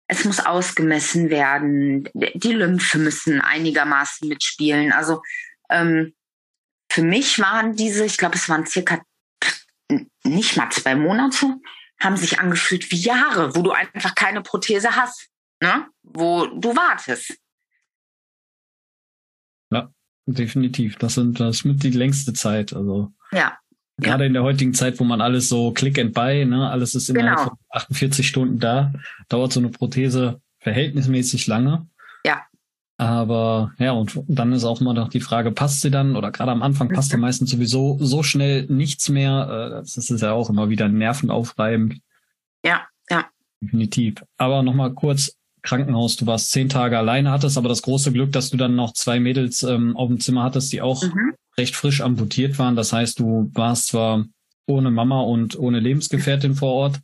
es 0.07 0.25
muss 0.25 0.39
ausgemessen 0.39 1.29
werden, 1.29 2.09
die 2.13 2.51
Lymphe 2.51 2.97
müssen 2.97 3.41
einigermaßen 3.41 4.27
mitspielen. 4.27 4.91
Also 4.91 5.23
ähm, 5.69 6.13
für 6.91 7.03
mich 7.03 7.39
waren 7.39 7.75
diese, 7.75 8.05
ich 8.05 8.17
glaube, 8.17 8.35
es 8.35 8.49
waren 8.49 8.65
circa 8.65 9.01
nicht 10.23 10.57
mal 10.57 10.69
zwei 10.69 10.95
Monate, 10.95 11.55
haben 11.99 12.17
sich 12.17 12.39
angefühlt 12.39 12.91
wie 12.91 12.97
Jahre, 12.97 13.55
wo 13.55 13.61
du 13.61 13.71
einfach 13.71 14.13
keine 14.13 14.41
Prothese 14.41 14.95
hast, 14.95 15.29
ne? 15.61 15.87
wo 16.03 16.45
du 16.47 16.75
wartest. 16.75 17.37
Ja, 19.71 19.91
definitiv. 20.25 20.97
Das 20.97 21.15
sind 21.15 21.39
das 21.39 21.57
ist 21.57 21.65
mit 21.65 21.81
die 21.83 21.91
längste 21.91 22.33
Zeit. 22.33 22.73
Also 22.73 23.11
ja. 23.31 23.57
Gerade 24.03 24.23
ja. 24.23 24.27
in 24.27 24.33
der 24.33 24.43
heutigen 24.43 24.73
Zeit, 24.73 24.99
wo 24.99 25.03
man 25.03 25.21
alles 25.21 25.49
so 25.49 25.71
click 25.71 25.97
and 25.97 26.13
buy, 26.13 26.45
ne, 26.45 26.69
alles 26.69 26.95
ist 26.95 27.09
innerhalb 27.09 27.37
genau. 27.37 27.49
von 27.49 27.57
48 27.69 28.27
Stunden 28.27 28.59
da, 28.59 28.93
dauert 29.29 29.53
so 29.53 29.59
eine 29.59 29.69
Prothese 29.69 30.41
verhältnismäßig 30.59 31.47
lange. 31.47 31.87
Ja. 32.25 32.41
Aber 32.97 33.73
ja, 33.79 33.91
und 33.91 34.19
dann 34.27 34.53
ist 34.53 34.63
auch 34.63 34.79
mal 34.79 34.93
noch 34.93 35.09
die 35.09 35.19
Frage, 35.19 35.51
passt 35.51 35.81
sie 35.81 35.91
dann? 35.91 36.15
Oder 36.15 36.31
gerade 36.31 36.51
am 36.51 36.61
Anfang 36.61 36.89
passt 36.89 37.11
ja 37.11 37.17
mhm. 37.17 37.21
meistens 37.21 37.49
sowieso 37.49 37.97
so 37.99 38.23
schnell 38.23 38.65
nichts 38.67 39.09
mehr. 39.09 39.47
Äh, 39.49 39.79
das 39.81 39.97
ist 39.97 40.21
ja 40.21 40.31
auch 40.31 40.49
immer 40.49 40.69
wieder 40.69 40.87
nervenaufreibend. 40.87 41.99
Ja, 42.63 42.83
ja. 43.09 43.25
Definitiv. 43.61 44.23
Aber 44.37 44.63
nochmal 44.63 44.93
kurz, 44.93 45.35
Krankenhaus, 45.63 46.17
du 46.17 46.25
warst 46.25 46.51
zehn 46.51 46.69
Tage 46.69 46.97
alleine, 46.97 47.31
hattest 47.31 47.57
aber 47.57 47.69
das 47.69 47.81
große 47.81 48.11
Glück, 48.11 48.31
dass 48.31 48.49
du 48.49 48.57
dann 48.57 48.75
noch 48.75 48.93
zwei 48.93 49.19
Mädels 49.19 49.63
ähm, 49.63 49.97
auf 49.97 50.09
dem 50.09 50.19
Zimmer 50.19 50.43
hattest, 50.43 50.71
die 50.73 50.81
auch 50.81 51.03
mhm 51.03 51.33
recht 51.57 51.75
frisch 51.75 52.01
amputiert 52.01 52.57
waren. 52.59 52.75
Das 52.75 52.93
heißt, 52.93 53.19
du 53.19 53.49
warst 53.53 53.87
zwar 53.87 54.25
ohne 54.65 54.91
Mama 54.91 55.21
und 55.21 55.57
ohne 55.57 55.79
Lebensgefährtin 55.79 56.55
vor 56.55 56.73
Ort, 56.73 56.99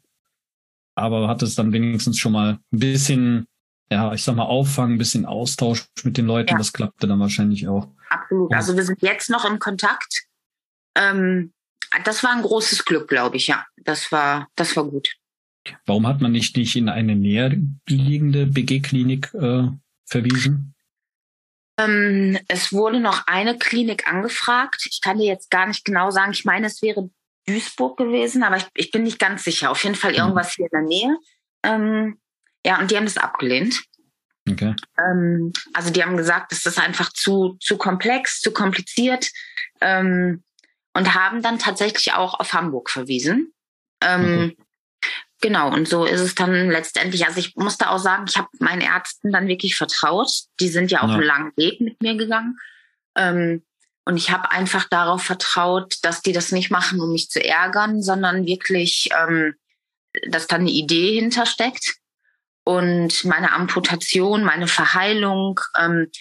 aber 0.95 1.27
hattest 1.27 1.59
dann 1.59 1.73
wenigstens 1.73 2.17
schon 2.17 2.31
mal 2.31 2.59
ein 2.71 2.79
bisschen, 2.79 3.47
ja, 3.91 4.13
ich 4.13 4.23
sag 4.23 4.35
mal, 4.35 4.45
Auffang, 4.45 4.93
ein 4.93 4.97
bisschen 4.97 5.25
Austausch 5.25 5.85
mit 6.03 6.17
den 6.17 6.25
Leuten. 6.25 6.51
Ja. 6.51 6.57
Das 6.57 6.73
klappte 6.73 7.07
dann 7.07 7.19
wahrscheinlich 7.19 7.67
auch. 7.67 7.89
Absolut. 8.09 8.53
Also 8.53 8.75
wir 8.75 8.83
sind 8.83 9.01
jetzt 9.01 9.29
noch 9.29 9.45
im 9.45 9.59
Kontakt. 9.59 10.25
Ähm, 10.95 11.53
das 12.05 12.23
war 12.23 12.31
ein 12.31 12.41
großes 12.41 12.85
Glück, 12.85 13.07
glaube 13.07 13.37
ich, 13.37 13.47
ja. 13.47 13.65
Das 13.77 14.11
war, 14.11 14.47
das 14.55 14.75
war 14.75 14.85
gut. 14.85 15.09
Warum 15.85 16.07
hat 16.07 16.21
man 16.21 16.31
nicht 16.31 16.55
dich 16.55 16.75
in 16.75 16.89
eine 16.89 17.15
näher 17.15 17.55
liegende 17.87 18.45
BG-Klinik 18.45 19.33
äh, 19.33 19.67
verwiesen? 20.05 20.75
Ähm, 21.77 22.37
es 22.47 22.73
wurde 22.73 22.99
noch 22.99 23.27
eine 23.27 23.57
Klinik 23.57 24.07
angefragt. 24.11 24.85
Ich 24.89 25.01
kann 25.01 25.17
dir 25.17 25.27
jetzt 25.27 25.49
gar 25.49 25.67
nicht 25.67 25.85
genau 25.85 26.11
sagen. 26.11 26.31
Ich 26.31 26.45
meine, 26.45 26.67
es 26.67 26.81
wäre 26.81 27.09
Duisburg 27.47 27.97
gewesen, 27.97 28.43
aber 28.43 28.57
ich, 28.57 28.67
ich 28.75 28.91
bin 28.91 29.03
nicht 29.03 29.19
ganz 29.19 29.43
sicher. 29.43 29.71
Auf 29.71 29.83
jeden 29.83 29.95
Fall 29.95 30.11
mhm. 30.11 30.17
irgendwas 30.17 30.53
hier 30.53 30.65
in 30.65 30.71
der 30.71 30.81
Nähe. 30.81 31.17
Ähm, 31.63 32.19
ja, 32.65 32.79
und 32.79 32.91
die 32.91 32.97
haben 32.97 33.05
das 33.05 33.17
abgelehnt. 33.17 33.81
Okay. 34.49 34.75
Ähm, 34.97 35.53
also 35.73 35.89
die 35.89 36.03
haben 36.03 36.17
gesagt, 36.17 36.51
das 36.51 36.65
ist 36.65 36.79
einfach 36.79 37.13
zu, 37.13 37.57
zu 37.59 37.77
komplex, 37.77 38.41
zu 38.41 38.51
kompliziert 38.51 39.29
ähm, 39.81 40.43
und 40.93 41.13
haben 41.15 41.41
dann 41.41 41.59
tatsächlich 41.59 42.13
auch 42.13 42.39
auf 42.39 42.53
Hamburg 42.53 42.89
verwiesen. 42.89 43.53
Ähm, 44.01 44.53
okay. 44.53 44.57
Genau, 45.41 45.71
und 45.73 45.87
so 45.87 46.05
ist 46.05 46.19
es 46.19 46.35
dann 46.35 46.69
letztendlich. 46.69 47.25
Also 47.25 47.39
ich 47.39 47.55
musste 47.55 47.89
auch 47.89 47.97
sagen, 47.97 48.25
ich 48.27 48.37
habe 48.37 48.49
meinen 48.59 48.81
Ärzten 48.81 49.31
dann 49.31 49.47
wirklich 49.47 49.75
vertraut. 49.75 50.29
Die 50.59 50.67
sind 50.67 50.91
ja 50.91 51.01
auch 51.01 51.07
ja. 51.07 51.13
einen 51.15 51.23
langen 51.23 51.51
Weg 51.55 51.79
mit 51.79 52.01
mir 52.01 52.15
gegangen. 52.15 52.57
Ähm, 53.15 53.63
und 54.05 54.17
ich 54.17 54.31
habe 54.31 54.51
einfach 54.51 54.85
darauf 54.89 55.23
vertraut, 55.23 55.95
dass 56.01 56.21
die 56.21 56.33
das 56.33 56.51
nicht 56.51 56.71
machen, 56.71 56.99
um 56.99 57.11
mich 57.11 57.29
zu 57.29 57.43
ärgern, 57.43 58.01
sondern 58.01 58.45
wirklich, 58.45 59.09
ähm, 59.17 59.53
dass 60.27 60.47
da 60.47 60.57
eine 60.57 60.71
Idee 60.71 61.19
hintersteckt. 61.19 61.95
Und 62.65 63.23
meine 63.23 63.53
Amputation, 63.53 64.43
meine 64.43 64.67
Verheilung, 64.67 65.59
ähm, 65.77 66.11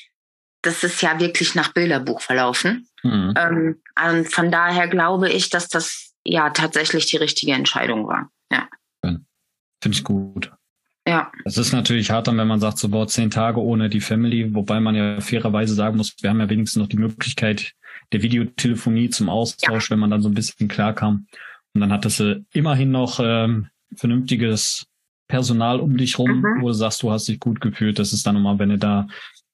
das 0.62 0.84
ist 0.84 1.02
ja 1.02 1.18
wirklich 1.18 1.54
nach 1.54 1.72
Bilderbuch 1.72 2.20
verlaufen. 2.20 2.88
Mhm. 3.02 3.34
Ähm, 3.36 3.82
und 4.06 4.32
von 4.32 4.50
daher 4.50 4.88
glaube 4.88 5.30
ich, 5.30 5.50
dass 5.50 5.68
das 5.68 6.12
ja 6.24 6.50
tatsächlich 6.50 7.06
die 7.06 7.16
richtige 7.16 7.52
Entscheidung 7.52 8.06
war. 8.06 8.30
Ja. 8.52 8.68
Finde 9.80 9.96
ich 9.96 10.04
gut. 10.04 10.52
Ja. 11.06 11.32
Es 11.44 11.56
ist 11.56 11.72
natürlich 11.72 12.10
hart, 12.10 12.26
wenn 12.26 12.36
man 12.46 12.60
sagt, 12.60 12.78
so 12.78 12.90
boah, 12.90 13.08
zehn 13.08 13.30
Tage 13.30 13.62
ohne 13.62 13.88
die 13.88 14.00
Family, 14.00 14.54
wobei 14.54 14.78
man 14.78 14.94
ja 14.94 15.20
fairerweise 15.20 15.74
sagen 15.74 15.96
muss, 15.96 16.14
wir 16.20 16.28
haben 16.28 16.40
ja 16.40 16.50
wenigstens 16.50 16.80
noch 16.82 16.88
die 16.88 16.98
Möglichkeit 16.98 17.72
der 18.12 18.22
Videotelefonie 18.22 19.08
zum 19.08 19.30
Austausch, 19.30 19.88
ja. 19.88 19.90
wenn 19.92 20.00
man 20.00 20.10
dann 20.10 20.20
so 20.20 20.28
ein 20.28 20.34
bisschen 20.34 20.68
klarkam. 20.68 21.26
Und 21.74 21.80
dann 21.80 21.92
hattest 21.92 22.20
du 22.20 22.44
immerhin 22.52 22.90
noch 22.90 23.20
ähm, 23.22 23.68
vernünftiges 23.94 24.86
Personal 25.28 25.80
um 25.80 25.96
dich 25.96 26.18
rum, 26.18 26.40
mhm. 26.40 26.62
wo 26.62 26.68
du 26.68 26.72
sagst, 26.72 27.02
du 27.02 27.10
hast 27.10 27.28
dich 27.28 27.40
gut 27.40 27.60
gefühlt. 27.60 27.98
Das 27.98 28.12
ist 28.12 28.26
dann 28.26 28.34
nochmal, 28.34 28.58
wenn 28.58 28.70
du 28.70 28.78
da 28.78 29.08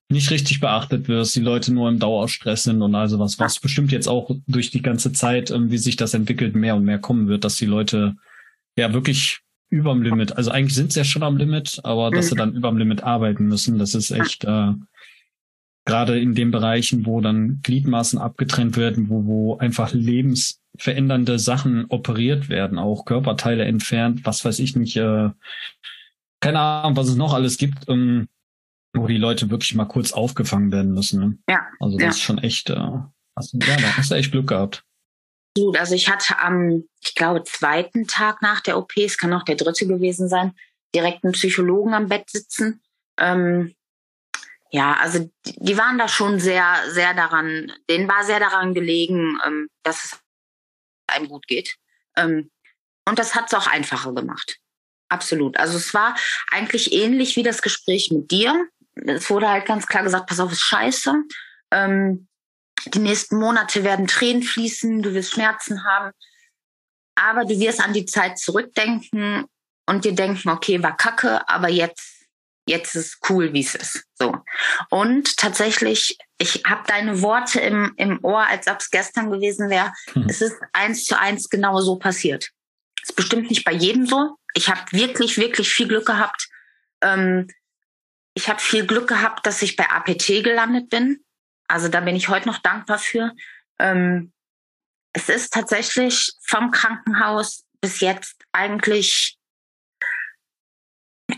nicht 0.08 0.30
richtig 0.30 0.60
beachtet 0.60 1.08
wirst, 1.08 1.34
die 1.34 1.40
Leute 1.40 1.72
nur 1.72 1.88
im 1.88 1.98
Dauerstress 1.98 2.64
sind 2.64 2.82
und 2.82 2.94
also 2.94 3.18
was, 3.18 3.38
was 3.38 3.58
bestimmt 3.58 3.90
jetzt 3.90 4.06
auch 4.06 4.30
durch 4.46 4.70
die 4.70 4.82
ganze 4.82 5.12
Zeit, 5.12 5.50
ähm, 5.50 5.70
wie 5.70 5.78
sich 5.78 5.96
das 5.96 6.14
entwickelt, 6.14 6.54
mehr 6.54 6.76
und 6.76 6.84
mehr 6.84 6.98
kommen 6.98 7.28
wird, 7.28 7.44
dass 7.44 7.56
die 7.56 7.66
Leute 7.66 8.16
ja 8.76 8.92
wirklich 8.92 9.43
überm 9.74 10.02
Limit. 10.02 10.36
Also 10.36 10.50
eigentlich 10.50 10.74
sind 10.74 10.92
sie 10.92 11.00
ja 11.00 11.04
schon 11.04 11.24
am 11.24 11.36
Limit, 11.36 11.80
aber 11.82 12.10
dass 12.10 12.28
sie 12.28 12.34
mhm. 12.34 12.38
dann 12.38 12.54
überm 12.54 12.78
Limit 12.78 13.02
arbeiten 13.02 13.46
müssen, 13.46 13.78
das 13.78 13.94
ist 13.94 14.10
echt 14.12 14.44
äh, 14.44 14.72
gerade 15.84 16.18
in 16.18 16.34
den 16.34 16.50
Bereichen, 16.50 17.04
wo 17.06 17.20
dann 17.20 17.60
Gliedmaßen 17.62 18.18
abgetrennt 18.18 18.76
werden, 18.76 19.08
wo, 19.08 19.26
wo 19.26 19.58
einfach 19.58 19.92
lebensverändernde 19.92 21.38
Sachen 21.38 21.86
operiert 21.86 22.48
werden, 22.48 22.78
auch 22.78 23.04
Körperteile 23.04 23.64
entfernt, 23.64 24.24
was 24.24 24.44
weiß 24.44 24.60
ich 24.60 24.76
nicht, 24.76 24.96
äh, 24.96 25.30
keine 26.40 26.60
Ahnung, 26.60 26.96
was 26.96 27.08
es 27.08 27.16
noch 27.16 27.34
alles 27.34 27.58
gibt, 27.58 27.88
ähm, 27.88 28.28
wo 28.94 29.08
die 29.08 29.16
Leute 29.16 29.50
wirklich 29.50 29.74
mal 29.74 29.86
kurz 29.86 30.12
aufgefangen 30.12 30.70
werden 30.70 30.94
müssen. 30.94 31.20
Ne? 31.20 31.38
Ja. 31.48 31.66
Also 31.80 31.96
das 31.96 32.02
ja. 32.02 32.10
ist 32.10 32.20
schon 32.20 32.38
echt, 32.38 32.70
äh, 32.70 32.74
also, 33.34 33.58
ja, 33.58 33.76
da 33.76 33.96
hast 33.96 34.12
du 34.12 34.14
echt 34.14 34.30
Glück 34.30 34.46
gehabt. 34.46 34.84
Gut, 35.56 35.78
also 35.78 35.94
ich 35.94 36.08
hatte 36.08 36.38
am, 36.40 36.84
ich 37.00 37.14
glaube, 37.14 37.44
zweiten 37.44 38.06
Tag 38.08 38.42
nach 38.42 38.60
der 38.60 38.76
OP, 38.76 38.96
es 38.96 39.18
kann 39.18 39.32
auch 39.32 39.44
der 39.44 39.54
dritte 39.54 39.86
gewesen 39.86 40.28
sein, 40.28 40.54
direkt 40.94 41.24
einen 41.24 41.32
Psychologen 41.32 41.94
am 41.94 42.08
Bett 42.08 42.28
sitzen. 42.28 42.82
Ähm, 43.18 43.74
ja, 44.70 44.94
also 44.94 45.30
die, 45.44 45.78
waren 45.78 45.98
da 45.98 46.08
schon 46.08 46.40
sehr, 46.40 46.66
sehr 46.88 47.14
daran, 47.14 47.72
denen 47.88 48.08
war 48.08 48.24
sehr 48.24 48.40
daran 48.40 48.74
gelegen, 48.74 49.38
ähm, 49.46 49.68
dass 49.84 50.04
es 50.04 50.20
einem 51.06 51.28
gut 51.28 51.46
geht. 51.46 51.76
Ähm, 52.16 52.50
und 53.06 53.20
das 53.20 53.36
hat 53.36 53.46
es 53.46 53.54
auch 53.54 53.68
einfacher 53.68 54.12
gemacht. 54.12 54.58
Absolut. 55.08 55.56
Also 55.58 55.76
es 55.76 55.94
war 55.94 56.16
eigentlich 56.50 56.92
ähnlich 56.92 57.36
wie 57.36 57.44
das 57.44 57.62
Gespräch 57.62 58.10
mit 58.10 58.32
dir. 58.32 58.66
Es 58.96 59.30
wurde 59.30 59.48
halt 59.48 59.66
ganz 59.66 59.86
klar 59.86 60.02
gesagt, 60.02 60.26
pass 60.26 60.40
auf, 60.40 60.50
ist 60.50 60.62
scheiße. 60.62 61.22
Ähm, 61.70 62.26
die 62.86 62.98
nächsten 62.98 63.38
Monate 63.38 63.84
werden 63.84 64.06
Tränen 64.06 64.42
fließen, 64.42 65.02
du 65.02 65.14
wirst 65.14 65.32
Schmerzen 65.32 65.84
haben, 65.84 66.12
aber 67.14 67.44
du 67.44 67.58
wirst 67.58 67.80
an 67.80 67.92
die 67.92 68.06
Zeit 68.06 68.38
zurückdenken 68.38 69.46
und 69.86 70.04
dir 70.04 70.14
denken, 70.14 70.48
okay, 70.48 70.82
war 70.82 70.96
kacke, 70.96 71.48
aber 71.48 71.68
jetzt, 71.68 72.26
jetzt 72.66 72.94
ist 72.94 73.18
cool, 73.28 73.52
wie 73.52 73.60
es 73.60 73.74
ist. 73.74 74.04
So. 74.14 74.36
Und 74.90 75.36
tatsächlich, 75.36 76.18
ich 76.38 76.62
habe 76.66 76.82
deine 76.86 77.22
Worte 77.22 77.60
im, 77.60 77.92
im 77.96 78.18
Ohr, 78.22 78.46
als 78.46 78.66
ob 78.66 78.80
es 78.80 78.90
gestern 78.90 79.30
gewesen 79.30 79.70
wäre. 79.70 79.92
Hm. 80.12 80.26
Es 80.28 80.40
ist 80.40 80.56
eins 80.72 81.04
zu 81.04 81.18
eins 81.18 81.48
genau 81.48 81.80
so 81.80 81.96
passiert. 81.96 82.50
Ist 83.02 83.16
bestimmt 83.16 83.50
nicht 83.50 83.64
bei 83.64 83.72
jedem 83.72 84.06
so. 84.06 84.36
Ich 84.54 84.68
habe 84.68 84.80
wirklich, 84.92 85.36
wirklich 85.36 85.68
viel 85.68 85.88
Glück 85.88 86.06
gehabt. 86.06 86.48
Ähm, 87.02 87.48
ich 88.34 88.48
habe 88.48 88.60
viel 88.60 88.86
Glück 88.86 89.08
gehabt, 89.08 89.46
dass 89.46 89.62
ich 89.62 89.76
bei 89.76 89.88
APT 89.88 90.26
gelandet 90.42 90.88
bin. 90.88 91.23
Also 91.68 91.88
da 91.88 92.00
bin 92.00 92.16
ich 92.16 92.28
heute 92.28 92.48
noch 92.48 92.58
dankbar 92.58 92.98
für. 92.98 93.32
Ähm, 93.78 94.32
es 95.12 95.28
ist 95.28 95.52
tatsächlich 95.52 96.32
vom 96.42 96.70
Krankenhaus 96.70 97.64
bis 97.80 98.00
jetzt 98.00 98.36
eigentlich, 98.52 99.38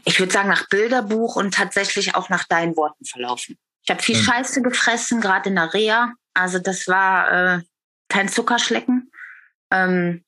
ich 0.05 0.19
würde 0.19 0.33
sagen, 0.33 0.49
nach 0.49 0.69
Bilderbuch 0.69 1.37
und 1.37 1.55
tatsächlich 1.55 2.15
auch 2.15 2.29
nach 2.29 2.45
deinen 2.45 2.77
Worten 2.77 3.05
verlaufen. 3.05 3.59
Ich 3.83 3.91
habe 3.91 4.03
viel 4.03 4.17
mhm. 4.17 4.25
Scheiße 4.25 4.63
gefressen, 4.63 5.21
gerade 5.21 5.49
in 5.49 5.57
der 5.57 5.73
Reha. 5.73 6.13
Also 6.35 6.59
das 6.59 6.89
war 6.89 7.31
äh, 7.33 7.63
kein 8.09 8.29
Zuckerschlecken. 8.29 9.11
Ähm, 9.71 10.25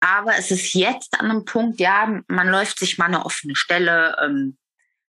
aber 0.00 0.36
es 0.36 0.50
ist 0.50 0.74
jetzt 0.74 1.18
an 1.18 1.30
einem 1.30 1.44
Punkt, 1.44 1.80
ja, 1.80 2.22
man 2.28 2.48
läuft 2.48 2.78
sich 2.78 2.98
mal 2.98 3.06
eine 3.06 3.24
offene 3.24 3.56
Stelle, 3.56 4.16
ähm, 4.22 4.56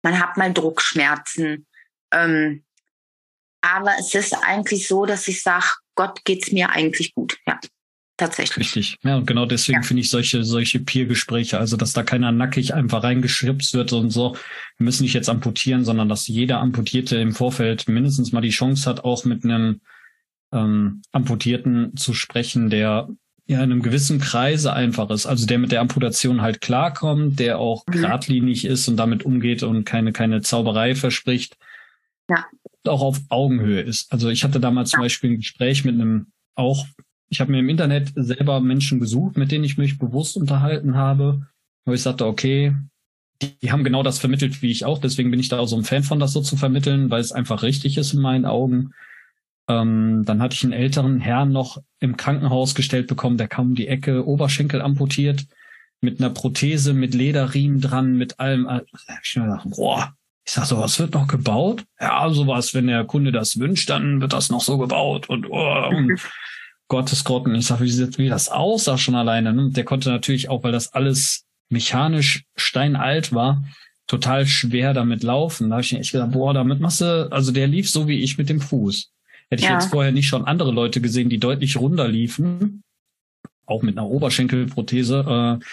man 0.01 0.19
hat 0.19 0.37
mal 0.37 0.53
Druckschmerzen. 0.53 1.65
Ähm, 2.11 2.65
aber 3.63 3.93
es 3.99 4.13
ist 4.13 4.35
eigentlich 4.45 4.87
so, 4.87 5.05
dass 5.05 5.27
ich 5.27 5.41
sage, 5.41 5.65
Gott 5.95 6.23
geht's 6.25 6.51
mir 6.51 6.69
eigentlich 6.69 7.15
gut. 7.15 7.37
Ja 7.47 7.59
tatsächlich. 8.17 8.57
Richtig. 8.57 8.97
Ja, 9.03 9.17
und 9.17 9.27
genau 9.27 9.45
deswegen 9.45 9.81
ja. 9.81 9.87
finde 9.87 10.01
ich 10.01 10.09
solche, 10.09 10.43
solche 10.43 10.79
Peer-Gespräche, 10.79 11.59
also 11.59 11.77
dass 11.77 11.93
da 11.93 12.03
keiner 12.03 12.31
nackig 12.31 12.73
einfach 12.73 13.03
reingeschripst 13.03 13.73
wird 13.73 13.93
und 13.93 14.11
so, 14.11 14.35
wir 14.77 14.85
müssen 14.85 15.03
nicht 15.03 15.13
jetzt 15.13 15.29
amputieren, 15.29 15.83
sondern 15.83 16.09
dass 16.09 16.27
jeder 16.27 16.59
Amputierte 16.59 17.17
im 17.17 17.33
Vorfeld 17.33 17.87
mindestens 17.87 18.31
mal 18.31 18.41
die 18.41 18.49
Chance 18.49 18.89
hat, 18.89 19.03
auch 19.03 19.25
mit 19.25 19.43
einem 19.43 19.81
ähm, 20.51 21.01
Amputierten 21.11 21.97
zu 21.97 22.13
sprechen, 22.13 22.69
der 22.69 23.09
ja 23.45 23.57
in 23.57 23.71
einem 23.71 23.81
gewissen 23.81 24.19
Kreise 24.19 24.71
einfach 24.71 25.09
ist, 25.09 25.25
also 25.25 25.45
der 25.45 25.59
mit 25.59 25.71
der 25.71 25.81
Amputation 25.81 26.41
halt 26.41 26.61
klarkommt, 26.61 27.39
der 27.39 27.59
auch 27.59 27.85
mhm. 27.87 27.91
geradlinig 27.93 28.65
ist 28.65 28.87
und 28.87 28.95
damit 28.95 29.23
umgeht 29.23 29.63
und 29.63 29.83
keine, 29.85 30.13
keine 30.13 30.41
Zauberei 30.41 30.95
verspricht. 30.95 31.57
Ja. 32.29 32.45
Auch 32.85 33.01
auf 33.01 33.21
Augenhöhe 33.29 33.81
ist. 33.81 34.11
Also 34.11 34.29
ich 34.29 34.43
hatte 34.43 34.59
damals 34.59 34.91
zum 34.91 35.01
Beispiel 35.01 35.31
ein 35.31 35.37
Gespräch 35.37 35.85
mit 35.85 35.95
einem 35.95 36.27
auch 36.55 36.85
ich 37.33 37.41
habe 37.41 37.51
mir 37.51 37.59
im 37.59 37.69
Internet 37.69 38.11
selber 38.15 38.59
Menschen 38.61 38.99
gesucht, 38.99 39.37
mit 39.37 39.51
denen 39.51 39.63
ich 39.63 39.77
mich 39.77 39.97
bewusst 39.97 40.37
unterhalten 40.37 40.95
habe, 40.95 41.47
wo 41.83 41.93
ich 41.93 42.01
sagte, 42.01 42.27
okay, 42.27 42.75
die, 43.41 43.57
die 43.59 43.71
haben 43.71 43.83
genau 43.83 44.03
das 44.03 44.19
vermittelt 44.19 44.61
wie 44.61 44.69
ich 44.69 44.85
auch, 44.85 44.99
deswegen 44.99 45.31
bin 45.31 45.39
ich 45.39 45.49
da 45.49 45.57
auch 45.57 45.67
so 45.67 45.75
ein 45.75 45.83
Fan 45.83 46.03
von, 46.03 46.19
das 46.19 46.31
so 46.31 46.41
zu 46.41 46.55
vermitteln, 46.55 47.09
weil 47.09 47.21
es 47.21 47.31
einfach 47.31 47.63
richtig 47.63 47.97
ist 47.97 48.13
in 48.13 48.21
meinen 48.21 48.45
Augen. 48.45 48.93
Ähm, 49.67 50.23
dann 50.25 50.41
hatte 50.41 50.53
ich 50.53 50.63
einen 50.63 50.73
älteren 50.73 51.19
Herrn 51.19 51.51
noch 51.51 51.81
im 51.99 52.17
Krankenhaus 52.17 52.75
gestellt 52.75 53.07
bekommen, 53.07 53.37
der 53.37 53.47
kam 53.47 53.69
um 53.69 53.75
die 53.75 53.87
Ecke, 53.87 54.27
Oberschenkel 54.27 54.81
amputiert, 54.81 55.47
mit 56.01 56.19
einer 56.19 56.29
Prothese, 56.29 56.93
mit 56.93 57.15
Lederriemen 57.15 57.81
dran, 57.81 58.15
mit 58.15 58.39
allem. 58.39 58.69
Ich 59.23 59.33
dachte, 59.33 59.69
boah, 59.69 60.15
ich 60.45 60.51
sag 60.51 60.65
so, 60.65 60.77
was 60.77 60.99
wird 60.99 61.13
noch 61.13 61.27
gebaut? 61.27 61.85
Ja, 61.99 62.29
sowas, 62.29 62.73
wenn 62.73 62.87
der 62.87 63.05
Kunde 63.05 63.31
das 63.31 63.59
wünscht, 63.59 63.89
dann 63.89 64.19
wird 64.19 64.33
das 64.33 64.49
noch 64.49 64.61
so 64.61 64.77
gebaut 64.77 65.29
und, 65.29 65.49
oh, 65.49 65.87
und 65.87 66.19
Gottesgrotten. 66.89 67.55
Ich 67.55 67.67
sag, 67.67 67.79
wie 67.79 67.89
sieht 67.89 68.17
wie 68.17 68.29
das 68.29 68.49
aussah 68.49 68.97
schon 68.97 69.15
alleine. 69.15 69.53
Ne? 69.53 69.69
Der 69.71 69.85
konnte 69.85 70.09
natürlich 70.09 70.49
auch, 70.49 70.63
weil 70.63 70.73
das 70.73 70.93
alles 70.93 71.45
mechanisch 71.69 72.43
steinalt 72.55 73.33
war, 73.33 73.63
total 74.05 74.45
schwer 74.45 74.93
damit 74.93 75.23
laufen. 75.23 75.69
Da 75.69 75.75
habe 75.75 75.83
ich 75.83 75.93
mir 75.93 75.99
echt 75.99 76.11
gedacht, 76.11 76.31
boah, 76.31 76.53
damit 76.53 76.81
machst 76.81 77.01
du, 77.01 77.31
also 77.31 77.51
der 77.51 77.67
lief 77.67 77.89
so 77.89 78.07
wie 78.07 78.21
ich 78.21 78.37
mit 78.37 78.49
dem 78.49 78.59
Fuß. 78.59 79.11
Hätte 79.49 79.63
ich 79.63 79.69
ja. 79.69 79.75
jetzt 79.75 79.91
vorher 79.91 80.11
nicht 80.11 80.27
schon 80.27 80.45
andere 80.45 80.71
Leute 80.71 80.99
gesehen, 80.99 81.29
die 81.29 81.39
deutlich 81.39 81.77
runder 81.77 82.07
liefen, 82.07 82.83
auch 83.65 83.81
mit 83.81 83.97
einer 83.97 84.07
Oberschenkelprothese, 84.07 85.19
äh, 85.19 85.65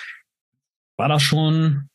war 0.96 1.08
das 1.08 1.22
schon 1.22 1.89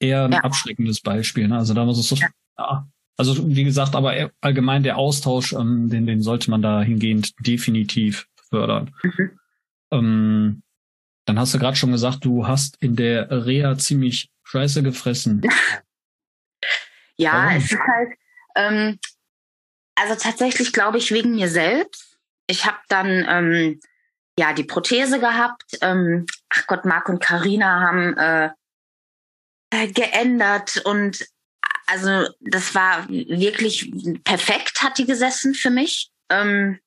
eher 0.00 0.24
ein 0.24 0.32
ja. 0.32 0.40
abschreckendes 0.40 1.00
Beispiel. 1.00 1.48
Ne? 1.48 1.56
Also 1.56 1.74
da 1.74 1.84
muss 1.84 1.98
es 1.98 2.08
so, 2.08 2.16
ja. 2.16 2.28
ja. 2.58 2.88
Also 3.16 3.48
wie 3.48 3.64
gesagt, 3.64 3.94
aber 3.94 4.30
allgemein 4.40 4.82
der 4.82 4.98
Austausch, 4.98 5.52
ähm, 5.54 5.88
den, 5.88 6.06
den 6.06 6.20
sollte 6.20 6.50
man 6.50 6.60
da 6.60 6.82
hingehend 6.82 7.34
definitiv 7.46 8.28
fördern. 8.50 8.94
Mhm. 9.02 9.38
Ähm, 9.90 10.62
dann 11.24 11.38
hast 11.38 11.54
du 11.54 11.58
gerade 11.58 11.76
schon 11.76 11.92
gesagt, 11.92 12.24
du 12.24 12.46
hast 12.46 12.76
in 12.80 12.94
der 12.94 13.30
Reha 13.30 13.76
ziemlich 13.78 14.30
Scheiße 14.44 14.82
gefressen. 14.82 15.42
ja, 17.16 17.32
Warum? 17.32 17.56
es 17.56 17.72
ist 17.72 17.78
halt, 17.78 18.18
ähm, 18.54 18.98
also 19.96 20.14
tatsächlich 20.14 20.72
glaube 20.72 20.98
ich 20.98 21.10
wegen 21.10 21.34
mir 21.34 21.48
selbst. 21.48 22.18
Ich 22.46 22.66
habe 22.66 22.78
dann 22.88 23.26
ähm, 23.28 23.80
ja 24.38 24.52
die 24.52 24.64
Prothese 24.64 25.18
gehabt. 25.18 25.78
Ähm, 25.80 26.26
ach 26.50 26.66
Gott, 26.66 26.84
Marc 26.84 27.08
und 27.08 27.20
Karina 27.20 27.80
haben 27.80 28.16
äh, 28.16 28.50
geändert 29.70 30.82
und 30.84 31.26
also 31.86 32.28
das 32.40 32.74
war 32.74 33.08
wirklich 33.08 33.92
perfekt, 34.24 34.82
hat 34.82 34.98
die 34.98 35.06
gesessen 35.06 35.54
für 35.54 35.70
mich. 35.70 36.10
Ähm, 36.30 36.80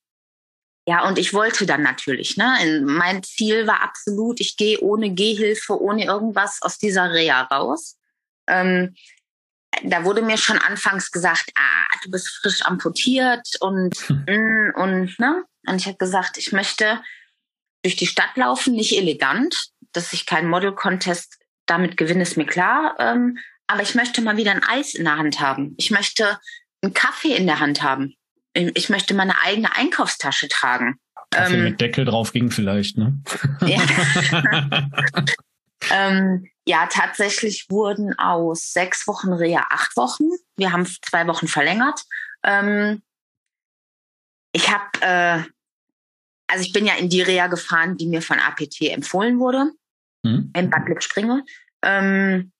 ja, 0.85 1.07
und 1.07 1.19
ich 1.19 1.33
wollte 1.33 1.65
dann 1.65 1.83
natürlich, 1.83 2.35
ne? 2.35 2.81
Mein 2.83 3.23
Ziel 3.23 3.67
war 3.67 3.81
absolut, 3.81 4.39
ich 4.39 4.57
gehe 4.57 4.79
ohne 4.79 5.13
Gehhilfe, 5.13 5.79
ohne 5.79 6.05
irgendwas 6.05 6.61
aus 6.61 6.77
dieser 6.77 7.11
Reha 7.11 7.43
raus. 7.43 7.97
Ähm, 8.47 8.95
da 9.83 10.03
wurde 10.03 10.21
mir 10.21 10.37
schon 10.37 10.57
anfangs 10.57 11.11
gesagt, 11.11 11.51
ah, 11.55 11.97
du 12.03 12.11
bist 12.11 12.27
frisch 12.41 12.63
amputiert 12.63 13.47
und 13.59 13.95
hm. 14.25 14.73
und 14.75 15.19
ne? 15.19 15.45
Und 15.67 15.75
ich 15.75 15.85
habe 15.85 15.97
gesagt, 15.97 16.37
ich 16.37 16.51
möchte 16.51 17.01
durch 17.83 17.95
die 17.95 18.07
Stadt 18.07 18.35
laufen, 18.35 18.73
nicht 18.73 18.97
elegant, 18.97 19.55
dass 19.93 20.11
ich 20.11 20.25
keinen 20.25 20.49
Model-Contest 20.49 21.38
damit 21.69 21.97
gewinne, 21.97 22.23
ist 22.23 22.37
mir 22.37 22.45
klar. 22.45 22.95
Ähm, 22.99 23.37
aber 23.67 23.81
ich 23.81 23.95
möchte 23.95 24.21
mal 24.21 24.37
wieder 24.37 24.51
ein 24.51 24.63
Eis 24.63 24.95
in 24.95 25.05
der 25.05 25.17
Hand 25.17 25.39
haben. 25.39 25.75
Ich 25.77 25.91
möchte 25.91 26.39
einen 26.81 26.93
Kaffee 26.93 27.35
in 27.35 27.45
der 27.45 27.59
Hand 27.59 27.83
haben 27.83 28.15
ich 28.53 28.89
möchte 28.89 29.13
meine 29.13 29.41
eigene 29.41 29.75
Einkaufstasche 29.75 30.47
tragen. 30.47 30.99
Kaffee 31.31 31.55
ähm, 31.55 31.63
mit 31.63 31.81
Deckel 31.81 32.05
drauf 32.05 32.31
ging 32.33 32.51
vielleicht, 32.51 32.97
ne? 32.97 33.21
Ja. 33.61 33.81
ähm, 35.91 36.47
ja, 36.65 36.87
tatsächlich 36.87 37.67
wurden 37.69 38.17
aus 38.17 38.73
sechs 38.73 39.07
Wochen 39.07 39.33
Reha 39.33 39.67
acht 39.69 39.95
Wochen. 39.95 40.29
Wir 40.57 40.71
haben 40.71 40.85
zwei 40.85 41.27
Wochen 41.27 41.47
verlängert. 41.47 42.03
Ähm, 42.43 43.01
ich 44.51 44.69
habe, 44.71 45.01
äh, 45.01 45.43
also 46.47 46.63
ich 46.63 46.73
bin 46.73 46.85
ja 46.85 46.95
in 46.95 47.09
die 47.09 47.21
Reha 47.21 47.47
gefahren, 47.47 47.97
die 47.97 48.07
mir 48.07 48.21
von 48.21 48.39
APT 48.39 48.81
empfohlen 48.81 49.39
wurde, 49.39 49.71
mhm. 50.23 50.51
in 50.55 50.69
Bad 50.69 50.87
Lippspringe. 50.87 51.43
Ähm, 51.83 52.51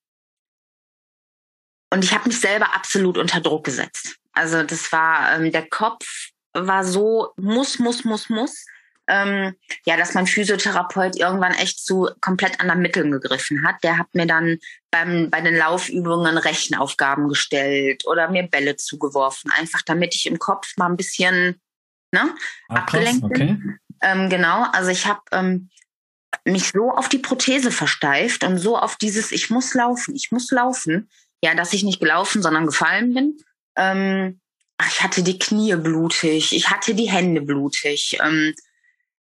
und 1.91 2.03
ich 2.03 2.13
habe 2.13 2.27
mich 2.27 2.39
selber 2.39 2.73
absolut 2.73 3.17
unter 3.17 3.41
Druck 3.41 3.65
gesetzt. 3.65 4.17
Also 4.33 4.63
das 4.63 4.91
war, 4.91 5.35
ähm, 5.35 5.51
der 5.51 5.67
Kopf 5.67 6.29
war 6.53 6.83
so, 6.83 7.33
muss, 7.37 7.79
muss, 7.79 8.03
muss, 8.05 8.29
muss. 8.29 8.65
Ähm, 9.07 9.55
ja, 9.85 9.97
dass 9.97 10.13
mein 10.13 10.27
Physiotherapeut 10.27 11.15
irgendwann 11.15 11.53
echt 11.55 11.83
zu 11.83 12.09
komplett 12.21 12.59
anderen 12.59 12.81
Mitteln 12.81 13.09
gegriffen 13.11 13.65
hat. 13.65 13.83
Der 13.83 13.97
hat 13.97 14.13
mir 14.13 14.27
dann 14.27 14.59
beim, 14.91 15.31
bei 15.31 15.41
den 15.41 15.55
Laufübungen 15.55 16.37
Rechenaufgaben 16.37 17.27
gestellt 17.27 18.05
oder 18.05 18.29
mir 18.29 18.43
Bälle 18.43 18.75
zugeworfen, 18.75 19.51
einfach 19.57 19.81
damit 19.81 20.13
ich 20.13 20.27
im 20.27 20.37
Kopf 20.37 20.77
mal 20.77 20.85
ein 20.85 20.97
bisschen 20.97 21.59
ne, 22.11 22.35
ah, 22.69 22.75
abgelenkt 22.75 23.27
bin. 23.29 23.31
Okay. 23.31 23.57
Ähm, 24.01 24.29
genau, 24.29 24.67
also 24.73 24.91
ich 24.91 25.07
habe 25.07 25.21
ähm, 25.31 25.69
mich 26.45 26.69
so 26.69 26.91
auf 26.91 27.09
die 27.09 27.19
Prothese 27.19 27.71
versteift 27.71 28.43
und 28.43 28.57
so 28.57 28.77
auf 28.77 28.95
dieses 28.95 29.31
Ich 29.31 29.49
muss 29.49 29.73
laufen, 29.73 30.15
ich 30.15 30.31
muss 30.31 30.51
laufen, 30.51 31.09
ja, 31.43 31.55
dass 31.55 31.73
ich 31.73 31.83
nicht 31.83 31.99
gelaufen, 31.99 32.41
sondern 32.41 32.65
gefallen 32.65 33.13
bin. 33.13 33.37
Ähm, 33.75 34.41
ich 34.87 35.01
hatte 35.01 35.23
die 35.23 35.39
Knie 35.39 35.75
blutig, 35.75 36.53
ich 36.53 36.69
hatte 36.69 36.95
die 36.95 37.09
Hände 37.09 37.41
blutig. 37.41 38.17
Ähm, 38.21 38.53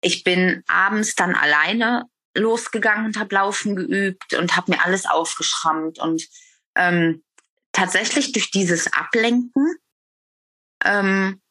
ich 0.02 0.24
bin 0.24 0.64
abends 0.68 1.16
dann 1.16 1.36
alleine 1.36 2.06
losgegangen 2.36 3.06
und 3.06 3.18
habe 3.18 3.36
Laufen 3.36 3.76
geübt 3.76 4.34
und 4.34 4.56
habe 4.56 4.72
mir 4.72 4.84
alles 4.84 5.06
aufgeschrammt. 5.06 6.00
Und 6.00 6.28
ähm, 6.76 7.24
tatsächlich 7.72 8.32
durch 8.32 8.52
dieses 8.52 8.92
Ablenken 8.92 9.76
ähm, 10.84 11.42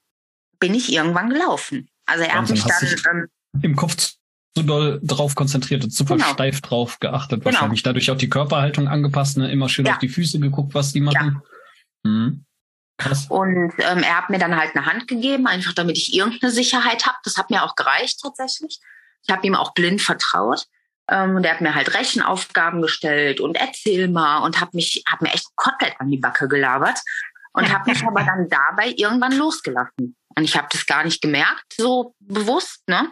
bin 0.58 0.74
ich 0.74 0.92
irgendwann 0.92 1.30
gelaufen. 1.30 1.88
Also 2.06 2.24
er 2.24 2.36
Wahnsinn, 2.36 2.62
hat 2.64 2.82
mich 2.82 3.02
dann 3.02 3.18
ähm, 3.54 3.60
im 3.62 3.76
Kopf 3.76 4.14
zu 4.56 4.62
doll 4.62 5.00
drauf 5.02 5.34
konzentriert 5.34 5.84
und 5.84 5.92
super 5.92 6.16
genau. 6.16 6.28
steif 6.32 6.60
drauf 6.60 7.00
geachtet, 7.00 7.40
genau. 7.40 7.54
wahrscheinlich 7.54 7.82
dadurch 7.82 8.10
auch 8.10 8.16
die 8.16 8.28
Körperhaltung 8.28 8.88
angepasst, 8.88 9.38
ne? 9.38 9.50
immer 9.50 9.68
schön 9.68 9.86
ja. 9.86 9.92
auf 9.92 9.98
die 9.98 10.08
Füße 10.08 10.38
geguckt, 10.40 10.74
was 10.74 10.92
die 10.92 11.00
machen. 11.00 11.42
Ja. 12.04 12.10
Mhm. 12.10 12.44
Krass. 12.98 13.26
Und 13.28 13.72
ähm, 13.78 14.02
er 14.02 14.18
hat 14.18 14.30
mir 14.30 14.38
dann 14.38 14.56
halt 14.56 14.76
eine 14.76 14.86
Hand 14.86 15.08
gegeben, 15.08 15.46
einfach 15.46 15.72
damit 15.72 15.96
ich 15.96 16.14
irgendeine 16.14 16.52
Sicherheit 16.52 17.06
habe. 17.06 17.16
Das 17.24 17.36
hat 17.36 17.50
mir 17.50 17.64
auch 17.64 17.74
gereicht 17.74 18.20
tatsächlich. 18.20 18.78
Ich 19.26 19.32
habe 19.32 19.46
ihm 19.46 19.54
auch 19.54 19.72
blind 19.72 20.02
vertraut. 20.02 20.66
Ähm, 21.08 21.36
und 21.36 21.44
er 21.44 21.54
hat 21.54 21.60
mir 21.60 21.74
halt 21.74 21.94
Rechenaufgaben 21.94 22.80
gestellt 22.80 23.40
und 23.40 23.56
erzähl 23.56 24.08
mal 24.08 24.38
und 24.38 24.60
hat 24.60 24.74
mich, 24.74 25.02
hat 25.06 25.20
mir 25.20 25.32
echt 25.32 25.48
komplett 25.56 25.94
an 25.98 26.10
die 26.10 26.18
Backe 26.18 26.46
gelabert 26.46 27.00
und 27.52 27.72
habe 27.72 27.90
mich 27.90 28.04
aber 28.04 28.22
dann 28.22 28.48
dabei 28.50 28.94
irgendwann 28.96 29.36
losgelassen. 29.36 30.16
Und 30.36 30.44
ich 30.44 30.56
habe 30.56 30.68
das 30.70 30.86
gar 30.86 31.04
nicht 31.04 31.20
gemerkt, 31.20 31.74
so 31.76 32.14
bewusst, 32.20 32.86
ne? 32.88 33.10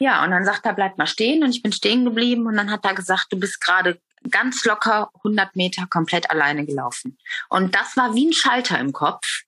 Ja, 0.00 0.24
und 0.24 0.30
dann 0.30 0.46
sagt 0.46 0.64
er, 0.64 0.72
bleib 0.72 0.96
mal 0.96 1.06
stehen 1.06 1.44
und 1.44 1.50
ich 1.50 1.62
bin 1.62 1.72
stehen 1.72 2.06
geblieben 2.06 2.46
und 2.46 2.56
dann 2.56 2.70
hat 2.70 2.84
er 2.86 2.94
gesagt, 2.94 3.26
du 3.30 3.38
bist 3.38 3.60
gerade 3.60 4.00
ganz 4.30 4.64
locker 4.64 5.10
100 5.16 5.54
Meter 5.56 5.86
komplett 5.88 6.30
alleine 6.30 6.64
gelaufen. 6.64 7.18
Und 7.50 7.74
das 7.74 7.96
war 7.96 8.14
wie 8.14 8.28
ein 8.28 8.32
Schalter 8.32 8.78
im 8.78 8.92
Kopf 8.92 9.42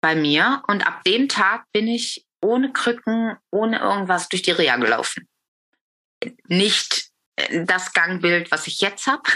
bei 0.00 0.14
mir. 0.14 0.62
Und 0.66 0.86
ab 0.86 1.04
dem 1.04 1.28
Tag 1.28 1.66
bin 1.72 1.88
ich 1.88 2.26
ohne 2.40 2.72
Krücken, 2.72 3.36
ohne 3.50 3.78
irgendwas 3.80 4.28
durch 4.30 4.42
die 4.42 4.50
Reha 4.50 4.76
gelaufen. 4.76 5.28
Nicht 6.48 7.10
äh, 7.36 7.64
das 7.64 7.92
Gangbild, 7.92 8.50
was 8.50 8.66
ich 8.66 8.80
jetzt 8.80 9.06
habe. 9.06 9.22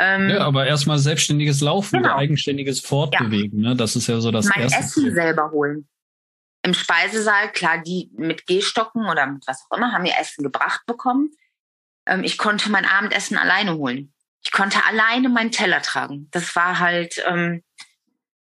Ähm, 0.00 0.30
ja, 0.30 0.38
aber 0.42 0.64
erstmal 0.64 1.00
selbstständiges 1.00 1.60
Laufen, 1.60 2.00
genau. 2.00 2.14
eigenständiges 2.14 2.78
Fortbewegen. 2.78 3.64
Ja. 3.64 3.70
Ne? 3.70 3.76
Das 3.76 3.96
ist 3.96 4.06
ja 4.06 4.20
so 4.20 4.30
das 4.30 4.46
mein 4.46 4.60
erste. 4.60 4.78
Essen 4.78 5.02
Ziel. 5.02 5.12
selber 5.12 5.50
holen. 5.50 5.88
Im 6.62 6.74
Speisesaal, 6.74 7.52
klar, 7.52 7.78
die 7.78 8.10
mit 8.16 8.46
Gehstocken 8.46 9.06
oder 9.06 9.26
mit 9.26 9.46
was 9.46 9.64
auch 9.68 9.76
immer 9.76 9.92
haben 9.92 10.04
ihr 10.04 10.18
Essen 10.18 10.42
gebracht 10.42 10.82
bekommen. 10.86 11.30
Ähm, 12.06 12.24
ich 12.24 12.38
konnte 12.38 12.70
mein 12.70 12.84
Abendessen 12.84 13.36
alleine 13.36 13.76
holen. 13.76 14.12
Ich 14.42 14.52
konnte 14.52 14.84
alleine 14.84 15.28
meinen 15.28 15.52
Teller 15.52 15.82
tragen. 15.82 16.28
Das 16.30 16.54
war 16.56 16.78
halt, 16.78 17.22
ähm, 17.26 17.62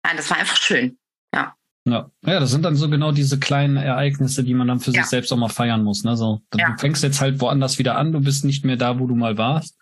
nein, 0.03 0.17
das 0.17 0.29
war 0.29 0.37
einfach 0.37 0.57
schön. 0.57 0.99
Ja. 1.33 1.55
Ja. 1.85 2.09
ja, 2.25 2.39
das 2.39 2.51
sind 2.51 2.63
dann 2.63 2.75
so 2.75 2.89
genau 2.89 3.11
diese 3.11 3.39
kleinen 3.39 3.77
Ereignisse, 3.77 4.43
die 4.43 4.53
man 4.53 4.67
dann 4.67 4.79
für 4.79 4.91
ja. 4.91 5.01
sich 5.01 5.09
selbst 5.09 5.33
auch 5.33 5.37
mal 5.37 5.49
feiern 5.49 5.83
muss. 5.83 6.03
Ne? 6.03 6.15
So, 6.15 6.41
ja. 6.55 6.71
Du 6.71 6.77
fängst 6.77 7.03
jetzt 7.03 7.19
halt 7.19 7.41
woanders 7.41 7.77
wieder 7.77 7.97
an, 7.97 8.13
du 8.13 8.21
bist 8.21 8.45
nicht 8.45 8.63
mehr 8.63 8.77
da, 8.77 8.99
wo 8.99 9.07
du 9.07 9.15
mal 9.15 9.37
warst. 9.37 9.77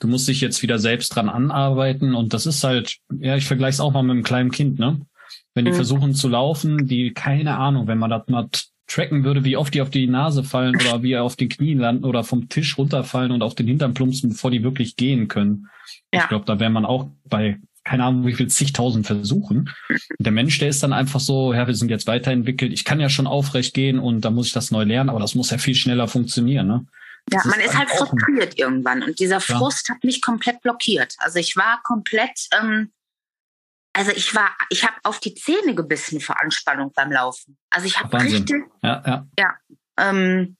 Du 0.00 0.08
musst 0.08 0.26
dich 0.26 0.40
jetzt 0.40 0.62
wieder 0.62 0.78
selbst 0.78 1.10
dran 1.10 1.28
anarbeiten 1.28 2.14
und 2.14 2.34
das 2.34 2.46
ist 2.46 2.64
halt, 2.64 2.98
ja, 3.20 3.36
ich 3.36 3.46
vergleiche 3.46 3.74
es 3.74 3.80
auch 3.80 3.92
mal 3.92 4.02
mit 4.02 4.12
einem 4.12 4.24
kleinen 4.24 4.50
Kind, 4.50 4.78
ne? 4.78 5.00
Wenn 5.54 5.64
die 5.64 5.70
mhm. 5.70 5.76
versuchen 5.76 6.14
zu 6.14 6.28
laufen, 6.28 6.86
die, 6.86 7.12
keine 7.12 7.56
Ahnung, 7.56 7.86
wenn 7.86 7.98
man 7.98 8.10
das 8.10 8.26
mal 8.28 8.48
tracken 8.86 9.24
würde, 9.24 9.44
wie 9.44 9.56
oft 9.56 9.72
die 9.72 9.80
auf 9.80 9.90
die 9.90 10.06
Nase 10.06 10.44
fallen 10.44 10.76
oder 10.76 11.02
wie 11.02 11.16
auf 11.16 11.36
den 11.36 11.48
Knien 11.48 11.78
landen 11.78 12.04
oder 12.04 12.22
vom 12.24 12.48
Tisch 12.48 12.76
runterfallen 12.76 13.32
und 13.32 13.42
auf 13.42 13.54
den 13.54 13.66
Hintern 13.66 13.94
plumpsen, 13.94 14.30
bevor 14.30 14.50
die 14.50 14.62
wirklich 14.62 14.96
gehen 14.96 15.28
können. 15.28 15.68
Ja. 16.12 16.22
Ich 16.22 16.28
glaube, 16.28 16.44
da 16.44 16.60
wäre 16.60 16.70
man 16.70 16.84
auch 16.84 17.08
bei 17.24 17.58
keine 17.84 18.04
Ahnung, 18.04 18.26
wie 18.26 18.32
viel 18.32 18.48
zigtausend 18.48 19.06
Versuchen. 19.06 19.70
Der 20.18 20.32
Mensch, 20.32 20.58
der 20.58 20.68
ist 20.70 20.82
dann 20.82 20.94
einfach 20.94 21.20
so, 21.20 21.52
ja, 21.52 21.66
wir 21.66 21.74
sind 21.74 21.90
jetzt 21.90 22.06
weiterentwickelt, 22.06 22.72
ich 22.72 22.84
kann 22.84 22.98
ja 22.98 23.10
schon 23.10 23.26
aufrecht 23.26 23.74
gehen 23.74 23.98
und 23.98 24.22
da 24.22 24.30
muss 24.30 24.46
ich 24.46 24.52
das 24.54 24.70
neu 24.70 24.84
lernen, 24.84 25.10
aber 25.10 25.20
das 25.20 25.34
muss 25.34 25.50
ja 25.50 25.58
viel 25.58 25.74
schneller 25.74 26.08
funktionieren, 26.08 26.66
ne? 26.66 26.86
Ja, 27.32 27.40
man 27.44 27.58
ist, 27.60 27.66
ist 27.66 27.78
halt 27.78 27.90
frustriert 27.90 28.58
irgendwann 28.58 29.02
und 29.02 29.18
dieser 29.18 29.40
Frust 29.40 29.88
ja. 29.88 29.94
hat 29.94 30.04
mich 30.04 30.20
komplett 30.20 30.60
blockiert. 30.60 31.14
Also 31.18 31.38
ich 31.38 31.56
war 31.56 31.80
komplett, 31.82 32.48
ähm, 32.58 32.90
also 33.94 34.10
ich 34.10 34.34
war, 34.34 34.54
ich 34.68 34.84
habe 34.84 34.96
auf 35.04 35.20
die 35.20 35.34
Zähne 35.34 35.74
gebissen 35.74 36.20
vor 36.20 36.40
Anspannung 36.42 36.92
beim 36.92 37.10
Laufen. 37.10 37.56
Also 37.70 37.86
ich 37.86 37.98
habe 37.98 38.20
richtig, 38.20 38.64
ja, 38.82 39.02
ja, 39.06 39.26
ja, 39.38 39.54
ähm, 39.98 40.56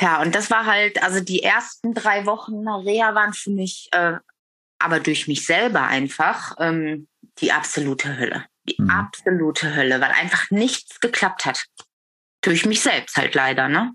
ja, 0.00 0.20
und 0.20 0.34
das 0.34 0.50
war 0.50 0.66
halt, 0.66 1.00
also 1.02 1.20
die 1.20 1.44
ersten 1.44 1.94
drei 1.94 2.26
Wochen 2.26 2.66
Reha 2.66 3.14
waren 3.14 3.32
für 3.32 3.50
mich 3.50 3.88
äh, 3.92 4.16
aber 4.82 5.00
durch 5.00 5.28
mich 5.28 5.46
selber 5.46 5.86
einfach 5.86 6.56
ähm, 6.58 7.08
die 7.38 7.52
absolute 7.52 8.18
Hölle. 8.18 8.46
Die 8.68 8.76
mhm. 8.78 8.90
absolute 8.90 9.74
Hölle, 9.74 10.00
weil 10.00 10.10
einfach 10.10 10.50
nichts 10.50 11.00
geklappt 11.00 11.46
hat. 11.46 11.64
Durch 12.42 12.66
mich 12.66 12.80
selbst 12.82 13.16
halt 13.16 13.34
leider, 13.34 13.68
ne? 13.68 13.94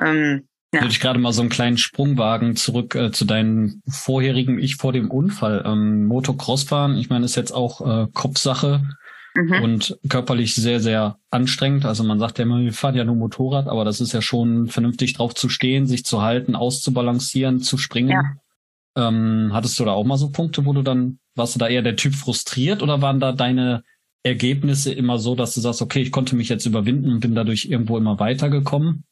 Ähm, 0.00 0.48
ja. 0.74 0.82
Würde 0.82 0.92
ich 0.92 1.00
gerade 1.00 1.18
mal 1.18 1.32
so 1.32 1.40
einen 1.40 1.48
kleinen 1.48 1.78
Sprung 1.78 2.18
wagen 2.18 2.54
zurück 2.54 2.94
äh, 2.94 3.10
zu 3.10 3.24
deinem 3.24 3.82
vorherigen 3.88 4.58
Ich 4.58 4.76
vor 4.76 4.92
dem 4.92 5.10
Unfall. 5.10 5.62
Ähm, 5.64 6.04
Motocrossfahren, 6.04 6.98
ich 6.98 7.08
meine, 7.08 7.24
ist 7.24 7.36
jetzt 7.36 7.52
auch 7.52 7.80
äh, 7.80 8.06
Kopfsache 8.12 8.86
mhm. 9.34 9.62
und 9.62 9.98
körperlich 10.10 10.54
sehr, 10.54 10.80
sehr 10.80 11.16
anstrengend. 11.30 11.86
Also 11.86 12.04
man 12.04 12.18
sagt 12.18 12.38
ja 12.38 12.44
immer, 12.44 12.60
wir 12.60 12.74
fahren 12.74 12.96
ja 12.96 13.04
nur 13.04 13.16
Motorrad, 13.16 13.66
aber 13.66 13.86
das 13.86 14.02
ist 14.02 14.12
ja 14.12 14.20
schon 14.20 14.66
vernünftig 14.66 15.14
drauf 15.14 15.34
zu 15.34 15.48
stehen, 15.48 15.86
sich 15.86 16.04
zu 16.04 16.20
halten, 16.20 16.54
auszubalancieren, 16.54 17.60
zu 17.60 17.78
springen. 17.78 18.10
Ja. 18.10 19.08
Ähm, 19.08 19.50
hattest 19.54 19.78
du 19.80 19.86
da 19.86 19.92
auch 19.92 20.04
mal 20.04 20.18
so 20.18 20.30
Punkte, 20.30 20.66
wo 20.66 20.74
du 20.74 20.82
dann, 20.82 21.18
warst 21.34 21.54
du 21.54 21.58
da 21.58 21.68
eher 21.68 21.82
der 21.82 21.96
Typ 21.96 22.14
frustriert 22.14 22.82
oder 22.82 23.00
waren 23.00 23.20
da 23.20 23.32
deine 23.32 23.84
Ergebnisse 24.22 24.92
immer 24.92 25.18
so, 25.18 25.34
dass 25.34 25.54
du 25.54 25.62
sagst, 25.62 25.80
okay, 25.80 26.02
ich 26.02 26.12
konnte 26.12 26.36
mich 26.36 26.50
jetzt 26.50 26.66
überwinden 26.66 27.10
und 27.10 27.20
bin 27.20 27.34
dadurch 27.34 27.64
irgendwo 27.66 27.96
immer 27.96 28.18
weitergekommen? 28.18 29.04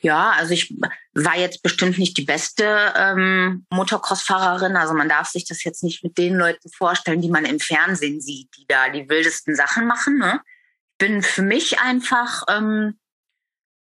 Ja, 0.00 0.30
also 0.30 0.52
ich 0.52 0.74
war 1.14 1.36
jetzt 1.36 1.62
bestimmt 1.62 1.98
nicht 1.98 2.16
die 2.18 2.24
beste 2.24 2.92
ähm, 2.96 3.66
Motocross-Fahrerin. 3.70 4.76
Also 4.76 4.94
man 4.94 5.08
darf 5.08 5.28
sich 5.28 5.44
das 5.44 5.64
jetzt 5.64 5.82
nicht 5.82 6.04
mit 6.04 6.18
den 6.18 6.34
Leuten 6.34 6.68
vorstellen, 6.70 7.22
die 7.22 7.30
man 7.30 7.44
im 7.44 7.60
Fernsehen 7.60 8.20
sieht, 8.20 8.48
die 8.56 8.66
da 8.66 8.88
die 8.88 9.08
wildesten 9.08 9.54
Sachen 9.54 9.86
machen. 9.86 10.18
Ne? 10.18 10.40
Ich 10.92 11.06
bin 11.06 11.22
für 11.22 11.42
mich 11.42 11.80
einfach 11.80 12.44
ähm, 12.48 12.98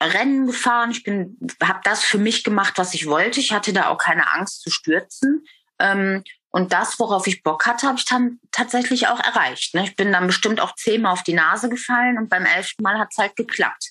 Rennen 0.03 0.47
gefahren. 0.47 0.91
Ich 0.91 1.03
bin, 1.03 1.39
habe 1.63 1.81
das 1.85 2.05
für 2.05 2.19
mich 2.19 2.45
gemacht, 2.45 2.75
was 2.77 2.95
ich 2.95 3.07
wollte. 3.07 3.41
Ich 3.41 3.53
hatte 3.53 3.73
da 3.73 3.89
auch 3.89 3.99
keine 3.99 4.33
Angst 4.33 4.63
zu 4.63 4.71
stürzen. 4.71 5.45
Ähm, 5.79 6.23
und 6.51 6.73
das, 6.73 7.01
worauf 7.01 7.27
ich 7.27 7.43
Bock 7.43 7.67
hatte, 7.67 7.89
habe 7.89 7.99
ich 7.99 8.05
dann 8.05 8.39
tatsächlich 8.53 9.09
auch 9.09 9.19
erreicht. 9.19 9.75
Ne? 9.75 9.83
Ich 9.83 9.97
bin 9.97 10.13
dann 10.13 10.29
bestimmt 10.29 10.61
auch 10.61 10.77
zehnmal 10.77 11.13
auf 11.13 11.25
die 11.25 11.35
Nase 11.35 11.69
gefallen 11.69 12.17
und 12.17 12.29
beim 12.29 12.47
elften 12.47 12.83
Mal 12.85 12.99
hat 13.01 13.09
es 13.11 13.19
halt 13.19 13.35
geklappt. 13.35 13.91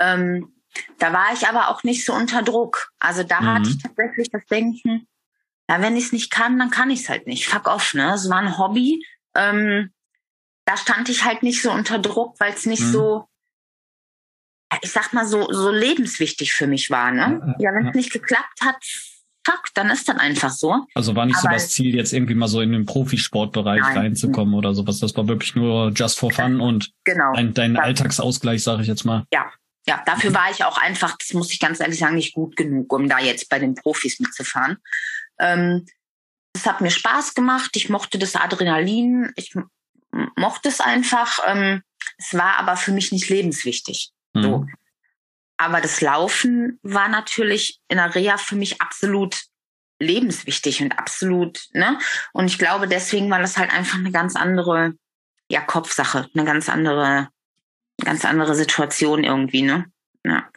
Ähm, 0.00 0.52
da 0.98 1.12
war 1.12 1.32
ich 1.32 1.46
aber 1.46 1.68
auch 1.68 1.82
nicht 1.82 2.04
so 2.04 2.12
unter 2.12 2.42
Druck. 2.42 2.92
Also 2.98 3.22
da 3.22 3.40
mhm. 3.40 3.46
hatte 3.54 3.70
ich 3.70 3.82
tatsächlich 3.82 4.30
das 4.30 4.44
Denken, 4.46 5.06
ja, 5.68 5.80
wenn 5.80 5.96
ich 5.96 6.06
es 6.06 6.12
nicht 6.12 6.30
kann, 6.30 6.58
dann 6.58 6.70
kann 6.70 6.90
ich 6.90 7.00
es 7.00 7.08
halt 7.08 7.26
nicht. 7.26 7.46
Fuck 7.46 7.66
off, 7.66 7.94
ne? 7.94 8.14
Es 8.14 8.28
war 8.28 8.38
ein 8.38 8.58
Hobby. 8.58 9.04
Ähm, 9.34 9.92
da 10.64 10.76
stand 10.76 11.08
ich 11.08 11.24
halt 11.24 11.42
nicht 11.42 11.62
so 11.62 11.70
unter 11.70 11.98
Druck, 11.98 12.38
weil 12.38 12.52
es 12.52 12.66
nicht 12.66 12.82
mhm. 12.82 12.92
so 12.92 13.28
ich 14.80 14.90
sag 14.90 15.12
mal, 15.12 15.26
so, 15.26 15.52
so 15.52 15.70
lebenswichtig 15.70 16.52
für 16.52 16.66
mich 16.66 16.90
war. 16.90 17.12
Ne? 17.12 17.56
Ja, 17.58 17.74
wenn 17.74 17.88
es 17.88 17.94
nicht 17.94 18.12
geklappt 18.12 18.60
hat, 18.62 18.76
fuck, 19.44 19.64
dann 19.74 19.90
ist 19.90 20.08
dann 20.08 20.18
einfach 20.18 20.50
so. 20.50 20.86
Also 20.94 21.14
war 21.14 21.26
nicht 21.26 21.36
Aber 21.36 21.50
so 21.50 21.54
das 21.54 21.68
Ziel, 21.70 21.94
jetzt 21.94 22.12
irgendwie 22.12 22.34
mal 22.34 22.48
so 22.48 22.60
in 22.60 22.72
den 22.72 22.86
Profisportbereich 22.86 23.80
nein. 23.80 23.98
reinzukommen 23.98 24.54
oder 24.54 24.74
sowas. 24.74 25.00
Das 25.00 25.16
war 25.16 25.28
wirklich 25.28 25.54
nur 25.54 25.92
just 25.94 26.18
for 26.18 26.30
fun 26.30 26.60
und 26.60 26.92
genau. 27.04 27.32
dein, 27.34 27.52
dein 27.54 27.76
Alltagsausgleich, 27.76 28.62
sage 28.62 28.82
ich 28.82 28.88
jetzt 28.88 29.04
mal. 29.04 29.26
Ja. 29.32 29.50
Ja, 29.86 30.02
dafür 30.06 30.32
war 30.32 30.50
ich 30.50 30.64
auch 30.64 30.78
einfach, 30.78 31.16
das 31.18 31.32
muss 31.32 31.52
ich 31.52 31.58
ganz 31.58 31.80
ehrlich 31.80 31.98
sagen, 31.98 32.14
nicht 32.14 32.34
gut 32.34 32.56
genug, 32.56 32.92
um 32.92 33.08
da 33.08 33.18
jetzt 33.18 33.48
bei 33.48 33.58
den 33.58 33.74
Profis 33.74 34.20
mitzufahren. 34.20 34.78
Ähm, 35.38 35.86
es 36.54 36.66
hat 36.66 36.80
mir 36.80 36.90
Spaß 36.90 37.34
gemacht. 37.34 37.70
Ich 37.74 37.88
mochte 37.88 38.18
das 38.18 38.36
Adrenalin. 38.36 39.32
Ich 39.36 39.54
mochte 40.36 40.68
es 40.68 40.80
einfach. 40.80 41.38
Ähm, 41.46 41.82
es 42.18 42.34
war 42.34 42.56
aber 42.58 42.76
für 42.76 42.92
mich 42.92 43.10
nicht 43.10 43.28
lebenswichtig. 43.28 44.12
Mhm. 44.34 44.42
So. 44.42 44.66
Aber 45.56 45.80
das 45.80 46.00
Laufen 46.00 46.78
war 46.82 47.08
natürlich 47.08 47.80
in 47.88 47.96
der 47.96 48.14
Reha 48.14 48.36
für 48.36 48.56
mich 48.56 48.80
absolut 48.80 49.44
lebenswichtig 50.00 50.82
und 50.82 50.98
absolut, 50.98 51.68
ne? 51.72 51.98
Und 52.32 52.46
ich 52.46 52.58
glaube, 52.58 52.88
deswegen 52.88 53.30
war 53.30 53.38
das 53.38 53.56
halt 53.56 53.72
einfach 53.72 53.98
eine 53.98 54.10
ganz 54.10 54.34
andere, 54.34 54.94
ja, 55.48 55.60
Kopfsache, 55.60 56.28
eine 56.34 56.44
ganz 56.44 56.68
andere, 56.68 57.28
ganz 58.04 58.24
andere 58.24 58.54
Situation 58.54 59.24
irgendwie, 59.24 59.62
ne? 59.62 59.86
Ja. 60.24 60.48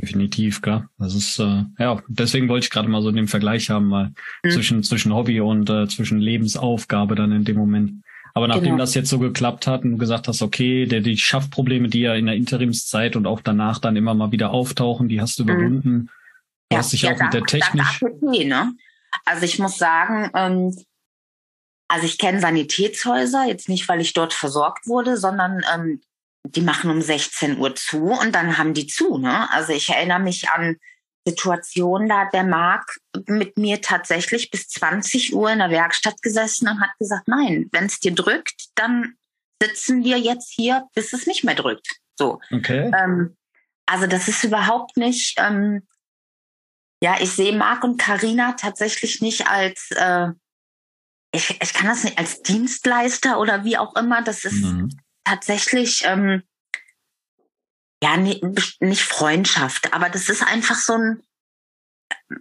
Definitiv, 0.00 0.62
klar. 0.62 0.88
Das 0.98 1.14
ist, 1.14 1.38
äh, 1.38 1.64
ja, 1.78 2.00
deswegen 2.06 2.48
wollte 2.48 2.64
ich 2.64 2.70
gerade 2.70 2.88
mal 2.88 3.02
so 3.02 3.10
den 3.10 3.26
Vergleich 3.26 3.70
haben, 3.70 3.86
mal 3.86 4.12
mhm. 4.44 4.50
zwischen, 4.50 4.82
zwischen 4.82 5.12
Hobby 5.12 5.40
und 5.40 5.68
äh, 5.70 5.88
zwischen 5.88 6.20
Lebensaufgabe 6.20 7.14
dann 7.14 7.32
in 7.32 7.44
dem 7.44 7.56
Moment. 7.56 8.02
Aber 8.34 8.46
nachdem 8.46 8.64
genau. 8.64 8.76
das 8.76 8.94
jetzt 8.94 9.08
so 9.08 9.18
geklappt 9.18 9.66
hat 9.66 9.82
und 9.82 9.92
du 9.92 9.96
gesagt 9.98 10.28
hast, 10.28 10.42
okay, 10.42 10.86
der, 10.86 11.00
die 11.00 11.16
Schaffprobleme, 11.16 11.88
die 11.88 12.02
ja 12.02 12.14
in 12.14 12.26
der 12.26 12.36
Interimszeit 12.36 13.16
und 13.16 13.26
auch 13.26 13.40
danach 13.40 13.80
dann 13.80 13.96
immer 13.96 14.14
mal 14.14 14.30
wieder 14.30 14.50
auftauchen, 14.50 15.08
die 15.08 15.20
hast 15.20 15.40
du 15.40 15.44
mhm. 15.44 15.50
überwunden. 15.50 16.10
Du 16.68 16.74
ja, 16.74 16.78
hast 16.78 16.92
dich 16.92 17.02
ja, 17.02 17.12
auch 17.12 17.20
mit 17.20 17.34
der 17.34 17.42
Technik. 17.42 17.82
APP, 17.82 18.44
ne? 18.46 18.74
Also 19.24 19.44
ich 19.44 19.58
muss 19.58 19.78
sagen, 19.78 20.30
ähm, 20.34 20.76
also 21.88 22.06
ich 22.06 22.18
kenne 22.18 22.40
Sanitätshäuser, 22.40 23.46
jetzt 23.46 23.68
nicht, 23.68 23.88
weil 23.88 24.00
ich 24.00 24.12
dort 24.12 24.34
versorgt 24.34 24.86
wurde, 24.86 25.16
sondern 25.16 25.64
ähm, 25.74 26.00
die 26.50 26.60
machen 26.60 26.90
um 26.90 27.00
16 27.00 27.58
Uhr 27.58 27.74
zu 27.74 28.04
und 28.06 28.34
dann 28.34 28.58
haben 28.58 28.74
die 28.74 28.86
zu. 28.86 29.18
Ne? 29.18 29.50
Also 29.50 29.72
ich 29.72 29.88
erinnere 29.88 30.20
mich 30.20 30.50
an 30.50 30.76
Situation, 31.26 32.08
da 32.08 32.20
hat 32.20 32.32
der 32.32 32.44
Marc 32.44 32.98
mit 33.26 33.58
mir 33.58 33.80
tatsächlich 33.80 34.50
bis 34.50 34.68
20 34.68 35.34
Uhr 35.34 35.50
in 35.50 35.58
der 35.58 35.70
Werkstatt 35.70 36.22
gesessen 36.22 36.68
und 36.68 36.80
hat 36.80 36.96
gesagt, 36.98 37.28
nein, 37.28 37.68
wenn 37.72 37.84
es 37.84 38.00
dir 38.00 38.14
drückt, 38.14 38.68
dann 38.74 39.14
sitzen 39.62 40.04
wir 40.04 40.18
jetzt 40.18 40.50
hier, 40.50 40.86
bis 40.94 41.12
es 41.12 41.26
nicht 41.26 41.44
mehr 41.44 41.54
drückt. 41.54 41.86
So. 42.16 42.40
Okay. 42.50 42.90
Ähm, 42.94 43.36
also 43.86 44.06
das 44.06 44.28
ist 44.28 44.44
überhaupt 44.44 44.96
nicht, 44.96 45.34
ähm, 45.38 45.86
ja, 47.02 47.16
ich 47.20 47.30
sehe 47.30 47.56
Marc 47.56 47.84
und 47.84 47.98
Karina 47.98 48.52
tatsächlich 48.52 49.20
nicht 49.20 49.48
als, 49.48 49.90
äh, 49.92 50.28
ich, 51.32 51.60
ich 51.60 51.74
kann 51.74 51.88
das 51.88 52.04
nicht 52.04 52.18
als 52.18 52.42
Dienstleister 52.42 53.38
oder 53.38 53.64
wie 53.64 53.76
auch 53.76 53.94
immer. 53.96 54.22
Das 54.22 54.44
ist 54.44 54.64
mhm. 54.64 54.90
Tatsächlich, 55.28 56.04
ähm, 56.04 56.42
ja, 58.02 58.16
nicht 58.16 59.02
Freundschaft, 59.02 59.92
aber 59.92 60.08
das 60.08 60.28
ist 60.28 60.42
einfach 60.42 60.76
so 60.76 60.94
ein, 60.94 61.22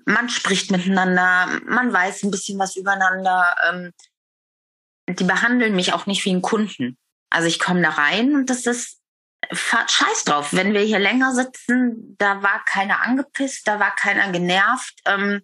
man 0.05 0.29
spricht 0.29 0.71
miteinander, 0.71 1.59
man 1.65 1.91
weiß 1.91 2.23
ein 2.23 2.31
bisschen 2.31 2.59
was 2.59 2.75
übereinander. 2.75 3.55
Ähm, 3.67 3.93
die 5.09 5.23
behandeln 5.23 5.75
mich 5.75 5.93
auch 5.93 6.05
nicht 6.05 6.25
wie 6.25 6.31
einen 6.31 6.41
Kunden. 6.41 6.97
Also 7.29 7.47
ich 7.47 7.59
komme 7.59 7.81
da 7.81 7.89
rein 7.89 8.35
und 8.35 8.49
das 8.49 8.65
ist 8.65 9.01
scheiß 9.51 10.25
drauf. 10.25 10.53
Wenn 10.53 10.73
wir 10.73 10.81
hier 10.81 10.99
länger 10.99 11.33
sitzen, 11.33 12.15
da 12.17 12.43
war 12.43 12.63
keiner 12.65 13.01
angepisst, 13.01 13.67
da 13.67 13.79
war 13.79 13.95
keiner 13.95 14.31
genervt. 14.31 14.99
Ähm, 15.05 15.41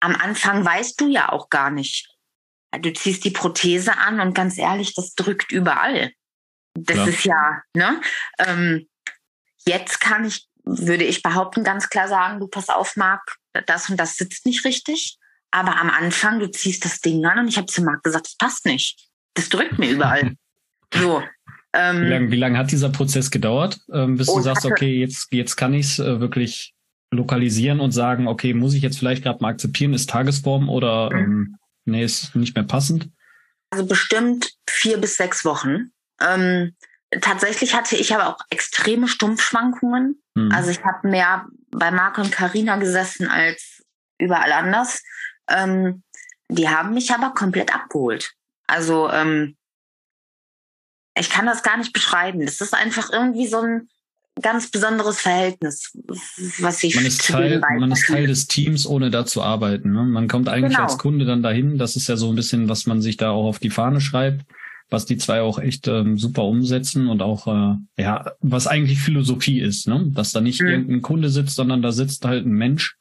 am 0.00 0.16
Anfang 0.16 0.64
weißt 0.64 1.00
du 1.00 1.08
ja 1.08 1.30
auch 1.30 1.48
gar 1.48 1.70
nicht. 1.70 2.08
Du 2.80 2.92
ziehst 2.92 3.24
die 3.24 3.30
Prothese 3.30 3.96
an 3.96 4.20
und 4.20 4.34
ganz 4.34 4.58
ehrlich, 4.58 4.94
das 4.94 5.14
drückt 5.14 5.52
überall. 5.52 6.12
Das 6.84 6.96
ja. 6.96 7.06
ist 7.06 7.24
ja, 7.24 7.62
ne? 7.74 8.00
Ähm, 8.38 8.88
Jetzt 9.68 10.00
kann 10.00 10.24
ich, 10.24 10.46
würde 10.64 11.04
ich 11.04 11.22
behaupten, 11.22 11.62
ganz 11.62 11.90
klar 11.90 12.08
sagen, 12.08 12.40
du 12.40 12.48
pass 12.48 12.70
auf, 12.70 12.96
Marc, 12.96 13.36
das 13.66 13.90
und 13.90 13.98
das 13.98 14.16
sitzt 14.16 14.46
nicht 14.46 14.64
richtig. 14.64 15.18
Aber 15.50 15.78
am 15.78 15.90
Anfang, 15.90 16.40
du 16.40 16.50
ziehst 16.50 16.86
das 16.86 17.00
Ding 17.00 17.24
an 17.26 17.40
und 17.40 17.48
ich 17.48 17.58
habe 17.58 17.66
zu 17.66 17.82
Marc 17.82 18.02
gesagt, 18.02 18.26
das 18.26 18.36
passt 18.36 18.64
nicht. 18.64 19.08
Das 19.34 19.48
drückt 19.50 19.78
mir 19.78 19.90
überall. 19.90 20.34
So. 20.94 21.22
Ähm, 21.74 22.04
wie 22.04 22.08
lange 22.08 22.36
lang 22.36 22.56
hat 22.56 22.72
dieser 22.72 22.88
Prozess 22.88 23.30
gedauert, 23.30 23.78
ähm, 23.92 24.16
bis 24.16 24.28
du 24.28 24.40
sagst, 24.40 24.64
okay, 24.64 24.98
jetzt, 25.00 25.28
jetzt 25.32 25.54
kann 25.56 25.74
ich 25.74 25.84
es 25.84 25.98
äh, 25.98 26.18
wirklich 26.18 26.72
lokalisieren 27.10 27.80
und 27.80 27.90
sagen, 27.90 28.26
okay, 28.26 28.54
muss 28.54 28.72
ich 28.72 28.80
jetzt 28.80 28.98
vielleicht 28.98 29.22
gerade 29.22 29.42
mal 29.42 29.50
akzeptieren, 29.50 29.92
ist 29.92 30.08
Tagesform 30.08 30.70
oder 30.70 31.10
mhm. 31.10 31.18
ähm, 31.18 31.56
nee, 31.84 32.02
ist 32.02 32.34
nicht 32.34 32.54
mehr 32.54 32.64
passend? 32.64 33.10
Also 33.68 33.84
bestimmt 33.84 34.50
vier 34.66 34.96
bis 34.96 35.18
sechs 35.18 35.44
Wochen. 35.44 35.92
Ähm, 36.20 36.74
tatsächlich 37.20 37.74
hatte 37.74 37.96
ich 37.96 38.14
aber 38.14 38.28
auch 38.28 38.38
extreme 38.50 39.08
Stumpfschwankungen. 39.08 40.22
Mhm. 40.34 40.52
Also 40.52 40.70
ich 40.70 40.82
habe 40.84 41.08
mehr 41.08 41.46
bei 41.70 41.90
Marc 41.90 42.18
und 42.18 42.32
Carina 42.32 42.76
gesessen 42.76 43.28
als 43.28 43.82
überall 44.18 44.52
anders. 44.52 45.02
Ähm, 45.48 46.02
die 46.48 46.68
haben 46.68 46.94
mich 46.94 47.12
aber 47.12 47.34
komplett 47.34 47.74
abgeholt. 47.74 48.32
Also 48.66 49.10
ähm, 49.10 49.56
ich 51.18 51.30
kann 51.30 51.46
das 51.46 51.62
gar 51.62 51.76
nicht 51.76 51.92
beschreiben. 51.92 52.44
Das 52.44 52.60
ist 52.60 52.74
einfach 52.74 53.10
irgendwie 53.12 53.46
so 53.46 53.60
ein 53.60 53.88
ganz 54.40 54.70
besonderes 54.70 55.20
Verhältnis, 55.20 55.90
was 56.58 56.82
ich 56.84 56.94
man 56.94 57.06
ist 57.06 57.26
Teil, 57.26 57.60
man 57.60 57.90
ist 57.90 58.06
Teil 58.06 58.28
des 58.28 58.46
Teams, 58.46 58.86
ohne 58.86 59.10
da 59.10 59.26
zu 59.26 59.42
arbeiten. 59.42 59.92
Ne? 59.92 60.04
Man 60.04 60.28
kommt 60.28 60.48
eigentlich 60.48 60.76
genau. 60.76 60.84
als 60.84 60.98
Kunde 60.98 61.24
dann 61.24 61.42
dahin. 61.42 61.76
Das 61.76 61.96
ist 61.96 62.08
ja 62.08 62.16
so 62.16 62.28
ein 62.28 62.36
bisschen, 62.36 62.68
was 62.68 62.86
man 62.86 63.02
sich 63.02 63.16
da 63.16 63.30
auch 63.30 63.46
auf 63.46 63.58
die 63.58 63.70
Fahne 63.70 64.00
schreibt, 64.00 64.44
was 64.90 65.04
die 65.04 65.18
zwei 65.18 65.42
auch 65.42 65.58
echt 65.58 65.86
ähm, 65.86 66.16
super 66.18 66.44
umsetzen 66.44 67.08
und 67.08 67.22
auch 67.22 67.46
äh, 67.46 67.76
ja, 68.02 68.32
was 68.40 68.66
eigentlich 68.66 69.00
Philosophie 69.00 69.60
ist, 69.60 69.86
ne? 69.86 70.10
dass 70.12 70.32
da 70.32 70.40
nicht 70.40 70.60
mhm. 70.60 70.68
irgendein 70.68 71.02
Kunde 71.02 71.28
sitzt, 71.28 71.56
sondern 71.56 71.82
da 71.82 71.92
sitzt 71.92 72.24
halt 72.24 72.46
ein 72.46 72.52
Mensch, 72.52 72.96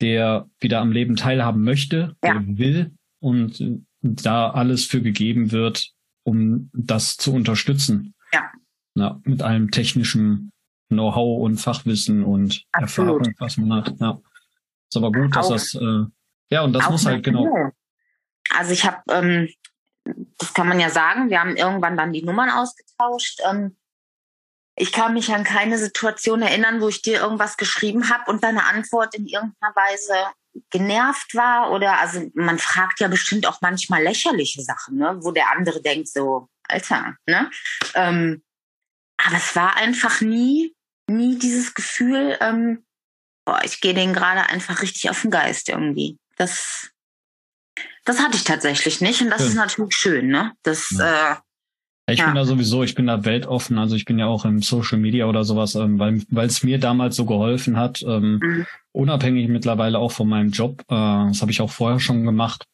der 0.00 0.48
wieder 0.60 0.80
am 0.80 0.92
Leben 0.92 1.16
teilhaben 1.16 1.62
möchte, 1.62 2.16
ja. 2.24 2.34
der 2.34 2.58
will 2.58 2.92
und 3.20 3.62
da 4.02 4.50
alles 4.50 4.84
für 4.84 5.02
gegeben 5.02 5.52
wird, 5.52 5.90
um 6.22 6.70
das 6.72 7.16
zu 7.16 7.32
unterstützen. 7.32 8.14
Ja. 8.32 8.50
ja 8.94 9.20
mit 9.24 9.42
allem 9.42 9.70
technischen 9.70 10.52
Know-how 10.88 11.42
und 11.42 11.56
Fachwissen 11.56 12.22
und 12.22 12.64
Absolut. 12.72 13.26
Erfahrung, 13.26 13.34
was 13.38 13.56
man 13.56 13.72
hat. 13.72 13.94
Ja. 14.00 14.20
Ist 14.88 14.96
aber 14.96 15.10
gut, 15.10 15.34
dass 15.34 15.46
auch, 15.46 15.52
das, 15.52 15.74
äh, 15.74 16.04
ja, 16.50 16.62
und 16.62 16.72
das 16.72 16.88
muss 16.88 17.06
halt 17.06 17.24
genau. 17.24 17.72
Also 18.56 18.72
ich 18.72 18.84
habe, 18.84 18.98
ähm, 19.10 19.48
das 20.38 20.54
kann 20.54 20.68
man 20.68 20.80
ja 20.80 20.90
sagen, 20.90 21.30
wir 21.30 21.40
haben 21.40 21.56
irgendwann 21.56 21.96
dann 21.96 22.12
die 22.12 22.22
Nummern 22.22 22.50
ausgetauscht. 22.50 23.40
Ähm, 23.48 23.76
ich 24.76 24.92
kann 24.92 25.14
mich 25.14 25.32
an 25.32 25.44
keine 25.44 25.78
Situation 25.78 26.42
erinnern, 26.42 26.80
wo 26.80 26.88
ich 26.88 27.02
dir 27.02 27.20
irgendwas 27.20 27.56
geschrieben 27.56 28.10
habe 28.10 28.30
und 28.30 28.44
deine 28.44 28.66
Antwort 28.66 29.14
in 29.14 29.26
irgendeiner 29.26 29.74
Weise 29.74 30.14
genervt 30.70 31.34
war 31.34 31.70
oder 31.72 31.98
also 32.00 32.30
man 32.34 32.58
fragt 32.58 33.00
ja 33.00 33.08
bestimmt 33.08 33.46
auch 33.46 33.60
manchmal 33.60 34.02
lächerliche 34.02 34.62
Sachen, 34.62 34.96
ne, 34.96 35.18
wo 35.20 35.30
der 35.30 35.50
andere 35.50 35.82
denkt 35.82 36.08
so, 36.08 36.48
Alter, 36.68 37.16
ne? 37.26 37.50
Ähm, 37.94 38.42
aber 39.18 39.36
es 39.36 39.56
war 39.56 39.76
einfach 39.76 40.20
nie, 40.20 40.74
nie 41.08 41.38
dieses 41.38 41.74
Gefühl, 41.74 42.36
ähm, 42.40 42.84
boah, 43.44 43.60
ich 43.64 43.80
gehe 43.80 43.94
denen 43.94 44.12
gerade 44.12 44.48
einfach 44.48 44.82
richtig 44.82 45.08
auf 45.10 45.22
den 45.22 45.30
Geist 45.30 45.68
irgendwie. 45.68 46.18
Das, 46.36 46.90
das 48.04 48.20
hatte 48.20 48.36
ich 48.36 48.44
tatsächlich 48.44 49.00
nicht 49.00 49.20
und 49.20 49.30
das 49.30 49.40
ja. 49.40 49.46
ist 49.48 49.54
natürlich 49.54 49.94
schön, 49.94 50.28
ne? 50.28 50.52
Das, 50.62 50.94
ja. 50.96 51.32
äh, 51.32 51.36
ich 52.08 52.20
ja. 52.20 52.26
bin 52.26 52.36
da 52.36 52.44
sowieso, 52.44 52.84
ich 52.84 52.94
bin 52.94 53.06
da 53.06 53.24
weltoffen, 53.24 53.78
also 53.78 53.96
ich 53.96 54.04
bin 54.04 54.18
ja 54.18 54.26
auch 54.26 54.44
im 54.44 54.62
Social 54.62 54.98
Media 54.98 55.26
oder 55.26 55.42
sowas, 55.42 55.74
ähm, 55.74 55.98
weil 55.98 56.46
es 56.46 56.62
mir 56.62 56.78
damals 56.78 57.16
so 57.16 57.26
geholfen 57.26 57.76
hat, 57.76 58.02
ähm, 58.06 58.38
mhm. 58.40 58.66
unabhängig 58.92 59.48
mittlerweile 59.48 59.98
auch 59.98 60.12
von 60.12 60.28
meinem 60.28 60.50
Job, 60.50 60.82
äh, 60.82 60.94
das 60.94 61.42
habe 61.42 61.50
ich 61.50 61.60
auch 61.60 61.70
vorher 61.70 61.98
schon 61.98 62.24
gemacht, 62.24 62.66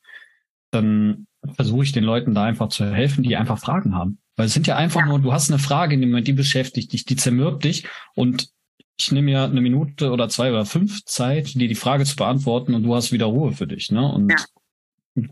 dann 0.71 1.27
versuche 1.55 1.85
ich 1.85 1.93
den 1.93 2.05
Leuten 2.05 2.35
da 2.35 2.45
einfach 2.45 2.69
zu 2.69 2.85
helfen, 2.85 3.23
die 3.23 3.37
einfach 3.37 3.59
Fragen 3.59 3.95
haben. 3.95 4.19
Weil 4.37 4.47
es 4.47 4.55
sind 4.55 4.67
ja 4.67 4.77
einfach 4.77 5.01
ja. 5.01 5.07
nur, 5.07 5.19
du 5.19 5.33
hast 5.33 5.51
eine 5.51 5.59
Frage 5.59 5.95
in 5.95 6.03
dem 6.03 6.11
Moment, 6.11 6.29
die 6.29 6.35
beschäftigt 6.35 6.93
dich, 6.93 7.07
die 7.07 7.17
zermürbt 7.17 7.65
dich 7.65 7.89
und 8.15 8.51
ich 8.99 9.11
nehme 9.13 9.25
mir 9.25 9.45
eine 9.45 9.63
Minute 9.63 10.11
oder 10.11 10.29
zwei 10.29 10.51
oder 10.51 10.67
fünf 10.67 11.05
Zeit, 11.07 11.55
dir 11.55 11.69
die 11.69 11.75
Frage 11.75 12.05
zu 12.05 12.17
beantworten 12.17 12.75
und 12.75 12.83
du 12.83 12.95
hast 12.95 13.13
wieder 13.13 13.27
Ruhe 13.27 13.53
für 13.53 13.67
dich, 13.67 13.91
ne? 13.91 14.07
Und 14.07 14.31
ja 14.31 14.37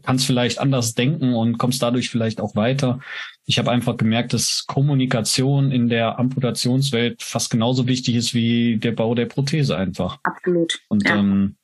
kannst 0.02 0.26
vielleicht 0.26 0.58
anders 0.58 0.94
denken 0.94 1.34
und 1.34 1.58
kommst 1.58 1.82
dadurch 1.82 2.10
vielleicht 2.10 2.40
auch 2.40 2.54
weiter. 2.54 3.00
Ich 3.46 3.58
habe 3.58 3.70
einfach 3.70 3.96
gemerkt, 3.96 4.32
dass 4.32 4.64
Kommunikation 4.66 5.72
in 5.72 5.88
der 5.88 6.18
Amputationswelt 6.18 7.22
fast 7.22 7.50
genauso 7.50 7.86
wichtig 7.86 8.14
ist 8.14 8.34
wie 8.34 8.76
der 8.76 8.92
Bau 8.92 9.14
der 9.14 9.26
Prothese 9.26 9.76
einfach. 9.76 10.18
Absolut. 10.22 10.80
Und 10.88 11.08
ja. 11.08 11.16
ähm, 11.16 11.56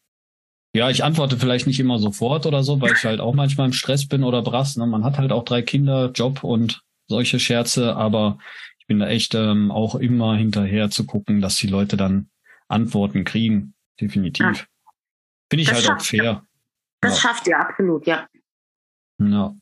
ja, 0.74 0.90
ich 0.90 1.04
antworte 1.04 1.38
vielleicht 1.38 1.66
nicht 1.66 1.80
immer 1.80 1.98
sofort 1.98 2.46
oder 2.46 2.62
so, 2.62 2.80
weil 2.80 2.92
ich 2.92 3.04
halt 3.04 3.20
auch 3.20 3.34
manchmal 3.34 3.66
im 3.66 3.72
Stress 3.72 4.06
bin 4.06 4.24
oder 4.24 4.42
brass. 4.42 4.76
Ne? 4.76 4.86
Man 4.86 5.04
hat 5.04 5.18
halt 5.18 5.32
auch 5.32 5.44
drei 5.44 5.62
Kinder, 5.62 6.10
Job 6.12 6.44
und 6.44 6.82
solche 7.08 7.38
Scherze, 7.38 7.96
aber 7.96 8.38
ich 8.78 8.86
bin 8.86 8.98
da 8.98 9.08
echt 9.08 9.34
ähm, 9.34 9.70
auch 9.70 9.94
immer 9.94 10.36
hinterher 10.36 10.90
zu 10.90 11.06
gucken, 11.06 11.40
dass 11.40 11.56
die 11.56 11.66
Leute 11.66 11.96
dann 11.96 12.28
Antworten 12.68 13.24
kriegen. 13.24 13.74
Definitiv. 14.00 14.44
Ja. 14.44 14.52
Finde 15.50 15.62
ich 15.62 15.68
das 15.68 15.88
halt 15.88 15.98
auch 15.98 16.04
fair. 16.04 16.45
Das 17.06 17.22
ja. 17.22 17.28
schafft 17.28 17.46
ihr 17.46 17.58
absolut, 17.58 18.06
ja. 18.06 18.26
Ja. 19.18 19.54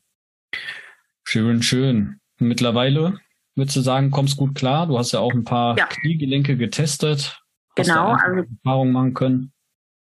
Schön, 1.23 1.61
schön. 1.61 2.19
Mittlerweile 2.39 3.19
würdest 3.55 3.77
du 3.77 3.81
sagen, 3.81 4.11
kommst 4.11 4.37
gut 4.37 4.55
klar. 4.55 4.87
Du 4.87 4.97
hast 4.97 5.11
ja 5.11 5.19
auch 5.19 5.33
ein 5.33 5.43
paar 5.43 5.77
ja. 5.77 5.85
Kniegelenke 5.85 6.57
getestet. 6.57 7.41
Genau. 7.75 8.13
Also, 8.13 8.47
Erfahrungen 8.63 8.91
machen 8.91 9.13
können. 9.13 9.53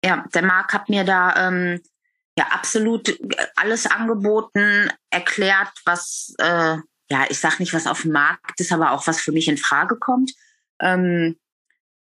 Ja, 0.04 0.24
der 0.34 0.42
Marc 0.42 0.72
hat 0.72 0.88
mir 0.88 1.04
da 1.04 1.48
ähm, 1.48 1.80
ja 2.38 2.46
absolut 2.50 3.18
alles 3.56 3.86
angeboten, 3.86 4.90
erklärt, 5.10 5.72
was, 5.84 6.34
äh, 6.38 6.76
ja, 7.10 7.24
ich 7.28 7.38
sag 7.38 7.58
nicht, 7.58 7.74
was 7.74 7.86
auf 7.86 8.02
dem 8.02 8.12
Markt 8.12 8.60
ist, 8.60 8.72
aber 8.72 8.92
auch 8.92 9.06
was 9.06 9.20
für 9.20 9.32
mich 9.32 9.48
in 9.48 9.56
Frage 9.58 9.96
kommt. 9.96 10.32
Ähm, 10.80 11.36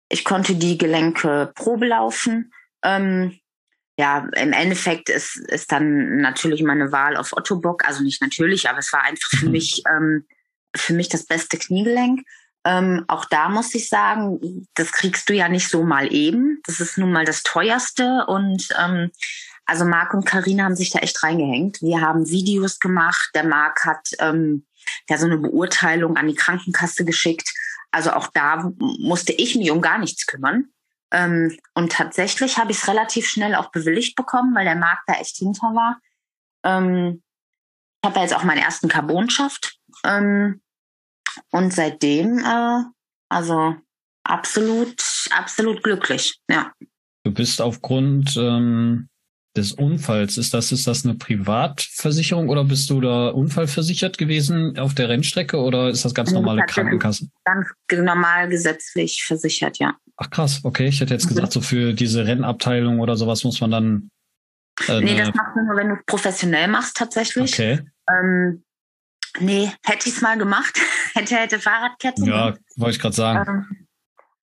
ich 0.08 0.24
konnte 0.24 0.54
die 0.54 0.78
Gelenke 0.78 1.52
Probe 1.54 1.86
laufen. 1.86 2.52
Ähm, 2.82 3.38
ja, 3.98 4.28
im 4.36 4.52
Endeffekt 4.52 5.08
ist, 5.08 5.36
ist 5.36 5.72
dann 5.72 6.18
natürlich 6.20 6.62
meine 6.62 6.92
Wahl 6.92 7.16
auf 7.16 7.32
Otto 7.32 7.56
Bock. 7.56 7.86
Also 7.86 8.02
nicht 8.02 8.20
natürlich, 8.20 8.68
aber 8.68 8.78
es 8.78 8.92
war 8.92 9.02
einfach 9.04 9.30
für 9.30 9.46
mhm. 9.46 9.52
mich, 9.52 9.82
ähm, 9.90 10.26
für 10.74 10.92
mich 10.92 11.08
das 11.08 11.24
beste 11.24 11.56
Kniegelenk. 11.56 12.20
Ähm, 12.64 13.04
auch 13.08 13.24
da 13.24 13.48
muss 13.48 13.74
ich 13.74 13.88
sagen, 13.88 14.66
das 14.74 14.92
kriegst 14.92 15.28
du 15.28 15.34
ja 15.34 15.48
nicht 15.48 15.68
so 15.68 15.84
mal 15.84 16.12
eben. 16.12 16.60
Das 16.66 16.80
ist 16.80 16.98
nun 16.98 17.12
mal 17.12 17.24
das 17.24 17.42
teuerste 17.42 18.26
und 18.26 18.68
ähm, 18.78 19.10
also 19.64 19.84
Marc 19.84 20.14
und 20.14 20.26
Karina 20.26 20.64
haben 20.64 20.76
sich 20.76 20.90
da 20.90 21.00
echt 21.00 21.22
reingehängt. 21.22 21.80
Wir 21.80 22.00
haben 22.00 22.28
Videos 22.28 22.78
gemacht. 22.78 23.30
Der 23.34 23.44
Marc 23.44 23.84
hat 23.84 24.10
ähm, 24.20 24.64
ja 25.08 25.18
so 25.18 25.26
eine 25.26 25.38
Beurteilung 25.38 26.16
an 26.16 26.28
die 26.28 26.34
Krankenkasse 26.34 27.04
geschickt. 27.04 27.52
Also 27.90 28.12
auch 28.12 28.28
da 28.28 28.72
musste 28.78 29.32
ich 29.32 29.56
mich 29.56 29.70
um 29.70 29.80
gar 29.80 29.98
nichts 29.98 30.26
kümmern. 30.26 30.68
Ähm, 31.12 31.56
und 31.74 31.92
tatsächlich 31.92 32.58
habe 32.58 32.72
ich 32.72 32.78
es 32.78 32.88
relativ 32.88 33.28
schnell 33.28 33.54
auch 33.54 33.70
bewilligt 33.70 34.16
bekommen, 34.16 34.54
weil 34.54 34.64
der 34.64 34.76
Markt 34.76 35.04
da 35.06 35.14
echt 35.14 35.36
hinter 35.36 35.68
war. 35.68 36.00
Ähm, 36.64 37.22
ich 38.02 38.08
habe 38.08 38.16
ja 38.16 38.22
jetzt 38.22 38.34
auch 38.34 38.44
meinen 38.44 38.62
ersten 38.62 38.88
Carbonschaft. 38.88 39.78
Ähm, 40.04 40.60
und 41.50 41.72
seitdem, 41.72 42.38
äh, 42.38 42.82
also 43.28 43.76
absolut, 44.24 45.02
absolut 45.30 45.82
glücklich, 45.82 46.40
ja. 46.50 46.72
Du 47.24 47.32
bist 47.32 47.60
aufgrund 47.60 48.36
ähm, 48.36 49.08
des 49.56 49.72
Unfalls, 49.72 50.36
ist 50.36 50.54
das, 50.54 50.72
ist 50.72 50.86
das 50.86 51.04
eine 51.04 51.14
Privatversicherung 51.14 52.48
oder 52.48 52.64
bist 52.64 52.90
du 52.90 53.00
da 53.00 53.28
unfallversichert 53.28 54.18
gewesen 54.18 54.78
auf 54.78 54.94
der 54.94 55.08
Rennstrecke 55.08 55.58
oder 55.58 55.90
ist 55.90 56.04
das 56.04 56.14
ganz 56.14 56.32
normale 56.32 56.62
Krankenkasse? 56.66 57.28
Ganz 57.44 57.68
normal 57.92 58.48
gesetzlich 58.48 59.24
versichert, 59.24 59.78
ja. 59.78 59.96
Ach 60.16 60.30
krass, 60.30 60.60
okay. 60.64 60.86
Ich 60.86 61.00
hätte 61.00 61.14
jetzt 61.14 61.28
gesagt, 61.28 61.52
so 61.52 61.60
für 61.60 61.92
diese 61.92 62.26
Rennabteilung 62.26 63.00
oder 63.00 63.16
sowas 63.16 63.44
muss 63.44 63.60
man 63.60 63.70
dann. 63.70 64.10
Äh, 64.88 65.00
nee, 65.00 65.16
das 65.16 65.34
machst 65.34 65.56
du 65.56 65.62
nur, 65.62 65.76
wenn 65.76 65.88
du 65.88 65.94
es 65.94 66.04
professionell 66.06 66.68
machst, 66.68 66.96
tatsächlich. 66.96 67.52
Okay. 67.52 67.80
Ähm, 68.08 68.62
nee, 69.40 69.70
hätte 69.84 70.08
ich 70.08 70.16
es 70.16 70.22
mal 70.22 70.38
gemacht. 70.38 70.78
hätte, 71.14 71.36
hätte 71.36 71.58
Fahrradketten. 71.58 72.24
Ja, 72.24 72.56
wollte 72.76 72.96
ich 72.96 73.00
gerade 73.00 73.14
sagen. 73.14 73.48
Ähm, 73.48 73.86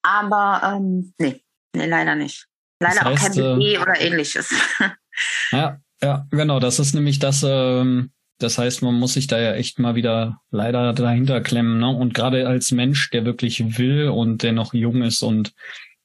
aber 0.03 0.75
ähm, 0.75 1.13
nee, 1.17 1.41
nee, 1.75 1.85
leider 1.85 2.15
nicht. 2.15 2.47
Leider 2.79 2.95
das 2.95 3.23
heißt, 3.23 3.39
auch 3.39 3.57
kein 3.57 3.61
äh, 3.61 3.77
oder 3.77 3.99
ähnliches. 3.99 4.53
ja, 5.51 5.79
ja, 6.01 6.27
genau. 6.31 6.59
Das 6.59 6.79
ist 6.79 6.93
nämlich 6.93 7.19
das, 7.19 7.43
ähm, 7.47 8.11
das 8.39 8.57
heißt, 8.57 8.81
man 8.81 8.95
muss 8.95 9.13
sich 9.13 9.27
da 9.27 9.39
ja 9.39 9.53
echt 9.53 9.79
mal 9.79 9.95
wieder 9.95 10.41
leider 10.51 10.93
dahinter 10.93 11.41
klemmen. 11.41 11.79
Ne? 11.79 11.89
Und 11.89 12.13
gerade 12.13 12.47
als 12.47 12.71
Mensch, 12.71 13.09
der 13.11 13.25
wirklich 13.25 13.77
will 13.77 14.09
und 14.09 14.43
der 14.43 14.51
noch 14.51 14.73
jung 14.73 15.01
ist 15.01 15.21
und 15.21 15.53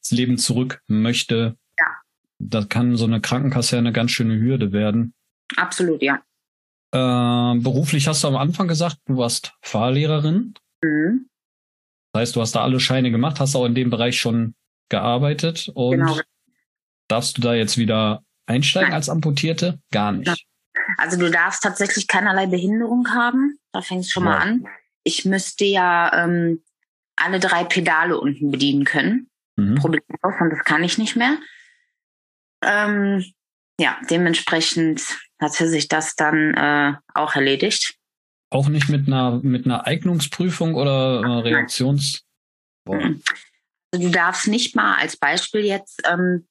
das 0.00 0.10
Leben 0.12 0.38
zurück 0.38 0.80
möchte, 0.86 1.56
ja. 1.78 1.86
da 2.38 2.64
kann 2.64 2.96
so 2.96 3.06
eine 3.06 3.20
Krankenkasse 3.20 3.76
ja 3.76 3.80
eine 3.80 3.92
ganz 3.92 4.12
schöne 4.12 4.38
Hürde 4.38 4.72
werden. 4.72 5.14
Absolut, 5.56 6.02
ja. 6.02 6.20
Äh, 6.92 7.58
beruflich 7.58 8.06
hast 8.08 8.24
du 8.24 8.28
am 8.28 8.36
Anfang 8.36 8.68
gesagt, 8.68 8.98
du 9.06 9.16
warst 9.16 9.54
Fahrlehrerin. 9.62 10.54
Mhm. 10.82 11.28
Das 12.12 12.20
heißt, 12.20 12.36
du 12.36 12.40
hast 12.40 12.54
da 12.54 12.62
alle 12.62 12.80
Scheine 12.80 13.10
gemacht, 13.10 13.40
hast 13.40 13.56
auch 13.56 13.66
in 13.66 13.74
dem 13.74 13.90
Bereich 13.90 14.18
schon 14.18 14.54
gearbeitet 14.88 15.70
und 15.74 15.98
genau. 15.98 16.18
darfst 17.08 17.36
du 17.36 17.42
da 17.42 17.54
jetzt 17.54 17.76
wieder 17.76 18.22
einsteigen 18.48 18.90
Nein. 18.90 18.96
als 18.96 19.08
Amputierte? 19.08 19.78
Gar 19.92 20.12
nicht. 20.12 20.46
Also 20.96 21.18
du 21.18 21.30
darfst 21.30 21.62
tatsächlich 21.62 22.06
keinerlei 22.06 22.46
Behinderung 22.46 23.08
haben. 23.10 23.58
Da 23.72 23.82
fängt 23.82 24.04
es 24.04 24.10
schon 24.10 24.24
ja. 24.24 24.30
mal 24.30 24.38
an. 24.38 24.66
Ich 25.04 25.24
müsste 25.24 25.64
ja 25.64 26.24
ähm, 26.24 26.62
alle 27.16 27.40
drei 27.40 27.64
Pedale 27.64 28.18
unten 28.18 28.50
bedienen 28.50 28.84
können. 28.84 29.28
Mhm. 29.56 29.76
Problemlos 29.76 30.34
und 30.40 30.50
das 30.50 30.64
kann 30.64 30.84
ich 30.84 30.98
nicht 30.98 31.16
mehr. 31.16 31.38
Ähm, 32.64 33.24
ja, 33.80 33.98
dementsprechend 34.10 35.02
hat 35.40 35.52
sich 35.52 35.88
das 35.88 36.16
dann 36.16 36.54
äh, 36.54 36.94
auch 37.14 37.34
erledigt. 37.34 37.94
Auch 38.50 38.68
nicht 38.68 38.88
mit 38.88 39.06
einer, 39.06 39.40
mit 39.42 39.66
einer 39.66 39.86
Eignungsprüfung 39.86 40.74
oder 40.74 41.20
äh, 41.22 41.40
Reaktions... 41.40 42.24
Also 42.86 44.06
du 44.06 44.10
darfst 44.10 44.48
nicht 44.48 44.74
mal 44.74 44.96
als 44.96 45.16
Beispiel 45.18 45.60
jetzt 45.62 46.02
ähm, 46.10 46.46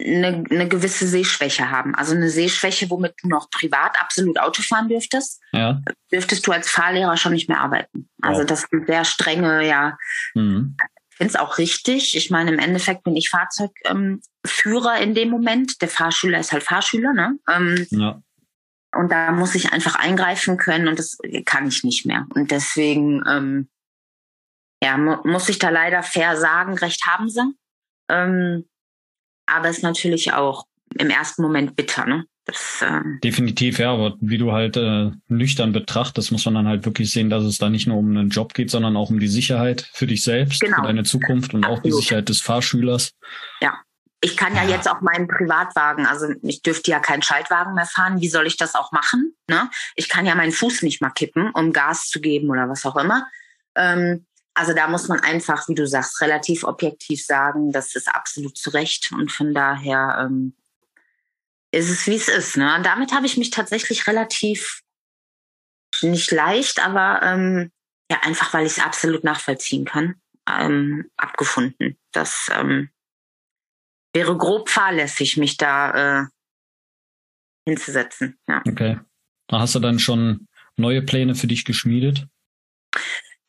eine, 0.00 0.44
eine 0.50 0.68
gewisse 0.68 1.06
Sehschwäche 1.06 1.70
haben. 1.70 1.94
Also 1.94 2.14
eine 2.14 2.28
Sehschwäche, 2.28 2.90
womit 2.90 3.14
du 3.22 3.28
noch 3.28 3.50
privat 3.50 4.00
absolut 4.00 4.38
Auto 4.38 4.62
fahren 4.62 4.88
dürftest, 4.88 5.40
ja. 5.52 5.80
dürftest 6.10 6.46
du 6.46 6.52
als 6.52 6.68
Fahrlehrer 6.68 7.16
schon 7.16 7.32
nicht 7.32 7.48
mehr 7.48 7.60
arbeiten. 7.60 8.08
Also 8.20 8.40
wow. 8.40 8.46
das 8.46 8.66
sind 8.70 8.86
sehr 8.86 9.04
strenge, 9.04 9.66
ja. 9.66 9.96
Mhm. 10.34 10.76
Ich 11.10 11.18
finde 11.18 11.30
es 11.30 11.36
auch 11.36 11.58
richtig. 11.58 12.16
Ich 12.16 12.30
meine, 12.30 12.52
im 12.52 12.58
Endeffekt 12.58 13.04
bin 13.04 13.14
ich 13.14 13.30
Fahrzeugführer 13.30 14.96
ähm, 14.96 15.02
in 15.02 15.14
dem 15.14 15.30
Moment. 15.30 15.80
Der 15.80 15.88
Fahrschüler 15.88 16.40
ist 16.40 16.50
halt 16.50 16.64
Fahrschüler, 16.64 17.12
ne? 17.12 17.38
Ähm, 17.48 17.86
ja. 17.90 18.20
Und 18.96 19.12
da 19.12 19.30
muss 19.30 19.54
ich 19.54 19.72
einfach 19.72 19.94
eingreifen 19.94 20.56
können 20.56 20.88
und 20.88 20.98
das 20.98 21.18
kann 21.44 21.68
ich 21.68 21.84
nicht 21.84 22.04
mehr. 22.04 22.26
Und 22.34 22.50
deswegen, 22.50 23.22
ähm, 23.28 23.68
ja, 24.82 24.96
mu 24.96 25.16
muss 25.24 25.48
ich 25.48 25.58
da 25.60 25.70
leider 25.70 26.02
fair 26.02 26.36
sagen, 26.36 26.76
recht 26.78 27.06
haben 27.06 27.28
sie. 27.28 27.42
Ähm, 28.08 28.68
aber 29.46 29.68
es 29.68 29.78
ist 29.78 29.82
natürlich 29.82 30.32
auch 30.32 30.66
im 30.98 31.10
ersten 31.10 31.42
Moment 31.42 31.76
bitter, 31.76 32.06
ne? 32.06 32.24
Das, 32.46 32.82
äh 32.82 33.00
Definitiv, 33.22 33.78
ja, 33.78 33.92
aber 33.92 34.16
wie 34.20 34.36
du 34.36 34.52
halt 34.52 34.76
äh, 34.76 35.10
nüchtern 35.28 35.72
betrachtest, 35.72 36.30
muss 36.30 36.44
man 36.44 36.54
dann 36.54 36.68
halt 36.68 36.84
wirklich 36.84 37.10
sehen, 37.10 37.30
dass 37.30 37.42
es 37.42 37.56
da 37.56 37.70
nicht 37.70 37.86
nur 37.86 37.96
um 37.96 38.10
einen 38.10 38.28
Job 38.28 38.52
geht, 38.52 38.70
sondern 38.70 38.96
auch 38.96 39.08
um 39.08 39.18
die 39.18 39.28
Sicherheit 39.28 39.88
für 39.94 40.06
dich 40.06 40.22
selbst, 40.22 40.60
genau. 40.60 40.76
für 40.76 40.82
deine 40.82 41.04
Zukunft 41.04 41.54
und 41.54 41.64
Absolut. 41.64 41.78
auch 41.78 41.82
die 41.82 41.92
Sicherheit 41.92 42.28
des 42.28 42.42
Fahrschülers. 42.42 43.12
Ja. 43.60 43.74
Ich 44.20 44.38
kann 44.38 44.54
ja, 44.54 44.62
ja 44.64 44.70
jetzt 44.70 44.88
auch 44.88 45.02
meinen 45.02 45.28
Privatwagen, 45.28 46.06
also 46.06 46.28
ich 46.42 46.62
dürfte 46.62 46.90
ja 46.90 46.98
keinen 46.98 47.20
Schaltwagen 47.20 47.74
mehr 47.74 47.84
fahren. 47.84 48.22
Wie 48.22 48.28
soll 48.28 48.46
ich 48.46 48.56
das 48.56 48.74
auch 48.74 48.90
machen? 48.90 49.34
Ne? 49.50 49.68
Ich 49.96 50.08
kann 50.08 50.24
ja 50.24 50.34
meinen 50.34 50.52
Fuß 50.52 50.80
nicht 50.80 51.02
mal 51.02 51.10
kippen, 51.10 51.50
um 51.50 51.74
Gas 51.74 52.08
zu 52.08 52.22
geben 52.22 52.48
oder 52.48 52.66
was 52.68 52.86
auch 52.86 52.96
immer. 52.96 53.26
Ähm, 53.74 54.24
also 54.54 54.72
da 54.72 54.88
muss 54.88 55.08
man 55.08 55.20
einfach, 55.20 55.68
wie 55.68 55.74
du 55.74 55.86
sagst, 55.86 56.20
relativ 56.20 56.64
objektiv 56.64 57.24
sagen, 57.24 57.72
das 57.72 57.96
ist 57.96 58.08
absolut 58.08 58.56
zu 58.56 58.70
Recht. 58.70 59.10
Und 59.12 59.32
von 59.32 59.52
daher 59.52 60.18
ähm, 60.20 60.54
ist 61.72 61.90
es, 61.90 62.06
wie 62.06 62.14
es 62.14 62.28
ist. 62.28 62.56
Ne? 62.56 62.74
Und 62.76 62.86
damit 62.86 63.12
habe 63.12 63.26
ich 63.26 63.36
mich 63.36 63.50
tatsächlich 63.50 64.06
relativ 64.06 64.82
nicht 66.02 66.30
leicht, 66.30 66.84
aber 66.84 67.20
ähm, 67.22 67.72
ja, 68.10 68.20
einfach 68.22 68.52
weil 68.54 68.66
ich 68.66 68.72
es 68.72 68.84
absolut 68.84 69.24
nachvollziehen 69.24 69.84
kann, 69.84 70.16
ähm, 70.48 71.10
abgefunden. 71.16 71.98
Das 72.12 72.48
ähm, 72.52 72.90
wäre 74.12 74.36
grob 74.36 74.68
fahrlässig, 74.68 75.36
mich 75.36 75.56
da 75.56 76.22
äh, 76.22 76.26
hinzusetzen. 77.66 78.38
Ja. 78.46 78.62
Okay. 78.66 79.00
Hast 79.50 79.74
du 79.74 79.80
dann 79.80 79.98
schon 79.98 80.46
neue 80.76 81.02
Pläne 81.02 81.34
für 81.34 81.46
dich 81.46 81.64
geschmiedet? 81.64 82.26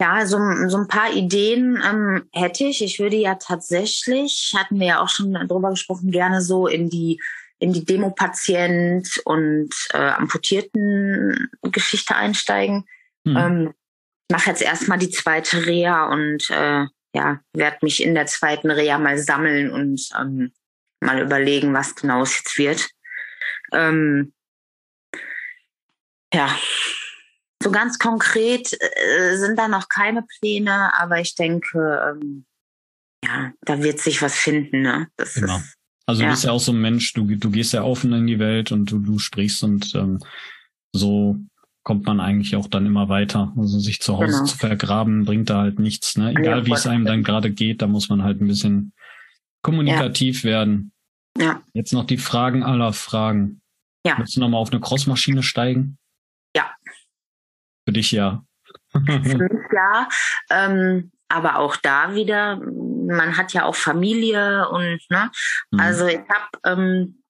Ja, 0.01 0.25
so, 0.25 0.37
so 0.67 0.77
ein 0.77 0.87
paar 0.87 1.13
Ideen 1.13 1.81
ähm, 1.85 2.27
hätte 2.33 2.65
ich. 2.65 2.83
Ich 2.83 2.99
würde 2.99 3.15
ja 3.15 3.35
tatsächlich, 3.35 4.53
hatten 4.57 4.79
wir 4.79 4.87
ja 4.87 4.99
auch 5.01 5.09
schon 5.09 5.33
drüber 5.33 5.69
gesprochen, 5.69 6.11
gerne 6.11 6.41
so 6.41 6.67
in 6.67 6.89
die 6.89 7.21
in 7.57 7.71
die 7.71 7.85
Demo-Patient 7.85 9.21
und 9.23 9.73
äh, 9.93 9.97
amputierten 9.97 11.49
Geschichte 11.61 12.15
einsteigen. 12.15 12.85
Mhm. 13.23 13.37
Ähm, 13.37 13.73
mache 14.29 14.49
jetzt 14.49 14.61
erstmal 14.61 14.97
die 14.97 15.09
zweite 15.09 15.65
Reha 15.65 16.07
und 16.11 16.49
äh, 16.49 16.85
ja, 17.13 17.39
werde 17.53 17.77
mich 17.81 18.03
in 18.03 18.13
der 18.13 18.25
zweiten 18.25 18.69
Reha 18.69 18.97
mal 18.97 19.17
sammeln 19.17 19.71
und 19.71 20.09
ähm, 20.19 20.51
mal 20.99 21.21
überlegen, 21.21 21.73
was 21.73 21.95
genau 21.95 22.23
es 22.23 22.35
jetzt 22.37 22.57
wird. 22.57 22.89
Ähm, 23.71 24.33
ja, 26.33 26.53
so 27.65 27.71
ganz 27.71 27.97
konkret 27.97 28.73
äh, 28.73 29.37
sind 29.37 29.57
da 29.57 29.67
noch 29.67 29.89
keine 29.89 30.21
Pläne, 30.21 30.93
aber 30.99 31.19
ich 31.19 31.33
denke, 31.33 31.99
ähm, 32.11 32.45
ja, 33.25 33.53
da 33.61 33.81
wird 33.81 33.99
sich 33.99 34.21
was 34.21 34.35
finden. 34.35 34.83
Ne? 34.83 35.07
Das 35.17 35.33
genau. 35.33 35.57
Ist, 35.57 35.75
also 36.05 36.21
du 36.21 36.25
ja. 36.25 36.31
bist 36.31 36.43
ja 36.43 36.51
auch 36.51 36.59
so 36.59 36.71
ein 36.71 36.79
Mensch, 36.79 37.13
du, 37.13 37.25
du 37.25 37.49
gehst 37.49 37.73
ja 37.73 37.81
offen 37.81 38.13
in 38.13 38.27
die 38.27 38.37
Welt 38.37 38.71
und 38.71 38.91
du, 38.91 38.99
du 38.99 39.17
sprichst 39.17 39.63
und 39.63 39.95
ähm, 39.95 40.19
so 40.93 41.37
kommt 41.83 42.05
man 42.05 42.19
eigentlich 42.19 42.55
auch 42.55 42.67
dann 42.67 42.85
immer 42.85 43.09
weiter. 43.09 43.51
Also 43.57 43.79
sich 43.79 43.99
zu 43.99 44.17
Hause 44.17 44.33
genau. 44.33 44.45
zu 44.45 44.57
vergraben, 44.57 45.25
bringt 45.25 45.49
da 45.49 45.61
halt 45.61 45.79
nichts. 45.79 46.17
Ne? 46.17 46.31
Egal 46.31 46.59
ja, 46.59 46.65
wie 46.67 46.73
es 46.73 46.85
einem 46.85 47.05
dann 47.05 47.23
gerade 47.23 47.49
geht, 47.49 47.81
da 47.81 47.87
muss 47.87 48.09
man 48.09 48.21
halt 48.21 48.41
ein 48.41 48.47
bisschen 48.47 48.93
kommunikativ 49.63 50.43
ja. 50.43 50.51
werden. 50.51 50.91
Ja. 51.35 51.63
Jetzt 51.73 51.93
noch 51.93 52.05
die 52.05 52.19
Fragen 52.19 52.61
aller 52.61 52.93
Fragen. 52.93 53.61
Ja. 54.05 54.19
Willst 54.19 54.35
du 54.35 54.39
nochmal 54.39 54.61
auf 54.61 54.71
eine 54.71 54.79
Crossmaschine 54.79 55.41
steigen? 55.41 55.97
Für 57.85 57.93
dich 57.93 58.11
ja. 58.11 58.43
Für 58.91 58.99
mich 58.99 59.71
ja. 59.73 60.07
Ähm, 60.49 61.11
aber 61.27 61.57
auch 61.57 61.75
da 61.75 62.13
wieder, 62.15 62.57
man 62.57 63.37
hat 63.37 63.53
ja 63.53 63.65
auch 63.65 63.75
Familie 63.75 64.69
und 64.69 64.99
ne, 65.09 65.31
mhm. 65.71 65.79
also 65.79 66.05
ich 66.05 66.19
habe 66.29 66.59
ähm, 66.65 67.23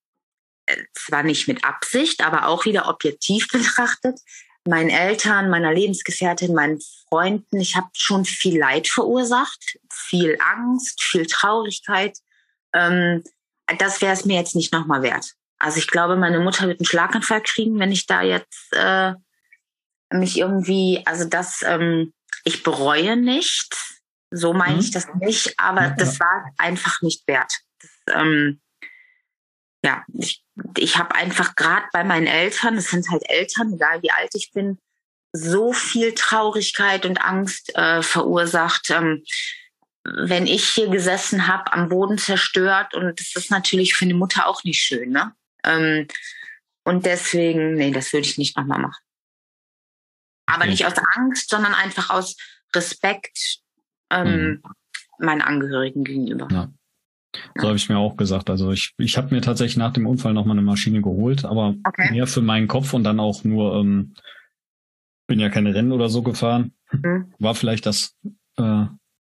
zwar 0.93 1.23
nicht 1.23 1.47
mit 1.47 1.63
Absicht, 1.63 2.23
aber 2.23 2.47
auch 2.47 2.65
wieder 2.65 2.87
objektiv 2.87 3.47
betrachtet, 3.51 4.19
meinen 4.67 4.89
Eltern, 4.89 5.49
meiner 5.49 5.73
Lebensgefährtin, 5.73 6.53
meinen 6.53 6.79
Freunden, 7.07 7.59
ich 7.59 7.75
habe 7.75 7.87
schon 7.93 8.25
viel 8.25 8.59
Leid 8.59 8.87
verursacht, 8.87 9.77
viel 9.91 10.37
Angst, 10.43 11.03
viel 11.03 11.27
Traurigkeit. 11.27 12.17
Ähm, 12.73 13.23
das 13.77 14.01
wäre 14.01 14.13
es 14.13 14.25
mir 14.25 14.37
jetzt 14.37 14.55
nicht 14.55 14.73
nochmal 14.73 15.03
wert. 15.03 15.33
Also 15.57 15.77
ich 15.77 15.87
glaube, 15.87 16.15
meine 16.15 16.39
Mutter 16.39 16.67
wird 16.67 16.79
einen 16.79 16.85
Schlaganfall 16.85 17.41
kriegen, 17.41 17.79
wenn 17.79 17.91
ich 17.91 18.07
da 18.07 18.21
jetzt 18.21 18.67
äh, 18.71 19.13
mich 20.11 20.37
irgendwie, 20.37 21.01
also 21.05 21.25
das, 21.25 21.63
ähm, 21.65 22.13
ich 22.43 22.63
bereue 22.63 23.17
nicht, 23.17 23.75
so 24.31 24.53
meine 24.53 24.75
mhm. 24.75 24.79
ich 24.79 24.91
das 24.91 25.07
nicht, 25.19 25.59
aber 25.59 25.81
ja, 25.81 25.89
das 25.91 26.19
war 26.19 26.51
einfach 26.57 27.01
nicht 27.01 27.27
wert. 27.27 27.51
Das, 27.79 28.15
ähm, 28.21 28.61
ja, 29.83 30.03
ich, 30.17 30.43
ich 30.77 30.97
habe 30.97 31.15
einfach 31.15 31.55
gerade 31.55 31.85
bei 31.93 32.03
meinen 32.03 32.27
Eltern, 32.27 32.77
es 32.77 32.89
sind 32.89 33.09
halt 33.09 33.23
Eltern, 33.29 33.73
egal 33.73 34.01
wie 34.01 34.11
alt 34.11 34.31
ich 34.33 34.51
bin, 34.51 34.79
so 35.31 35.73
viel 35.73 36.13
Traurigkeit 36.13 37.05
und 37.05 37.23
Angst 37.23 37.75
äh, 37.75 38.01
verursacht. 38.01 38.89
Ähm, 38.89 39.23
wenn 40.05 40.45
ich 40.45 40.69
hier 40.69 40.89
gesessen 40.89 41.47
habe, 41.47 41.73
am 41.73 41.89
Boden 41.89 42.17
zerstört 42.17 42.93
und 42.93 43.19
das 43.19 43.35
ist 43.35 43.49
natürlich 43.49 43.95
für 43.95 44.05
eine 44.05 44.13
Mutter 44.13 44.47
auch 44.47 44.63
nicht 44.63 44.81
schön, 44.81 45.09
ne? 45.09 45.33
Ähm, 45.63 46.07
und 46.83 47.05
deswegen, 47.05 47.73
nee, 47.73 47.91
das 47.91 48.13
würde 48.13 48.27
ich 48.27 48.37
nicht 48.37 48.55
nochmal 48.55 48.79
machen. 48.79 49.03
Aber 50.45 50.65
nicht 50.65 50.85
aus 50.85 50.93
Angst, 51.15 51.49
sondern 51.49 51.73
einfach 51.73 52.09
aus 52.09 52.35
Respekt 52.75 53.59
ähm, 54.11 54.27
mhm. 54.27 54.63
meinen 55.19 55.41
Angehörigen 55.41 56.03
gegenüber. 56.03 56.47
Ja. 56.51 56.71
So 57.55 57.67
habe 57.67 57.77
ich 57.77 57.89
mir 57.89 57.97
auch 57.97 58.15
gesagt. 58.15 58.49
Also 58.49 58.71
ich, 58.71 58.93
ich 58.97 59.17
habe 59.17 59.33
mir 59.33 59.41
tatsächlich 59.41 59.77
nach 59.77 59.93
dem 59.93 60.07
Unfall 60.07 60.33
nochmal 60.33 60.57
eine 60.57 60.65
Maschine 60.65 61.01
geholt, 61.01 61.45
aber 61.45 61.75
okay. 61.85 62.11
mehr 62.11 62.27
für 62.27 62.41
meinen 62.41 62.67
Kopf 62.67 62.93
und 62.93 63.03
dann 63.03 63.19
auch 63.19 63.43
nur, 63.43 63.75
ähm, 63.75 64.13
bin 65.27 65.39
ja 65.39 65.49
keine 65.49 65.73
Rennen 65.73 65.91
oder 65.91 66.07
so 66.09 66.21
gefahren. 66.21 66.73
Mhm. 66.91 67.33
War 67.39 67.55
vielleicht 67.55 67.85
das 67.85 68.15
äh, 68.57 68.85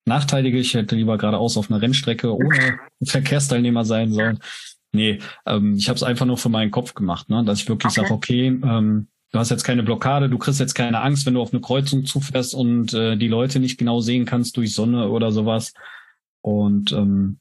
Nachteilige. 0.05 0.57
Ich 0.57 0.73
hätte 0.73 0.95
lieber 0.95 1.17
geradeaus 1.17 1.57
auf 1.57 1.69
einer 1.69 1.81
Rennstrecke 1.81 2.33
ohne 2.33 2.79
Verkehrsteilnehmer 3.03 3.85
sein 3.85 4.11
sollen. 4.11 4.39
Nee, 4.93 5.19
ähm, 5.45 5.75
ich 5.75 5.89
habe 5.89 5.97
es 5.97 6.03
einfach 6.03 6.25
nur 6.25 6.37
für 6.37 6.49
meinen 6.49 6.71
Kopf 6.71 6.93
gemacht, 6.93 7.29
ne? 7.29 7.43
dass 7.43 7.59
ich 7.59 7.69
wirklich 7.69 7.91
okay. 7.91 8.01
sage, 8.01 8.13
okay, 8.13 8.47
ähm, 8.47 9.07
du 9.31 9.39
hast 9.39 9.49
jetzt 9.49 9.63
keine 9.63 9.83
Blockade, 9.83 10.29
du 10.29 10.37
kriegst 10.37 10.59
jetzt 10.59 10.73
keine 10.73 11.01
Angst, 11.01 11.25
wenn 11.25 11.33
du 11.33 11.41
auf 11.41 11.51
eine 11.51 11.61
Kreuzung 11.61 12.05
zufährst 12.05 12.55
und 12.55 12.93
äh, 12.93 13.17
die 13.17 13.27
Leute 13.27 13.59
nicht 13.59 13.77
genau 13.77 13.99
sehen 13.99 14.25
kannst 14.25 14.57
durch 14.57 14.73
Sonne 14.73 15.09
oder 15.09 15.31
sowas. 15.31 15.73
Und 16.41 16.91
ähm, 16.91 17.39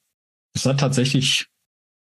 es 0.55 0.67
hat 0.67 0.81
tatsächlich, 0.81 1.47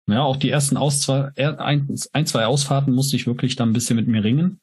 ja, 0.08 0.22
auch 0.22 0.38
die 0.38 0.50
ersten 0.50 0.78
Aus 0.78 1.02
zwei, 1.02 1.32
ein, 1.36 1.96
ein, 2.14 2.26
zwei 2.26 2.46
Ausfahrten 2.46 2.94
musste 2.94 3.16
ich 3.16 3.28
wirklich 3.28 3.56
dann 3.56 3.70
ein 3.70 3.74
bisschen 3.74 3.96
mit 3.96 4.08
mir 4.08 4.24
ringen. 4.24 4.60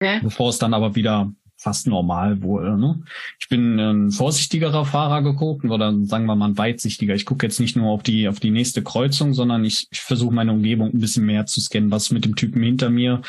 Okay. 0.00 0.20
Bevor 0.22 0.50
es 0.50 0.58
dann 0.58 0.74
aber 0.74 0.94
wieder 0.94 1.32
fast 1.58 1.86
normal 1.86 2.42
wurde. 2.42 2.76
Ne? 2.76 3.02
Ich 3.40 3.48
bin 3.48 3.78
ein 3.78 4.10
vorsichtigerer 4.10 4.84
Fahrer 4.84 5.22
geguckt 5.22 5.64
oder 5.64 5.94
sagen 6.04 6.26
wir 6.26 6.36
mal 6.36 6.50
ein 6.50 6.58
weitsichtiger. 6.58 7.14
Ich 7.14 7.24
gucke 7.24 7.46
jetzt 7.46 7.60
nicht 7.60 7.76
nur 7.76 7.90
auf 7.90 8.02
die 8.02 8.28
auf 8.28 8.40
die 8.40 8.50
nächste 8.50 8.82
Kreuzung, 8.82 9.32
sondern 9.32 9.64
ich, 9.64 9.88
ich 9.90 10.00
versuche 10.00 10.34
meine 10.34 10.52
Umgebung 10.52 10.92
ein 10.92 11.00
bisschen 11.00 11.24
mehr 11.24 11.46
zu 11.46 11.60
scannen, 11.62 11.90
was 11.90 12.10
mit 12.10 12.26
dem 12.26 12.36
Typen 12.36 12.62
hinter 12.62 12.90
mir 12.90 13.22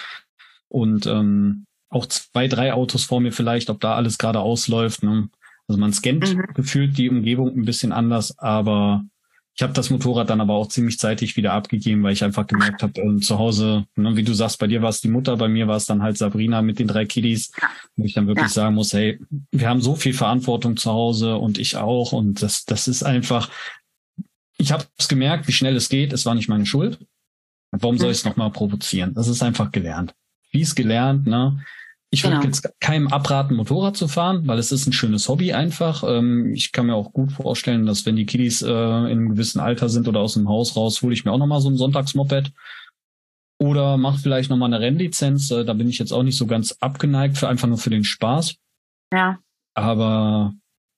und 0.69 1.05
ähm, 1.05 1.65
auch 1.89 2.05
zwei, 2.05 2.47
drei 2.47 2.73
Autos 2.73 3.05
vor 3.05 3.21
mir 3.21 3.31
vielleicht, 3.31 3.69
ob 3.69 3.79
da 3.79 3.95
alles 3.95 4.17
gerade 4.17 4.39
ausläuft. 4.39 5.03
Ne? 5.03 5.29
Also 5.67 5.79
man 5.79 5.93
scannt 5.93 6.35
mhm. 6.35 6.45
gefühlt 6.53 6.97
die 6.97 7.09
Umgebung 7.09 7.55
ein 7.55 7.65
bisschen 7.65 7.91
anders, 7.91 8.37
aber 8.39 9.03
ich 9.55 9.63
habe 9.63 9.73
das 9.73 9.89
Motorrad 9.89 10.29
dann 10.29 10.39
aber 10.39 10.53
auch 10.53 10.67
ziemlich 10.67 10.99
zeitig 10.99 11.35
wieder 11.35 11.53
abgegeben, 11.53 12.03
weil 12.03 12.13
ich 12.13 12.23
einfach 12.23 12.45
gemerkt 12.45 12.83
habe, 12.83 13.01
äh, 13.01 13.19
zu 13.19 13.39
Hause, 13.39 13.85
ne, 13.95 14.15
wie 14.15 14.23
du 14.23 14.33
sagst, 14.33 14.59
bei 14.59 14.67
dir 14.67 14.83
war 14.83 14.89
es 14.89 15.01
die 15.01 15.07
Mutter, 15.07 15.35
bei 15.35 15.47
mir 15.47 15.67
war 15.67 15.77
es 15.77 15.85
dann 15.85 16.03
halt 16.03 16.17
Sabrina 16.17 16.61
mit 16.61 16.77
den 16.77 16.87
drei 16.87 17.05
Kiddies, 17.05 17.51
wo 17.95 18.05
ich 18.05 18.13
dann 18.13 18.27
wirklich 18.27 18.47
ja. 18.47 18.53
sagen 18.53 18.75
muss, 18.75 18.93
hey, 18.93 19.19
wir 19.51 19.67
haben 19.67 19.81
so 19.81 19.95
viel 19.95 20.13
Verantwortung 20.13 20.77
zu 20.77 20.91
Hause 20.91 21.37
und 21.37 21.57
ich 21.57 21.75
auch 21.75 22.11
und 22.11 22.43
das, 22.43 22.65
das 22.65 22.87
ist 22.87 23.01
einfach, 23.01 23.49
ich 24.59 24.71
habe 24.71 24.85
es 24.95 25.07
gemerkt, 25.07 25.47
wie 25.47 25.53
schnell 25.53 25.75
es 25.75 25.89
geht, 25.89 26.13
es 26.13 26.25
war 26.25 26.35
nicht 26.35 26.49
meine 26.49 26.65
Schuld. 26.65 26.99
Warum 27.71 27.97
soll 27.97 28.11
ich 28.11 28.19
es 28.19 28.25
nochmal 28.25 28.51
provozieren? 28.51 29.13
Das 29.15 29.27
ist 29.27 29.41
einfach 29.41 29.71
gelernt 29.71 30.13
fies 30.57 30.75
gelernt, 30.75 31.27
ne? 31.27 31.59
ich 32.09 32.23
würde 32.23 32.37
genau. 32.37 32.47
jetzt 32.47 32.69
keinem 32.79 33.07
abraten, 33.07 33.55
Motorrad 33.55 33.97
zu 33.97 34.07
fahren, 34.07 34.47
weil 34.47 34.59
es 34.59 34.71
ist 34.71 34.87
ein 34.87 34.93
schönes 34.93 35.27
Hobby 35.27 35.51
einfach. 35.53 36.03
Ähm, 36.07 36.53
ich 36.53 36.71
kann 36.71 36.85
mir 36.85 36.95
auch 36.95 37.11
gut 37.11 37.33
vorstellen, 37.33 37.85
dass 37.85 38.05
wenn 38.05 38.15
die 38.15 38.25
Kiddies 38.25 38.61
äh, 38.61 38.69
in 38.69 38.73
einem 38.73 39.29
gewissen 39.29 39.59
Alter 39.59 39.89
sind 39.89 40.07
oder 40.07 40.21
aus 40.21 40.35
dem 40.35 40.47
Haus 40.47 40.75
raus, 40.77 41.01
hole 41.01 41.13
ich 41.13 41.25
mir 41.25 41.31
auch 41.31 41.37
nochmal 41.37 41.59
so 41.59 41.69
ein 41.69 41.77
Sonntagsmoped. 41.77 42.53
Oder 43.59 43.97
mach 43.97 44.19
vielleicht 44.19 44.49
nochmal 44.49 44.73
eine 44.73 44.83
Rennlizenz. 44.83 45.51
Äh, 45.51 45.65
da 45.65 45.73
bin 45.73 45.89
ich 45.89 45.99
jetzt 45.99 46.13
auch 46.13 46.23
nicht 46.23 46.37
so 46.37 46.47
ganz 46.47 46.77
abgeneigt, 46.79 47.37
für 47.37 47.49
einfach 47.49 47.67
nur 47.67 47.77
für 47.77 47.89
den 47.89 48.05
Spaß. 48.05 48.55
Ja. 49.11 49.39
Aber 49.73 50.53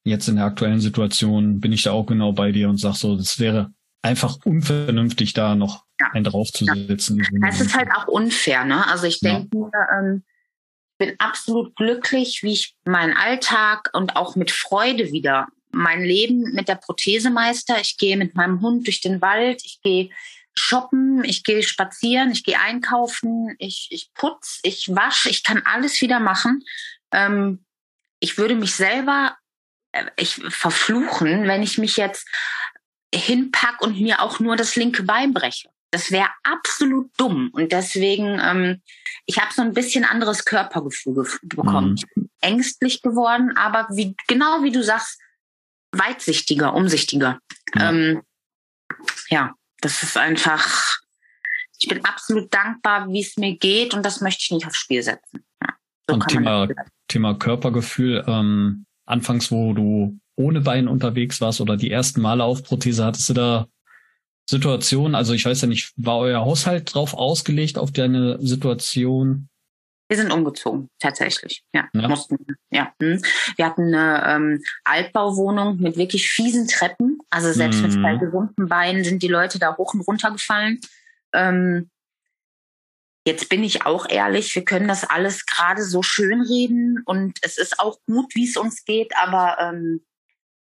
jetzt 0.05 0.27
in 0.27 0.35
der 0.35 0.45
aktuellen 0.45 0.79
Situation 0.79 1.59
bin 1.59 1.71
ich 1.71 1.83
da 1.83 1.91
auch 1.91 2.05
genau 2.05 2.33
bei 2.33 2.51
dir 2.51 2.69
und 2.69 2.77
sag 2.77 2.95
so, 2.95 3.15
das 3.15 3.39
wäre 3.39 3.71
einfach 4.03 4.37
unvernünftig, 4.45 5.33
da 5.33 5.55
noch 5.55 5.85
ja. 5.99 6.07
einen 6.11 6.23
draufzusetzen. 6.23 7.17
Ja. 7.17 7.47
Es 7.47 7.59
ist 7.59 7.75
halt 7.75 7.89
auch 7.95 8.07
unfair, 8.07 8.65
ne? 8.65 8.87
Also 8.87 9.07
ich 9.07 9.19
denke 9.19 9.49
ja. 9.53 9.59
mir, 9.59 9.87
ähm, 9.97 10.23
bin 10.97 11.15
absolut 11.17 11.75
glücklich, 11.75 12.43
wie 12.43 12.53
ich 12.53 12.75
meinen 12.85 13.15
Alltag 13.15 13.89
und 13.93 14.15
auch 14.15 14.35
mit 14.35 14.51
Freude 14.51 15.11
wieder 15.11 15.47
mein 15.71 16.03
Leben 16.03 16.53
mit 16.53 16.67
der 16.67 16.75
Prothese 16.75 17.29
meister. 17.29 17.79
Ich 17.79 17.97
gehe 17.97 18.17
mit 18.17 18.35
meinem 18.35 18.61
Hund 18.61 18.87
durch 18.87 19.01
den 19.01 19.21
Wald, 19.21 19.61
ich 19.63 19.79
gehe 19.81 20.09
shoppen, 20.55 21.23
ich 21.23 21.43
gehe 21.43 21.63
spazieren, 21.63 22.31
ich 22.31 22.43
gehe 22.43 22.59
einkaufen, 22.59 23.55
ich, 23.59 23.87
ich 23.91 24.11
putz, 24.13 24.59
ich 24.63 24.93
wasche, 24.93 25.29
ich 25.29 25.43
kann 25.43 25.61
alles 25.63 26.01
wieder 26.01 26.19
machen. 26.19 26.63
Ähm, 27.11 27.63
ich 28.19 28.37
würde 28.37 28.55
mich 28.55 28.75
selber 28.75 29.37
äh, 29.91 30.05
ich 30.17 30.41
verfluchen, 30.49 31.47
wenn 31.47 31.63
ich 31.63 31.77
mich 31.77 31.97
jetzt 31.97 32.27
hinpack 33.13 33.81
und 33.81 33.99
mir 33.99 34.21
auch 34.21 34.39
nur 34.39 34.55
das 34.55 34.75
linke 34.75 35.03
Bein 35.03 35.33
breche. 35.33 35.69
Das 35.91 36.11
wäre 36.11 36.29
absolut 36.43 37.11
dumm. 37.17 37.49
Und 37.51 37.71
deswegen, 37.71 38.39
ähm, 38.41 38.81
ich 39.25 39.39
habe 39.39 39.53
so 39.53 39.61
ein 39.61 39.73
bisschen 39.73 40.05
anderes 40.05 40.45
Körpergefühl 40.45 41.25
bekommen. 41.41 41.91
Mhm. 41.91 41.95
Ich 41.95 42.05
bin 42.13 42.29
ängstlich 42.41 43.01
geworden, 43.01 43.57
aber 43.57 43.87
wie, 43.91 44.15
genau 44.27 44.63
wie 44.63 44.71
du 44.71 44.83
sagst, 44.83 45.19
weitsichtiger, 45.91 46.73
umsichtiger. 46.73 47.39
Ja. 47.75 47.89
Ähm, 47.89 48.21
ja, 49.29 49.53
das 49.81 50.03
ist 50.03 50.17
einfach, 50.17 50.97
ich 51.79 51.87
bin 51.87 52.03
absolut 52.05 52.53
dankbar, 52.53 53.11
wie 53.11 53.21
es 53.21 53.37
mir 53.37 53.57
geht 53.57 53.93
und 53.93 54.05
das 54.05 54.21
möchte 54.21 54.43
ich 54.43 54.51
nicht 54.51 54.67
aufs 54.67 54.77
Spiel 54.77 55.01
setzen. 55.01 55.43
Ja, 55.61 55.73
so 56.07 56.13
und 56.15 56.27
Thema, 56.27 56.67
Thema 57.07 57.33
Körpergefühl, 57.35 58.23
ähm, 58.27 58.85
anfangs, 59.05 59.51
wo 59.51 59.73
du 59.73 60.19
ohne 60.35 60.61
Bein 60.61 60.87
unterwegs 60.87 61.41
warst 61.41 61.61
oder 61.61 61.77
die 61.77 61.91
ersten 61.91 62.21
Male 62.21 62.43
auf 62.43 62.63
Prothese, 62.63 63.05
hattest 63.05 63.29
du 63.29 63.33
da 63.33 63.67
Situationen, 64.49 65.13
also 65.13 65.33
ich 65.33 65.45
weiß 65.45 65.61
ja 65.61 65.67
nicht, 65.67 65.93
war 65.95 66.17
euer 66.17 66.41
Haushalt 66.41 66.95
drauf 66.95 67.13
ausgelegt 67.13 67.77
auf 67.77 67.91
deine 67.91 68.39
Situation? 68.41 69.47
Wir 70.07 70.17
sind 70.17 70.31
umgezogen, 70.31 70.89
tatsächlich. 70.97 71.63
Ja, 71.71 71.87
ja. 71.93 72.07
mussten. 72.07 72.37
Ja, 72.71 72.91
hm. 72.99 73.21
wir 73.57 73.65
hatten 73.65 73.93
eine 73.93 74.23
ähm, 74.27 74.63
Altbauwohnung 74.85 75.77
mit 75.77 75.97
wirklich 75.97 76.31
fiesen 76.31 76.67
Treppen. 76.67 77.19
Also 77.29 77.51
selbst 77.51 77.77
mhm. 77.77 77.83
mit 77.83 77.93
zwei 77.93 78.15
gesunden 78.15 78.67
Beinen 78.67 79.03
sind 79.03 79.21
die 79.21 79.27
Leute 79.27 79.59
da 79.59 79.77
hoch 79.77 79.93
und 79.93 80.01
runter 80.01 80.31
gefallen. 80.31 80.79
Ähm, 81.31 81.91
jetzt 83.27 83.49
bin 83.49 83.63
ich 83.63 83.85
auch 83.85 84.09
ehrlich, 84.09 84.55
wir 84.55 84.65
können 84.65 84.87
das 84.87 85.03
alles 85.03 85.45
gerade 85.45 85.83
so 85.83 86.01
schön 86.01 86.41
reden 86.41 87.03
und 87.05 87.37
es 87.43 87.59
ist 87.59 87.79
auch 87.79 87.99
gut, 88.07 88.33
wie 88.33 88.49
es 88.49 88.57
uns 88.57 88.83
geht, 88.83 89.11
aber 89.15 89.57
ähm, 89.59 90.01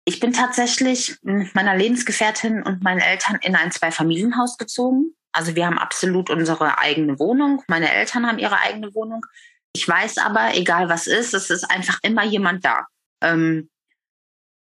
ich 0.10 0.20
bin 0.20 0.34
tatsächlich 0.34 1.20
mit 1.22 1.53
meiner 1.53 1.76
Lebensgefährtin 1.76 2.64
und 2.64 2.84
meinen 2.84 2.99
Eltern 2.99 3.38
in 3.43 3.55
ein 3.55 3.72
Zweifamilienhaus 3.72 4.57
gezogen. 4.57 5.14
Also 5.32 5.55
wir 5.55 5.68
haben 5.68 5.78
absolut 5.78 6.32
unsere 6.32 6.80
eigene 6.80 7.20
Wohnung. 7.20 7.62
Meine 7.68 7.93
Eltern 7.93 8.26
haben 8.26 8.39
ihre 8.39 8.60
eigene 8.60 8.95
Wohnung. 8.95 9.24
Ich 9.72 9.88
weiß 9.88 10.18
aber, 10.18 10.55
egal 10.55 10.89
was 10.89 11.05
ist, 11.05 11.36
es 11.36 11.51
ist 11.51 11.70
einfach 11.70 11.99
immer 12.01 12.24
jemand 12.26 12.66
da. 12.66 12.88
Ähm, 13.22 13.70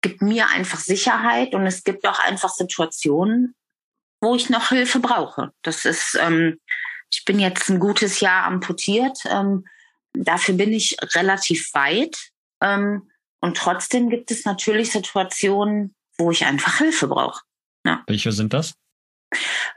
gibt 0.02 0.22
mir 0.22 0.48
einfach 0.48 0.80
Sicherheit 0.80 1.54
und 1.54 1.68
es 1.68 1.84
gibt 1.84 2.08
auch 2.08 2.20
einfach 2.20 2.50
Situationen, 2.50 3.54
wo 4.22 4.36
ich 4.36 4.50
noch 4.50 4.70
Hilfe 4.70 5.02
brauche. 5.02 5.52
Das 5.62 5.84
ist, 5.84 6.18
ähm, 6.22 6.58
ich 7.12 7.26
bin 7.26 7.38
jetzt 7.38 7.70
ein 7.70 7.82
gutes 7.82 8.22
Jahr 8.22 8.46
amputiert. 8.46 9.18
Ähm, 9.26 9.66
dafür 10.14 10.56
bin 10.56 10.72
ich 10.72 10.96
relativ 11.16 11.74
weit. 11.74 12.30
Ähm, 12.62 13.10
und 13.44 13.58
trotzdem 13.58 14.10
gibt 14.10 14.32
es 14.32 14.46
natürlich 14.46 14.94
Situationen, 14.94 15.94
wo 16.18 16.32
ich 16.32 16.46
einfach 16.46 16.78
Hilfe 16.78 17.10
brauche. 17.10 17.42
Ja. 17.86 18.02
Welche 18.08 18.32
sind 18.32 18.54
das? 18.54 18.76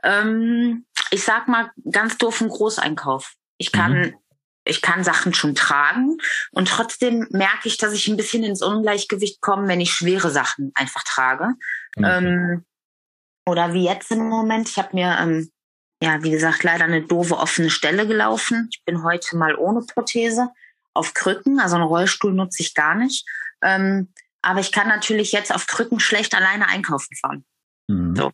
Ähm, 0.05 0.87
ich 1.11 1.25
sag 1.25 1.49
mal 1.49 1.73
ganz 1.91 2.17
doof 2.17 2.41
ein 2.41 2.49
Großeinkauf. 2.49 3.35
Ich 3.59 3.73
kann, 3.73 3.93
mhm. 3.99 4.15
ich 4.63 4.83
kann 4.83 5.03
Sachen 5.03 5.35
schon 5.35 5.57
tragen 5.57 6.17
und 6.53 6.69
trotzdem 6.69 7.27
merke 7.31 7.67
ich, 7.67 7.77
dass 7.77 7.93
ich 7.93 8.07
ein 8.07 8.17
bisschen 8.17 8.45
ins 8.45 8.63
Ungleichgewicht 8.63 9.41
komme, 9.41 9.67
wenn 9.67 9.81
ich 9.81 9.91
schwere 9.91 10.31
Sachen 10.31 10.71
einfach 10.77 11.03
trage. 11.03 11.55
Okay. 11.97 12.19
Ähm, 12.19 12.65
oder 13.47 13.75
wie 13.75 13.85
jetzt 13.85 14.13
im 14.13 14.29
Moment. 14.29 14.69
Ich 14.69 14.79
habe 14.79 14.91
mir, 14.93 15.19
ähm, 15.19 15.51
ja, 16.01 16.23
wie 16.23 16.31
gesagt, 16.31 16.63
leider 16.63 16.85
eine 16.85 17.03
doofe 17.03 17.37
offene 17.37 17.71
Stelle 17.71 18.07
gelaufen. 18.07 18.69
Ich 18.71 18.85
bin 18.85 19.03
heute 19.03 19.37
mal 19.37 19.57
ohne 19.57 19.81
Prothese 19.81 20.51
auf 20.95 21.15
Krücken, 21.15 21.59
also 21.59 21.75
einen 21.75 21.85
Rollstuhl 21.85 22.33
nutze 22.33 22.63
ich 22.63 22.73
gar 22.73 22.95
nicht. 22.95 23.27
Ähm, 23.63 24.13
aber 24.43 24.61
ich 24.61 24.73
kann 24.73 24.89
natürlich 24.89 25.33
jetzt 25.33 25.55
auf 25.55 25.67
Krücken 25.67 26.01
schlecht 26.01 26.35
alleine 26.35 26.69
einkaufen 26.69 27.17
fahren. 27.17 27.45
Mhm. 27.89 28.17
So. 28.17 28.33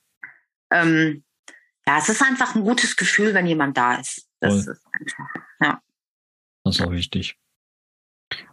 Ähm, 0.70 1.25
ja, 1.87 1.99
es 1.99 2.09
ist 2.09 2.23
einfach 2.23 2.55
ein 2.55 2.62
gutes 2.62 2.97
Gefühl, 2.97 3.35
wenn 3.35 3.47
jemand 3.47 3.77
da 3.77 3.97
ist. 3.97 4.29
Das 4.41 4.64
Voll. 4.64 4.75
ist 4.75 4.87
einfach, 4.93 5.35
ja. 5.61 5.83
Das 6.64 6.77
ist 6.77 6.87
auch 6.87 6.93
wichtig. 6.93 7.37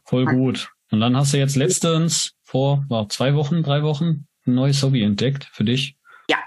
Voll 0.04 0.26
gut. 0.26 0.72
Und 0.92 1.00
dann 1.00 1.16
hast 1.16 1.34
du 1.34 1.38
jetzt 1.38 1.56
letztens 1.56 2.34
vor 2.44 2.84
wow, 2.90 3.08
zwei 3.08 3.36
Wochen, 3.36 3.62
drei 3.62 3.84
Wochen 3.84 4.28
ein 4.48 4.56
neues 4.56 4.82
Hobby 4.82 5.04
entdeckt 5.04 5.46
für 5.52 5.64
dich. 5.64 5.98
Ja. 6.30 6.38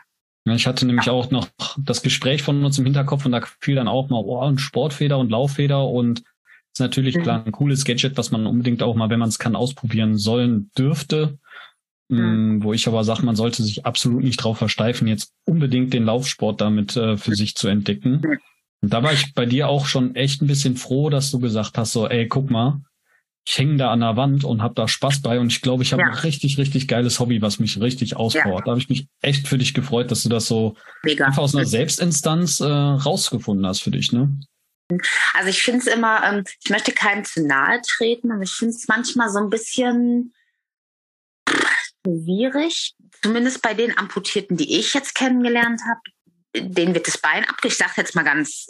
Ich 0.45 0.67
hatte 0.67 0.87
nämlich 0.87 1.07
ja. 1.07 1.13
auch 1.13 1.31
noch 1.31 1.49
das 1.79 2.03
Gespräch 2.03 2.43
von 2.43 2.65
uns 2.65 2.79
im 2.79 2.85
Hinterkopf 2.85 3.25
und 3.25 3.33
da 3.33 3.41
fiel 3.61 3.77
dann 3.77 3.89
auch 3.89 4.09
mal, 4.09 4.19
oh, 4.19 4.41
ein 4.41 4.59
Sportfeder 4.59 5.19
und 5.19 5.31
Lauffeder 5.31 5.87
und 5.87 6.25
ist 6.73 6.81
natürlich 6.81 7.17
mhm. 7.17 7.23
klar 7.23 7.45
ein 7.45 7.53
cooles 7.53 7.85
Gadget, 7.85 8.17
was 8.17 8.31
man 8.31 8.47
unbedingt 8.47 8.83
auch 8.83 8.95
mal, 8.95 9.11
wenn 9.11 9.21
man 9.21 9.29
es 9.29 9.39
kann, 9.39 9.57
ausprobieren 9.57 10.17
sollen 10.17 10.71
dürfte. 10.77 11.39
Mhm. 12.09 12.63
Wo 12.63 12.73
ich 12.73 12.89
aber 12.89 13.05
sage, 13.05 13.25
man 13.25 13.37
sollte 13.37 13.63
sich 13.63 13.87
absolut 13.87 14.23
nicht 14.23 14.37
drauf 14.37 14.59
versteifen, 14.59 15.09
jetzt 15.09 15.33
unbedingt 15.45 15.95
den 15.95 16.05
Laufsport 16.05 16.61
damit 16.61 16.97
äh, 16.97 17.17
für 17.17 17.35
sich 17.35 17.55
zu 17.55 17.69
entdecken. 17.69 18.23
Und 18.83 18.93
da 18.93 19.03
war 19.03 19.13
ich 19.13 19.35
bei 19.35 19.47
dir 19.47 19.69
auch 19.69 19.87
schon 19.87 20.15
echt 20.15 20.43
ein 20.43 20.47
bisschen 20.47 20.77
froh, 20.77 21.09
dass 21.09 21.31
du 21.31 21.39
gesagt 21.39 21.79
hast, 21.79 21.93
so, 21.93 22.09
ey, 22.09 22.27
guck 22.27 22.51
mal, 22.51 22.83
ich 23.45 23.59
hänge 23.59 23.77
da 23.77 23.91
an 23.91 24.01
der 24.01 24.17
Wand 24.17 24.45
und 24.45 24.63
habe 24.63 24.75
da 24.75 24.87
Spaß 24.87 25.23
bei 25.23 25.41
und 25.41 25.51
ich 25.51 25.63
glaube, 25.63 25.83
ich 25.83 25.93
habe 25.93 26.03
ja. 26.03 26.09
ein 26.09 26.15
richtig, 26.15 26.59
richtig 26.59 26.87
geiles 26.87 27.19
Hobby, 27.19 27.43
was 27.43 27.59
mich 27.59 27.81
richtig 27.81 28.17
auspowert. 28.17 28.61
Ja. 28.61 28.65
Da 28.65 28.71
habe 28.73 28.81
ich 28.81 28.89
mich 28.89 29.09
echt 29.21 29.49
für 29.49 29.59
dich 29.59 29.75
gefreut, 29.75 30.11
dass 30.11 30.23
du 30.23 30.29
das 30.29 30.47
so 30.47 30.77
Mega. 31.03 31.27
einfach 31.27 31.43
aus 31.43 31.55
einer 31.55 31.65
Selbstinstanz 31.65 32.61
äh, 32.61 32.67
rausgefunden 32.67 33.67
hast 33.67 33.81
für 33.81 33.91
dich, 33.91 34.13
ne? 34.13 34.39
Also 35.35 35.49
ich 35.49 35.63
finde 35.63 35.81
es 35.81 35.87
immer, 35.87 36.23
ähm, 36.25 36.45
ich 36.63 36.71
möchte 36.71 36.93
keinem 36.93 37.25
zu 37.25 37.47
nahe 37.47 37.81
treten, 37.83 38.31
aber 38.33 38.43
ich 38.43 38.53
finde 38.53 38.75
es 38.75 38.89
manchmal 38.89 39.29
so 39.31 39.39
ein 39.39 39.51
bisschen 39.51 40.35
schwierig, 42.05 42.95
zumindest 43.23 43.63
bei 43.63 43.75
den 43.75 43.97
Amputierten, 43.97 44.57
die 44.57 44.79
ich 44.79 44.95
jetzt 44.95 45.15
kennengelernt 45.15 45.81
habe. 45.89 46.01
Denen 46.55 46.95
wird 46.95 47.07
das 47.07 47.17
Bein 47.17 47.45
abgeschnitten. 47.45 47.69
Ich 47.69 47.79
sage 47.79 47.93
jetzt 47.97 48.15
mal 48.15 48.25
ganz, 48.25 48.67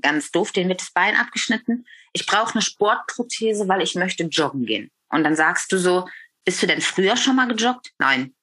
ganz 0.00 0.30
doof, 0.30 0.52
denen 0.52 0.70
wird 0.70 0.80
das 0.80 0.92
Bein 0.92 1.16
abgeschnitten. 1.16 1.86
Ich 2.12 2.24
brauche 2.24 2.54
eine 2.54 2.62
Sportprothese, 2.62 3.68
weil 3.68 3.82
ich 3.82 3.94
möchte 3.94 4.24
joggen 4.24 4.64
gehen. 4.64 4.90
Und 5.10 5.22
dann 5.24 5.36
sagst 5.36 5.70
du 5.70 5.78
so, 5.78 6.08
bist 6.44 6.62
du 6.62 6.66
denn 6.66 6.80
früher 6.80 7.16
schon 7.16 7.36
mal 7.36 7.48
gejoggt? 7.48 7.92
Nein. 7.98 8.34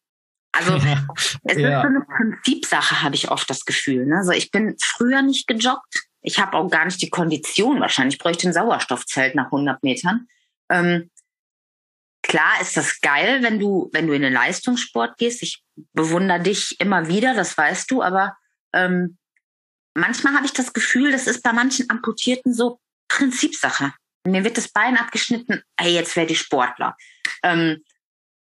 Also 0.51 0.75
es 1.43 1.57
ja. 1.57 1.77
ist 1.77 1.81
so 1.81 1.87
eine 1.87 2.05
Prinzipsache, 2.05 3.01
habe 3.01 3.15
ich 3.15 3.31
oft 3.31 3.49
das 3.49 3.65
Gefühl. 3.65 4.05
Ne? 4.05 4.17
Also 4.17 4.31
ich 4.31 4.51
bin 4.51 4.75
früher 4.79 5.23
nicht 5.23 5.47
gejoggt 5.47 6.03
ich 6.23 6.39
habe 6.39 6.57
auch 6.57 6.69
gar 6.69 6.85
nicht 6.85 7.01
die 7.01 7.09
Kondition 7.09 7.81
wahrscheinlich. 7.81 8.15
Ich 8.15 8.21
bräuchte 8.21 8.47
ein 8.47 8.53
Sauerstoffzelt 8.53 9.35
nach 9.35 9.45
100 9.47 9.83
Metern. 9.83 10.27
Ähm, 10.69 11.11
klar 12.23 12.61
ist 12.61 12.77
das 12.77 13.01
geil, 13.01 13.43
wenn 13.43 13.59
du, 13.59 13.89
wenn 13.91 14.07
du 14.07 14.13
in 14.13 14.21
den 14.21 14.33
Leistungssport 14.33 15.17
gehst. 15.17 15.43
Ich 15.43 15.61
bewundere 15.91 16.39
dich 16.39 16.79
immer 16.79 17.09
wieder, 17.09 17.35
das 17.35 17.57
weißt 17.57 17.91
du, 17.91 18.01
aber 18.01 18.37
ähm, 18.71 19.17
manchmal 19.93 20.33
habe 20.33 20.45
ich 20.45 20.53
das 20.53 20.71
Gefühl, 20.71 21.11
das 21.11 21.27
ist 21.27 21.43
bei 21.43 21.51
manchen 21.51 21.89
Amputierten 21.89 22.53
so 22.53 22.79
Prinzipsache. 23.09 23.93
Mir 24.25 24.45
wird 24.45 24.57
das 24.57 24.69
Bein 24.69 24.97
abgeschnitten, 24.97 25.61
hey, 25.77 25.93
jetzt 25.93 26.15
werde 26.15 26.31
ich 26.31 26.39
Sportler. 26.39 26.95
Ähm, 27.43 27.83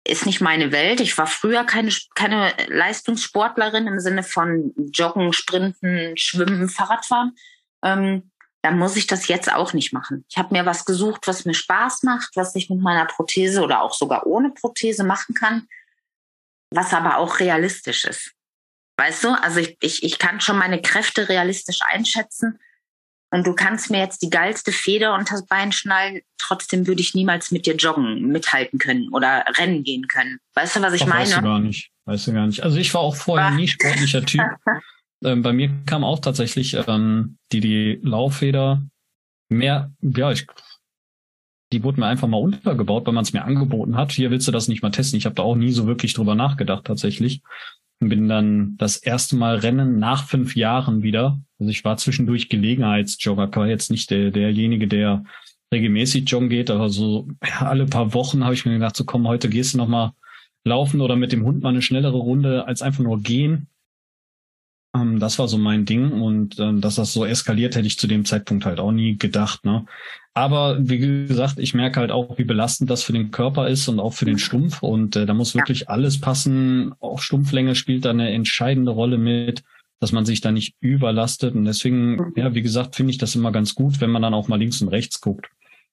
ist 0.05 0.27
nicht 0.27 0.41
meine 0.41 0.73
Welt. 0.73 0.99
Ich 1.01 1.17
war 1.19 1.29
früher 1.29 1.63
keine, 1.63 1.93
keine 2.17 2.53
Leistungssportlerin 2.67 3.87
im 3.87 4.01
Sinne 4.01 4.25
von 4.25 4.75
Joggen, 4.93 5.33
Sprinten, 5.33 6.17
Schwimmen, 6.17 6.69
Fahrradfahren 6.69 7.37
ähm, 7.83 8.31
dann 8.63 8.79
muss 8.79 8.97
ich 8.97 9.07
das 9.07 9.29
jetzt 9.29 9.53
auch 9.53 9.73
nicht 9.73 9.93
machen. 9.93 10.25
Ich 10.29 10.37
habe 10.37 10.55
mir 10.55 10.67
was 10.67 10.85
gesucht, 10.85 11.27
was 11.27 11.45
mir 11.45 11.55
Spaß 11.55 12.03
macht, 12.03 12.31
was 12.35 12.55
ich 12.55 12.69
mit 12.69 12.81
meiner 12.81 13.07
Prothese 13.07 13.63
oder 13.63 13.83
auch 13.83 13.95
sogar 13.95 14.27
ohne 14.27 14.51
Prothese 14.51 15.03
machen 15.03 15.35
kann, 15.35 15.67
was 16.71 16.93
aber 16.93 17.17
auch 17.17 17.41
realistisch 17.41 18.05
ist. 18.05 18.33
Weißt 18.99 19.25
du, 19.25 19.31
also 19.31 19.61
ich, 19.61 19.79
ich, 19.81 20.03
ich 20.03 20.19
kann 20.19 20.41
schon 20.43 20.59
meine 20.59 20.83
Kräfte 20.83 21.29
realistisch 21.29 21.79
einschätzen. 21.83 22.59
und 23.31 23.47
du 23.47 23.55
kannst 23.55 23.91
mir 23.91 24.01
jetzt 24.01 24.21
die 24.23 24.29
geilste 24.29 24.73
Feder 24.73 25.15
unter 25.15 25.37
das 25.37 25.47
Bein 25.47 25.73
schnallen, 25.73 26.21
trotzdem 26.37 26.87
würde 26.87 27.01
ich 27.01 27.15
niemals 27.15 27.51
mit 27.51 27.65
dir 27.65 27.77
joggen, 27.77 28.27
mithalten 28.27 28.79
können 28.79 29.09
oder 29.11 29.45
rennen 29.57 29.85
gehen 29.85 30.07
können. 30.07 30.39
Weißt 30.55 30.77
du, 30.77 30.83
was 30.83 30.93
ich 30.93 31.05
Ach, 31.05 31.07
meine? 31.07 31.31
Weißt 31.31 31.37
du 31.39 31.43
gar 31.43 31.61
nicht. 31.61 31.91
Weißt 32.05 32.27
du 32.27 32.33
gar 32.35 32.47
nicht. 32.47 32.63
Also 32.63 32.77
ich 32.77 32.93
war 32.93 33.01
auch 33.01 33.17
vorher 33.17 33.51
nie 33.53 33.69
sportlicher 33.69 34.25
Typ. 34.27 34.43
ähm, 35.25 35.43
bei 35.43 35.53
mir 35.53 35.71
kam 35.87 36.05
auch 36.05 36.19
tatsächlich 36.19 36.75
ähm, 36.87 37.39
die, 37.53 37.61
die 37.61 38.01
Lauffeder 38.03 38.83
mehr, 39.49 39.93
ja, 40.01 40.31
ich, 40.31 40.47
die 41.73 41.83
wurde 41.83 42.01
mir 42.01 42.07
einfach 42.07 42.29
mal 42.29 42.39
untergebaut, 42.39 43.07
weil 43.07 43.15
man 43.15 43.23
es 43.23 43.33
mir 43.33 43.45
angeboten 43.45 43.97
hat. 43.97 44.13
Hier 44.13 44.31
willst 44.31 44.49
du 44.49 44.53
das 44.53 44.69
nicht 44.69 44.83
mal 44.83 44.91
testen. 44.91 45.19
Ich 45.19 45.25
habe 45.27 45.35
da 45.35 45.43
auch 45.43 45.57
nie 45.57 45.73
so 45.73 45.87
wirklich 45.87 46.15
drüber 46.15 46.35
nachgedacht 46.35 46.85
tatsächlich 46.85 47.43
bin 48.01 48.29
dann 48.29 48.77
das 48.79 48.97
erste 48.97 49.37
Mal 49.37 49.57
Rennen 49.57 49.99
nach 49.99 50.27
fünf 50.27 50.57
Jahren 50.57 51.03
wieder. 51.03 51.39
Also 51.59 51.71
ich 51.71 51.85
war 51.85 51.99
zwischendurch 51.99 52.49
Gelegenheitsjogger, 52.49 53.55
war 53.55 53.69
jetzt 53.69 53.91
nicht 53.91 54.11
der, 54.11 54.31
derjenige, 54.31 54.89
der 54.89 55.25
regelmäßig 55.73 56.29
joggen 56.29 56.49
geht, 56.49 56.71
aber 56.71 56.89
so 56.89 57.29
ja, 57.45 57.67
alle 57.69 57.87
paar 57.87 58.15
Wochen 58.15 58.43
habe 58.43 58.55
ich 58.55 58.65
mir 58.65 58.73
gedacht, 58.73 58.97
so 58.97 59.05
komm, 59.05 59.29
heute 59.29 59.49
gehst 59.49 59.75
du 59.75 59.79
noch 59.79 59.87
mal 59.87 60.15
laufen 60.65 61.01
oder 61.01 61.15
mit 61.15 61.33
dem 61.33 61.45
Hund 61.45 61.63
mal 61.63 61.69
eine 61.69 61.83
schnellere 61.83 62.17
Runde 62.17 62.67
als 62.67 62.83
einfach 62.83 63.05
nur 63.05 63.21
gehen. 63.21 63.69
Ähm, 64.95 65.19
das 65.19 65.39
war 65.39 65.49
so 65.49 65.59
mein 65.59 65.85
Ding 65.85 66.13
und 66.13 66.59
ähm, 66.59 66.81
dass 66.81 66.97
das 66.97 67.13
so 67.13 67.25
eskaliert, 67.25 67.77
hätte 67.77 67.87
ich 67.87 67.99
zu 67.99 68.07
dem 68.07 68.25
Zeitpunkt 68.25 68.65
halt 68.65 68.81
auch 68.81 68.93
nie 68.93 69.17
gedacht. 69.17 69.65
Ne? 69.65 69.87
Aber 70.33 70.77
wie 70.81 71.27
gesagt, 71.27 71.59
ich 71.59 71.75
merke 71.75 72.01
halt 72.01 72.13
auch, 72.13 72.39
wie 72.39 72.45
belastend 72.45 72.89
das 72.89 73.03
für 73.03 73.13
den 73.13 73.31
Körper 73.31 73.69
ist 73.69 73.89
und 73.89 73.99
auch 73.99 74.15
für 74.15 74.25
den 74.25 74.39
Stumpf. 74.39 74.83
Und 74.83 75.17
äh, 75.17 75.27
da 75.27 75.35
muss 75.35 75.55
wirklich 75.55 75.89
alles 75.89 76.21
passen. 76.21 76.95
Auch 77.01 77.21
Stumpflänge 77.21 77.75
spielt 77.75 78.05
da 78.05 78.11
eine 78.11 78.31
entscheidende 78.31 78.93
Rolle 78.93 79.19
mit, 79.19 79.65
dass 79.99 80.13
man 80.13 80.25
sich 80.25 80.41
da 80.41 80.53
nicht 80.53 80.77
überlastet. 80.81 81.55
Und 81.55 81.65
deswegen, 81.65 82.17
mhm. 82.17 82.33
ja, 82.37 82.55
wie 82.55 82.63
gesagt, 82.63 82.97
finde 82.97 83.11
ich 83.11 83.19
das 83.19 83.35
immer 83.35 83.51
ganz 83.51 83.75
gut, 83.75 84.01
wenn 84.01 84.11
man 84.11 84.23
dann 84.23 84.35
auch 84.35 84.49
mal 84.49 84.59
links 84.59 84.81
und 84.81 84.89
rechts 84.89 85.21
guckt. 85.21 85.51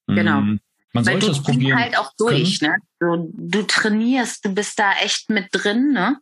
Genau. 0.08 0.42
Mm, 0.42 0.60
man 0.94 1.06
Weil 1.06 1.20
sollte 1.20 1.32
es 1.32 1.44
probieren. 1.44 1.80
halt 1.80 1.98
auch 1.98 2.14
durch, 2.18 2.62
ne? 2.62 2.76
Du, 3.00 3.32
du 3.36 3.64
trainierst, 3.64 4.46
du 4.46 4.54
bist 4.54 4.80
da 4.80 4.94
echt 5.04 5.30
mit 5.30 5.48
drin, 5.52 5.92
ne? 5.92 6.18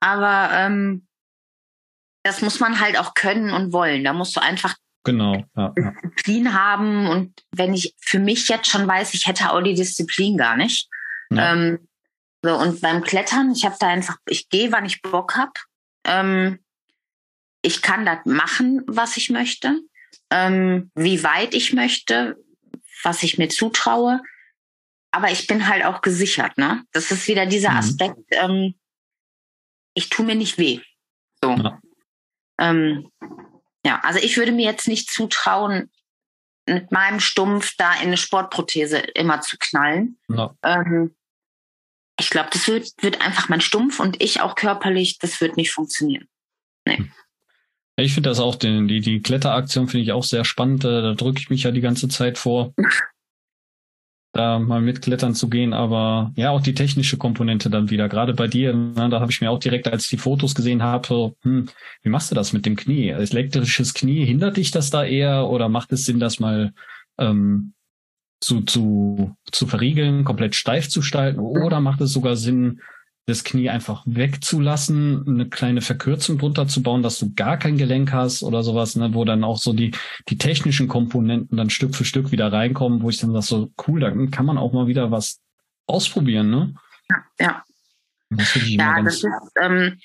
Aber 0.00 0.50
ähm, 0.52 1.06
das 2.22 2.42
muss 2.42 2.60
man 2.60 2.80
halt 2.80 2.98
auch 2.98 3.14
können 3.14 3.50
und 3.50 3.72
wollen. 3.72 4.04
Da 4.04 4.12
musst 4.12 4.36
du 4.36 4.40
einfach 4.40 4.74
genau, 5.04 5.44
ja, 5.56 5.72
ja. 5.76 5.92
Disziplin 6.02 6.54
haben. 6.54 7.08
Und 7.08 7.42
wenn 7.52 7.74
ich 7.74 7.94
für 8.00 8.18
mich 8.18 8.48
jetzt 8.48 8.68
schon 8.68 8.86
weiß, 8.86 9.14
ich 9.14 9.26
hätte 9.26 9.52
auch 9.52 9.60
die 9.62 9.74
Disziplin 9.74 10.36
gar 10.36 10.56
nicht. 10.56 10.88
Ja. 11.30 11.52
Ähm, 11.52 11.88
so, 12.42 12.56
und 12.56 12.80
beim 12.80 13.02
Klettern, 13.02 13.52
ich 13.52 13.64
habe 13.64 13.76
da 13.78 13.88
einfach, 13.88 14.16
ich 14.26 14.48
gehe, 14.48 14.72
wann 14.72 14.86
ich 14.86 15.02
Bock 15.02 15.36
hab. 15.36 15.58
Ähm, 16.04 16.58
ich 17.62 17.82
kann 17.82 18.06
das 18.06 18.24
machen, 18.24 18.82
was 18.86 19.16
ich 19.18 19.28
möchte, 19.28 19.80
ähm, 20.30 20.90
wie 20.94 21.22
weit 21.22 21.54
ich 21.54 21.74
möchte, 21.74 22.42
was 23.02 23.22
ich 23.22 23.36
mir 23.36 23.48
zutraue. 23.48 24.22
Aber 25.10 25.30
ich 25.30 25.46
bin 25.46 25.68
halt 25.68 25.84
auch 25.84 26.00
gesichert, 26.00 26.56
ne? 26.56 26.84
Das 26.92 27.10
ist 27.10 27.26
wieder 27.28 27.44
dieser 27.44 27.72
mhm. 27.72 27.76
Aspekt, 27.76 28.20
ähm, 28.30 28.74
ich 29.94 30.08
tue 30.08 30.24
mir 30.24 30.36
nicht 30.36 30.56
weh. 30.56 30.80
So. 31.42 31.50
Ja. 31.50 31.80
Ähm, 32.60 33.10
ja, 33.84 34.00
also 34.04 34.20
ich 34.20 34.36
würde 34.36 34.52
mir 34.52 34.66
jetzt 34.66 34.86
nicht 34.86 35.10
zutrauen, 35.10 35.90
mit 36.66 36.92
meinem 36.92 37.20
Stumpf 37.20 37.74
da 37.76 37.94
in 37.94 38.08
eine 38.08 38.16
Sportprothese 38.16 38.98
immer 38.98 39.40
zu 39.40 39.56
knallen. 39.58 40.18
No. 40.28 40.56
Ähm, 40.62 41.16
ich 42.18 42.30
glaube, 42.30 42.50
das 42.52 42.68
wird, 42.68 42.90
wird 43.00 43.22
einfach 43.22 43.48
mein 43.48 43.60
Stumpf 43.60 43.98
und 43.98 44.22
ich 44.22 44.40
auch 44.40 44.54
körperlich, 44.54 45.18
das 45.18 45.40
wird 45.40 45.56
nicht 45.56 45.72
funktionieren. 45.72 46.28
Nee. 46.86 46.98
Hm. 46.98 47.12
Ich 47.96 48.14
finde 48.14 48.30
das 48.30 48.40
auch, 48.40 48.54
die, 48.54 48.86
die, 48.86 49.00
die 49.00 49.20
Kletteraktion 49.20 49.88
finde 49.88 50.04
ich 50.04 50.12
auch 50.12 50.24
sehr 50.24 50.44
spannend. 50.44 50.84
Da 50.84 51.12
drücke 51.12 51.38
ich 51.38 51.50
mich 51.50 51.64
ja 51.64 51.70
die 51.70 51.82
ganze 51.82 52.08
Zeit 52.08 52.38
vor. 52.38 52.72
da 54.32 54.58
mal 54.58 54.80
mitklettern 54.80 55.34
zu 55.34 55.48
gehen, 55.48 55.72
aber 55.72 56.32
ja, 56.36 56.50
auch 56.50 56.62
die 56.62 56.74
technische 56.74 57.16
Komponente 57.16 57.68
dann 57.68 57.90
wieder. 57.90 58.08
Gerade 58.08 58.32
bei 58.32 58.46
dir, 58.46 58.72
ne, 58.72 59.08
da 59.08 59.20
habe 59.20 59.32
ich 59.32 59.40
mir 59.40 59.50
auch 59.50 59.58
direkt, 59.58 59.88
als 59.88 60.04
ich 60.04 60.10
die 60.10 60.16
Fotos 60.18 60.54
gesehen 60.54 60.82
habe, 60.82 61.34
hm, 61.42 61.68
wie 62.02 62.08
machst 62.08 62.30
du 62.30 62.34
das 62.34 62.52
mit 62.52 62.64
dem 62.64 62.76
Knie? 62.76 63.08
Elektrisches 63.08 63.92
Knie, 63.92 64.24
hindert 64.24 64.56
dich 64.56 64.70
das 64.70 64.90
da 64.90 65.04
eher 65.04 65.48
oder 65.48 65.68
macht 65.68 65.92
es 65.92 66.04
Sinn, 66.04 66.20
das 66.20 66.38
mal 66.38 66.72
ähm, 67.18 67.74
zu, 68.40 68.60
zu, 68.62 69.34
zu 69.50 69.66
verriegeln, 69.66 70.24
komplett 70.24 70.54
steif 70.54 70.88
zu 70.88 71.00
gestalten? 71.00 71.40
Oder 71.40 71.80
macht 71.80 72.00
es 72.00 72.12
sogar 72.12 72.36
Sinn, 72.36 72.80
das 73.30 73.44
Knie 73.44 73.70
einfach 73.70 74.02
wegzulassen, 74.06 75.24
eine 75.26 75.48
kleine 75.48 75.80
Verkürzung 75.80 76.38
drunter 76.38 76.68
zu 76.68 76.82
bauen, 76.82 77.02
dass 77.02 77.18
du 77.18 77.32
gar 77.34 77.56
kein 77.56 77.78
Gelenk 77.78 78.12
hast 78.12 78.42
oder 78.42 78.62
sowas, 78.62 78.96
ne, 78.96 79.14
wo 79.14 79.24
dann 79.24 79.44
auch 79.44 79.58
so 79.58 79.72
die, 79.72 79.92
die 80.28 80.36
technischen 80.36 80.88
Komponenten 80.88 81.56
dann 81.56 81.70
Stück 81.70 81.94
für 81.94 82.04
Stück 82.04 82.30
wieder 82.30 82.52
reinkommen, 82.52 83.02
wo 83.02 83.10
ich 83.10 83.18
dann 83.18 83.32
sage, 83.32 83.44
so 83.44 83.72
cool, 83.86 84.00
da 84.00 84.10
kann 84.30 84.46
man 84.46 84.58
auch 84.58 84.72
mal 84.72 84.86
wieder 84.86 85.10
was 85.10 85.40
ausprobieren, 85.86 86.50
ne? 86.50 86.74
Ja, 87.08 87.16
ja. 87.38 87.64
Das 88.30 88.54
ja, 88.54 89.02
das 89.02 89.24
ist, 89.24 89.26
ähm, 89.60 89.98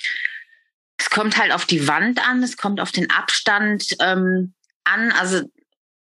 es 0.97 1.09
kommt 1.09 1.37
halt 1.37 1.53
auf 1.53 1.65
die 1.65 1.87
Wand 1.87 2.27
an, 2.27 2.41
es 2.41 2.57
kommt 2.57 2.79
auf 2.79 2.91
den 2.91 3.09
Abstand 3.11 3.95
ähm, 4.01 4.53
an. 4.83 5.11
Also 5.11 5.41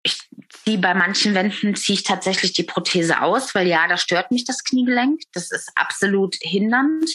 ich 0.03 0.19
ziehe 0.49 0.79
bei 0.79 0.95
manchen 0.95 1.35
Wänden 1.35 1.75
ziehe 1.75 1.95
ich 1.99 2.05
tatsächlich 2.05 2.53
die 2.53 2.63
Prothese 2.63 3.23
aus, 3.23 3.55
weil 3.55 3.67
ja, 3.67 3.87
da 3.87 3.97
stört 3.97 4.31
mich 4.31 4.45
das 4.45 4.65
Kniegelenk. 4.65 5.21
Das 5.33 5.51
ist 5.51 5.71
absolut 5.75 6.37
hindernd. 6.41 7.11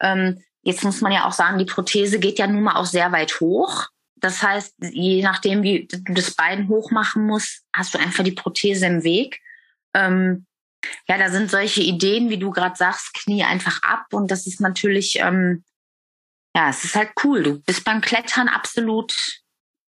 Ähm, 0.00 0.42
jetzt 0.62 0.84
muss 0.84 1.00
man 1.00 1.12
ja 1.12 1.26
auch 1.26 1.32
sagen, 1.32 1.58
die 1.58 1.64
Prothese 1.64 2.18
geht 2.18 2.38
ja 2.38 2.46
nun 2.46 2.62
mal 2.62 2.76
auch 2.76 2.86
sehr 2.86 3.12
weit 3.12 3.40
hoch. 3.40 3.88
Das 4.16 4.42
heißt, 4.42 4.74
je 4.80 5.22
nachdem, 5.22 5.62
wie 5.62 5.88
du 5.88 6.14
das 6.14 6.34
Bein 6.34 6.68
hoch 6.68 6.90
machen 6.90 7.26
musst, 7.26 7.64
hast 7.74 7.92
du 7.94 7.98
einfach 7.98 8.24
die 8.24 8.32
Prothese 8.32 8.86
im 8.86 9.02
Weg. 9.02 9.40
Ähm, 9.94 10.46
ja, 11.08 11.18
da 11.18 11.30
sind 11.30 11.50
solche 11.50 11.82
Ideen, 11.82 12.30
wie 12.30 12.38
du 12.38 12.50
gerade 12.50 12.76
sagst, 12.76 13.14
Knie 13.14 13.42
einfach 13.42 13.82
ab. 13.82 14.06
Und 14.12 14.30
das 14.30 14.46
ist 14.46 14.60
natürlich, 14.60 15.18
ähm, 15.18 15.64
ja, 16.54 16.70
es 16.70 16.84
ist 16.84 16.94
halt 16.94 17.10
cool. 17.24 17.42
Du 17.42 17.60
bist 17.62 17.84
beim 17.84 18.00
Klettern 18.00 18.48
absolut 18.48 19.41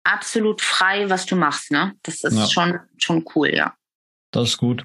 absolut 0.05 0.61
frei, 0.61 1.09
was 1.09 1.26
du 1.26 1.36
machst. 1.36 1.70
Ne? 1.70 1.94
Das 2.03 2.24
ist 2.24 2.36
ja. 2.36 2.46
schon, 2.46 2.80
schon 2.98 3.24
cool, 3.34 3.50
ja. 3.55 3.74
Das 4.30 4.50
ist 4.50 4.59
gut. 4.59 4.84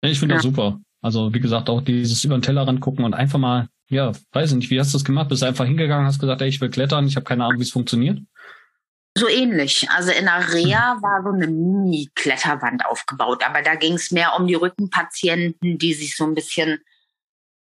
Ich 0.00 0.18
finde 0.18 0.34
ja. 0.34 0.38
das 0.38 0.42
super. 0.42 0.80
Also 1.00 1.32
wie 1.34 1.40
gesagt, 1.40 1.68
auch 1.68 1.80
dieses 1.82 2.24
über 2.24 2.36
den 2.36 2.42
Tellerrand 2.42 2.80
gucken 2.80 3.04
und 3.04 3.14
einfach 3.14 3.38
mal, 3.38 3.68
ja, 3.88 4.12
weiß 4.32 4.52
nicht, 4.52 4.70
wie 4.70 4.78
hast 4.78 4.92
du 4.92 4.98
das 4.98 5.04
gemacht? 5.04 5.28
Bist 5.28 5.42
du 5.42 5.46
einfach 5.46 5.64
hingegangen, 5.64 6.06
hast 6.06 6.18
gesagt, 6.18 6.40
ey, 6.40 6.48
ich 6.48 6.60
will 6.60 6.70
klettern, 6.70 7.06
ich 7.06 7.16
habe 7.16 7.24
keine 7.24 7.44
Ahnung, 7.44 7.58
wie 7.58 7.64
es 7.64 7.72
funktioniert? 7.72 8.20
So 9.16 9.28
ähnlich. 9.28 9.88
Also 9.90 10.10
in 10.10 10.24
der 10.24 10.52
Reha 10.52 10.94
hm. 10.94 11.02
war 11.02 11.22
so 11.22 11.30
eine 11.30 11.46
Mini-Kletterwand 11.46 12.86
aufgebaut, 12.86 13.44
aber 13.44 13.62
da 13.62 13.74
ging 13.74 13.94
es 13.94 14.10
mehr 14.10 14.34
um 14.38 14.46
die 14.46 14.54
Rückenpatienten, 14.54 15.78
die 15.78 15.92
sich 15.92 16.16
so 16.16 16.24
ein 16.24 16.34
bisschen 16.34 16.80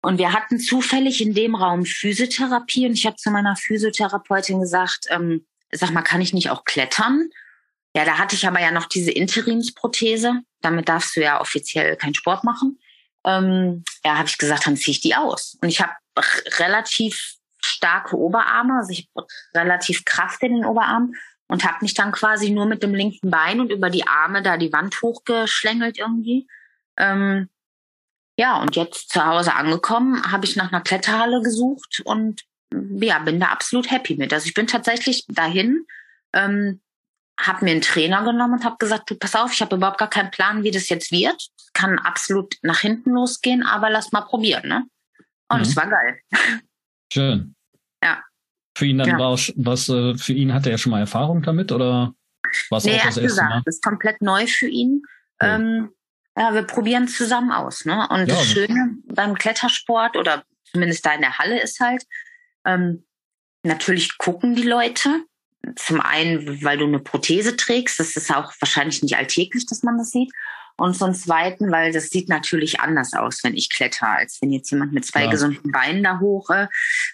und 0.05 0.19
wir 0.19 0.33
hatten 0.33 0.59
zufällig 0.59 1.19
in 1.19 1.33
dem 1.33 1.55
Raum 1.55 1.83
Physiotherapie 1.83 2.85
und 2.85 2.93
ich 2.93 3.07
habe 3.07 3.15
zu 3.15 3.31
meiner 3.31 3.55
Physiotherapeutin 3.55 4.59
gesagt, 4.59 5.07
ähm, 5.09 5.47
sag 5.79 5.91
mal, 5.91 6.01
kann 6.01 6.21
ich 6.21 6.33
nicht 6.33 6.49
auch 6.49 6.63
klettern? 6.65 7.29
Ja, 7.95 8.03
da 8.03 8.17
hatte 8.17 8.35
ich 8.35 8.45
aber 8.47 8.59
ja 8.59 8.71
noch 8.71 8.85
diese 8.85 9.11
Interimsprothese. 9.11 10.41
Damit 10.61 10.89
darfst 10.89 11.15
du 11.15 11.21
ja 11.21 11.39
offiziell 11.39 11.95
keinen 11.95 12.13
Sport 12.13 12.43
machen. 12.43 12.79
Ähm, 13.25 13.83
ja, 14.03 14.17
habe 14.17 14.27
ich 14.27 14.37
gesagt, 14.37 14.67
dann 14.67 14.77
ziehe 14.77 14.91
ich 14.91 15.01
die 15.01 15.15
aus. 15.15 15.57
Und 15.61 15.69
ich 15.69 15.81
habe 15.81 15.93
relativ 16.59 17.35
starke 17.61 18.17
Oberarme, 18.17 18.77
also 18.77 18.91
ich 18.91 19.09
habe 19.15 19.27
relativ 19.55 20.05
Kraft 20.05 20.43
in 20.43 20.55
den 20.55 20.65
Oberarmen 20.65 21.15
und 21.47 21.63
habe 21.63 21.77
mich 21.81 21.93
dann 21.93 22.11
quasi 22.11 22.51
nur 22.51 22.65
mit 22.65 22.83
dem 22.83 22.93
linken 22.93 23.29
Bein 23.29 23.59
und 23.59 23.71
über 23.71 23.89
die 23.89 24.07
Arme 24.07 24.41
da 24.41 24.57
die 24.57 24.73
Wand 24.73 25.01
hochgeschlängelt 25.01 25.97
irgendwie. 25.97 26.47
Ähm, 26.97 27.49
ja, 28.37 28.61
und 28.61 28.75
jetzt 28.75 29.09
zu 29.09 29.25
Hause 29.25 29.53
angekommen, 29.55 30.31
habe 30.31 30.45
ich 30.45 30.55
nach 30.55 30.71
einer 30.71 30.81
Kletterhalle 30.81 31.41
gesucht 31.41 32.01
und 32.03 32.43
ja, 32.71 33.19
bin 33.19 33.39
da 33.39 33.47
absolut 33.47 33.89
happy 33.91 34.15
mit. 34.15 34.33
Also 34.33 34.47
ich 34.47 34.53
bin 34.53 34.67
tatsächlich 34.67 35.25
dahin, 35.27 35.85
ähm, 36.33 36.81
habe 37.39 37.65
mir 37.65 37.71
einen 37.71 37.81
Trainer 37.81 38.23
genommen 38.23 38.55
und 38.55 38.65
habe 38.65 38.77
gesagt, 38.77 39.09
du 39.09 39.15
pass 39.15 39.35
auf, 39.35 39.53
ich 39.53 39.61
habe 39.61 39.75
überhaupt 39.75 39.97
gar 39.97 40.09
keinen 40.09 40.31
Plan, 40.31 40.63
wie 40.63 40.71
das 40.71 40.89
jetzt 40.89 41.11
wird. 41.11 41.49
Kann 41.73 41.99
absolut 41.99 42.55
nach 42.61 42.79
hinten 42.79 43.11
losgehen, 43.11 43.63
aber 43.63 43.89
lass 43.89 44.11
mal 44.11 44.21
probieren, 44.21 44.67
ne? 44.67 44.85
Und 45.49 45.61
es 45.61 45.75
mhm. 45.75 45.75
war 45.75 45.89
geil. 45.89 46.19
Schön. 47.11 47.55
Ja. 48.03 48.23
Für 48.77 48.85
ihn 48.85 48.97
dann 48.97 49.09
ja. 49.09 49.19
war 49.19 49.27
auch, 49.27 49.39
was, 49.55 49.89
äh, 49.89 50.15
für 50.17 50.33
ihn 50.33 50.53
hat 50.53 50.65
er 50.65 50.77
schon 50.77 50.91
mal 50.91 50.99
Erfahrung 50.99 51.41
damit 51.41 51.71
oder 51.71 52.13
was 52.69 52.85
nee, 52.85 52.91
auch 52.91 52.97
das 52.97 53.05
erste 53.05 53.21
gesagt, 53.21 53.49
Mal? 53.49 53.61
Das 53.65 53.75
ist 53.75 53.83
komplett 53.83 54.21
neu 54.21 54.47
für 54.47 54.67
ihn. 54.67 55.01
Cool. 55.41 55.49
Ähm, 55.49 55.89
ja, 56.37 56.53
wir 56.53 56.63
probieren 56.63 57.07
zusammen 57.07 57.51
aus, 57.51 57.85
ne? 57.85 58.07
Und 58.09 58.27
ja, 58.27 58.35
das 58.35 58.45
Schöne 58.45 58.97
beim 59.05 59.35
Klettersport 59.35 60.17
oder 60.17 60.43
zumindest 60.65 61.05
da 61.05 61.13
in 61.13 61.21
der 61.21 61.37
Halle 61.37 61.61
ist 61.61 61.79
halt, 61.79 62.03
ähm, 62.65 63.05
natürlich 63.63 64.17
gucken 64.17 64.55
die 64.55 64.63
Leute. 64.63 65.23
Zum 65.75 65.99
einen, 65.99 66.63
weil 66.63 66.77
du 66.77 66.85
eine 66.85 66.99
Prothese 66.99 67.55
trägst. 67.55 67.99
Das 67.99 68.15
ist 68.15 68.33
auch 68.33 68.53
wahrscheinlich 68.59 69.01
nicht 69.01 69.17
alltäglich, 69.17 69.65
dass 69.65 69.81
man 69.81 69.97
das 69.97 70.11
sieht. 70.11 70.31
Und 70.77 70.95
zum 70.95 71.13
Zweiten, 71.13 71.71
weil 71.71 71.91
das 71.91 72.09
sieht 72.09 72.27
natürlich 72.27 72.81
anders 72.81 73.13
aus, 73.13 73.43
wenn 73.43 73.55
ich 73.55 73.69
kletter, 73.69 74.09
als 74.09 74.41
wenn 74.41 74.51
jetzt 74.51 74.69
jemand 74.71 74.91
mit 74.91 75.05
zwei 75.05 75.23
ja. 75.23 75.31
gesunden 75.31 75.71
Beinen 75.71 76.03
da 76.03 76.19
hoch. 76.19 76.49
Äh, 76.49 76.67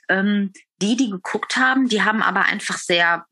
ähm, 0.09 0.51
die, 0.81 0.97
die 0.97 1.11
geguckt 1.11 1.55
haben, 1.57 1.87
die 1.87 2.01
haben 2.01 2.23
aber 2.23 2.45
einfach 2.45 2.77
sehr 2.77 3.25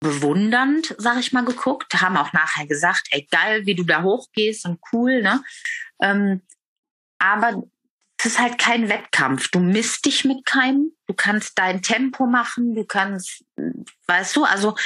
bewundernd, 0.00 0.94
sag 0.96 1.20
ich 1.20 1.32
mal, 1.32 1.44
geguckt, 1.44 2.00
haben 2.00 2.16
auch 2.16 2.32
nachher 2.32 2.66
gesagt, 2.66 3.08
ey, 3.10 3.28
geil, 3.30 3.66
wie 3.66 3.74
du 3.74 3.84
da 3.84 4.02
hochgehst 4.02 4.64
und 4.64 4.80
cool, 4.92 5.20
ne? 5.22 5.42
Ähm, 6.00 6.40
aber 7.18 7.62
es 8.20 8.26
ist 8.26 8.40
halt 8.40 8.58
kein 8.58 8.90
Wettkampf. 8.90 9.50
Du 9.50 9.60
misst 9.60 10.04
dich 10.04 10.24
mit 10.26 10.44
keinem. 10.44 10.92
Du 11.06 11.14
kannst 11.14 11.58
dein 11.58 11.80
Tempo 11.80 12.26
machen. 12.26 12.74
Du 12.74 12.84
kannst, 12.84 13.44
weißt 14.06 14.36
du, 14.36 14.44
also 14.44 14.76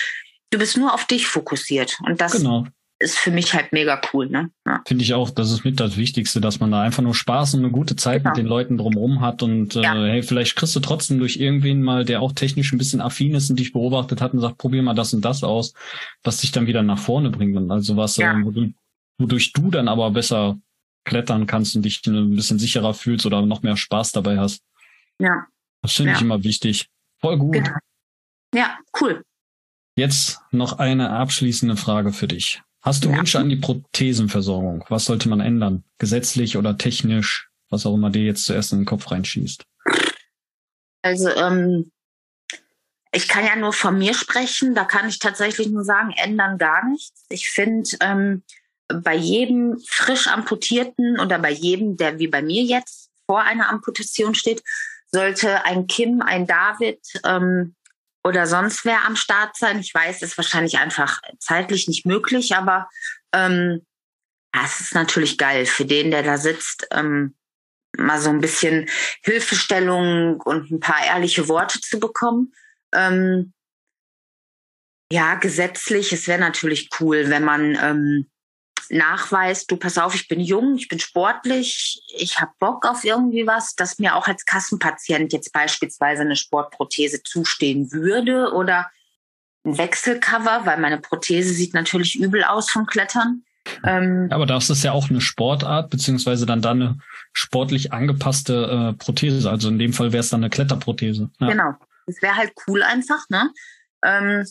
du 0.51 0.59
bist 0.59 0.76
nur 0.76 0.95
auf 0.95 1.05
dich 1.05 1.26
fokussiert. 1.26 1.99
Und 2.07 2.20
das 2.20 2.32
genau. 2.32 2.64
ist 3.01 3.18
für 3.18 3.32
mich 3.32 3.53
halt 3.53 3.72
mega 3.72 4.01
cool. 4.12 4.28
Ne? 4.28 4.51
Ja. 4.64 4.82
Finde 4.87 5.03
ich 5.03 5.14
auch, 5.14 5.30
das 5.30 5.51
ist 5.51 5.64
mit 5.64 5.80
das 5.80 5.97
Wichtigste, 5.97 6.41
dass 6.41 6.61
man 6.61 6.70
da 6.70 6.82
einfach 6.82 7.03
nur 7.03 7.14
Spaß 7.14 7.55
und 7.55 7.61
eine 7.64 7.72
gute 7.72 7.97
Zeit 7.97 8.22
genau. 8.22 8.30
mit 8.30 8.37
den 8.37 8.47
Leuten 8.47 8.78
drumherum 8.78 9.20
hat. 9.20 9.43
Und 9.43 9.74
äh, 9.74 9.82
ja. 9.82 9.95
hey, 9.95 10.22
vielleicht 10.22 10.55
kriegst 10.55 10.76
du 10.76 10.80
trotzdem 10.80 11.18
durch 11.18 11.37
irgendwen 11.37 11.82
mal, 11.82 12.05
der 12.05 12.22
auch 12.22 12.32
technisch 12.32 12.72
ein 12.72 12.78
bisschen 12.78 13.01
affin 13.01 13.35
ist 13.35 13.51
und 13.51 13.59
dich 13.59 13.72
beobachtet 13.72 14.20
hat 14.20 14.32
und 14.32 14.41
sagt, 14.41 14.59
probier 14.59 14.82
mal 14.85 14.95
das 14.95 15.12
und 15.12 15.24
das 15.24 15.43
aus, 15.43 15.74
was 16.22 16.37
dich 16.37 16.53
dann 16.53 16.68
wieder 16.68 16.85
nach 16.85 17.01
vorne 17.01 17.30
bringt. 17.30 17.57
Und 17.57 17.68
also 17.72 17.97
was, 17.97 18.16
ja. 18.16 18.39
äh, 18.39 18.70
wodurch 19.18 19.53
du 19.53 19.72
dann 19.72 19.89
aber 19.89 20.12
besser 20.12 20.57
klettern 21.05 21.46
kannst 21.46 21.76
und 21.76 21.82
dich 21.82 22.05
ein 22.07 22.34
bisschen 22.34 22.59
sicherer 22.59 22.94
fühlst 22.94 23.26
oder 23.26 23.42
noch 23.42 23.62
mehr 23.62 23.76
Spaß 23.76 24.12
dabei 24.12 24.38
hast. 24.38 24.62
Ja. 25.18 25.46
Das 25.82 25.92
finde 25.92 26.12
ja. 26.12 26.16
ich 26.16 26.22
immer 26.22 26.42
wichtig. 26.44 26.88
Voll 27.20 27.38
gut. 27.38 27.52
Genau. 27.55 27.76
Ja, 28.55 28.78
cool. 29.00 29.24
Jetzt 29.96 30.40
noch 30.50 30.78
eine 30.78 31.11
abschließende 31.11 31.76
Frage 31.76 32.12
für 32.12 32.26
dich. 32.26 32.62
Hast 32.82 33.05
du 33.05 33.11
ja. 33.11 33.16
Wünsche 33.16 33.38
an 33.38 33.48
die 33.48 33.57
Prothesenversorgung? 33.57 34.84
Was 34.88 35.07
sollte 35.07 35.28
man 35.28 35.40
ändern? 35.40 35.84
Gesetzlich 35.98 36.57
oder 36.57 36.76
technisch? 36.76 37.48
Was 37.70 37.86
auch 37.86 37.94
immer 37.94 38.11
dir 38.11 38.24
jetzt 38.24 38.44
zuerst 38.44 38.72
in 38.72 38.80
den 38.80 38.84
Kopf 38.84 39.11
reinschießt. 39.11 39.64
Also, 41.02 41.28
ähm, 41.30 41.90
ich 43.12 43.28
kann 43.28 43.44
ja 43.44 43.57
nur 43.57 43.72
von 43.72 43.98
mir 43.98 44.14
sprechen. 44.14 44.74
Da 44.74 44.84
kann 44.84 45.09
ich 45.09 45.18
tatsächlich 45.18 45.68
nur 45.68 45.84
sagen, 45.84 46.12
ändern 46.16 46.59
gar 46.59 46.86
nichts. 46.88 47.24
Ich 47.30 47.48
finde, 47.48 47.88
ähm, 48.00 48.42
bei 48.89 49.14
jedem 49.14 49.78
frisch 49.87 50.26
amputierten 50.26 51.18
oder 51.18 51.39
bei 51.39 51.51
jedem, 51.51 51.97
der 51.97 52.18
wie 52.18 52.28
bei 52.28 52.43
mir 52.43 52.62
jetzt 52.62 53.11
vor 53.26 53.43
einer 53.43 53.70
Amputation 53.70 54.35
steht, 54.35 54.62
sollte 55.11 55.64
ein 55.64 55.87
Kim, 55.87 56.22
ein 56.22 56.47
David 56.47 57.01
ähm, 57.24 57.74
oder 58.22 58.47
sonst 58.47 58.85
wer 58.85 59.05
am 59.05 59.16
Start 59.16 59.57
sein. 59.57 59.78
Ich 59.78 59.95
weiß, 59.95 60.22
ist 60.22 60.37
wahrscheinlich 60.37 60.78
einfach 60.78 61.20
zeitlich 61.39 61.89
nicht 61.89 62.05
möglich, 62.05 62.57
aber 62.57 62.89
ähm, 63.32 63.85
es 64.64 64.80
ist 64.80 64.95
natürlich 64.95 65.39
geil 65.39 65.66
für 65.66 65.85
den, 65.85 66.11
der 66.11 66.22
da 66.22 66.39
sitzt, 66.39 66.87
ähm, 66.91 67.35
mal 67.97 68.20
so 68.20 68.30
ein 68.30 68.41
bisschen 68.41 68.89
Hilfestellung 69.22 70.41
und 70.41 70.70
ein 70.70 70.80
paar 70.80 71.05
ehrliche 71.05 71.49
Worte 71.49 71.80
zu 71.80 72.01
bekommen. 72.01 72.53
Ähm, 72.93 73.53
ja, 75.12 75.37
gesetzlich, 75.37 76.12
es 76.12 76.26
wäre 76.26 76.41
natürlich 76.41 76.89
cool, 76.99 77.30
wenn 77.30 77.45
man 77.45 77.78
ähm, 77.80 78.30
nachweist, 78.91 79.70
du 79.70 79.76
pass 79.76 79.99
auf, 79.99 80.14
ich 80.14 80.28
bin 80.28 80.41
jung, 80.41 80.76
ich 80.76 80.89
bin 80.89 80.99
sportlich, 80.99 82.03
ich 82.16 82.41
habe 82.41 82.53
Bock 82.59 82.87
auf 82.87 83.05
irgendwie 83.05 83.47
was, 83.47 83.74
dass 83.74 83.99
mir 83.99 84.16
auch 84.16 84.26
als 84.26 84.45
Kassenpatient 84.45 85.32
jetzt 85.32 85.53
beispielsweise 85.53 86.22
eine 86.22 86.37
Sportprothese 86.37 87.22
zustehen 87.22 87.93
würde 87.93 88.53
oder 88.53 88.91
ein 89.64 89.78
Wechselcover, 89.78 90.62
weil 90.64 90.78
meine 90.78 90.99
Prothese 90.99 91.53
sieht 91.53 91.74
natürlich 91.74 92.16
übel 92.16 92.45
aus 92.45 92.70
vom 92.70 92.87
Klettern. 92.87 93.45
Ähm, 93.82 94.28
Aber 94.30 94.47
das 94.47 94.70
ist 94.70 94.85
ja 94.85 94.93
auch 94.93 95.09
eine 95.09 95.20
Sportart, 95.20 95.91
beziehungsweise 95.91 96.47
dann 96.47 96.62
da 96.62 96.72
eine 96.72 96.99
sportlich 97.32 97.93
angepasste 97.93 98.93
äh, 98.93 99.03
Prothese. 99.03 99.51
Also 99.51 99.68
in 99.68 99.78
dem 99.78 99.93
Fall 99.93 100.12
wäre 100.12 100.20
es 100.20 100.30
dann 100.30 100.43
eine 100.43 100.51
Kletterprothese. 100.51 101.30
Ja. 101.41 101.49
Genau. 101.49 101.74
Das 102.07 102.20
wäre 102.20 102.37
halt 102.37 102.53
cool 102.66 102.82
einfach, 102.82 103.28
ne? 103.30 103.51
Ähm, 104.05 104.45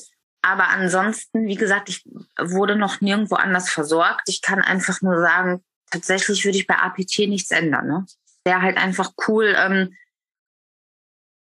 aber 0.46 0.68
ansonsten, 0.68 1.48
wie 1.48 1.56
gesagt, 1.56 1.88
ich 1.88 2.04
wurde 2.38 2.76
noch 2.76 3.00
nirgendwo 3.00 3.36
anders 3.36 3.70
versorgt. 3.70 4.28
Ich 4.28 4.42
kann 4.42 4.62
einfach 4.62 5.02
nur 5.02 5.20
sagen, 5.22 5.64
tatsächlich 5.90 6.44
würde 6.44 6.58
ich 6.58 6.68
bei 6.68 6.76
APT 6.76 7.20
nichts 7.20 7.50
ändern. 7.50 7.88
Ne? 7.88 8.06
Wäre 8.44 8.62
halt 8.62 8.78
einfach 8.78 9.14
cool, 9.28 9.56
ähm, 9.58 9.96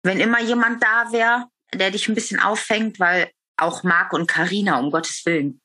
wenn 0.04 0.20
immer 0.20 0.40
jemand 0.42 0.84
da 0.84 1.12
wäre, 1.12 1.48
der 1.74 1.90
dich 1.90 2.08
ein 2.08 2.14
bisschen 2.14 2.40
auffängt, 2.40 3.00
weil 3.00 3.32
auch 3.58 3.82
Marc 3.82 4.14
und 4.14 4.28
Karina, 4.28 4.78
um 4.78 4.92
Gottes 4.92 5.26
Willen, 5.26 5.60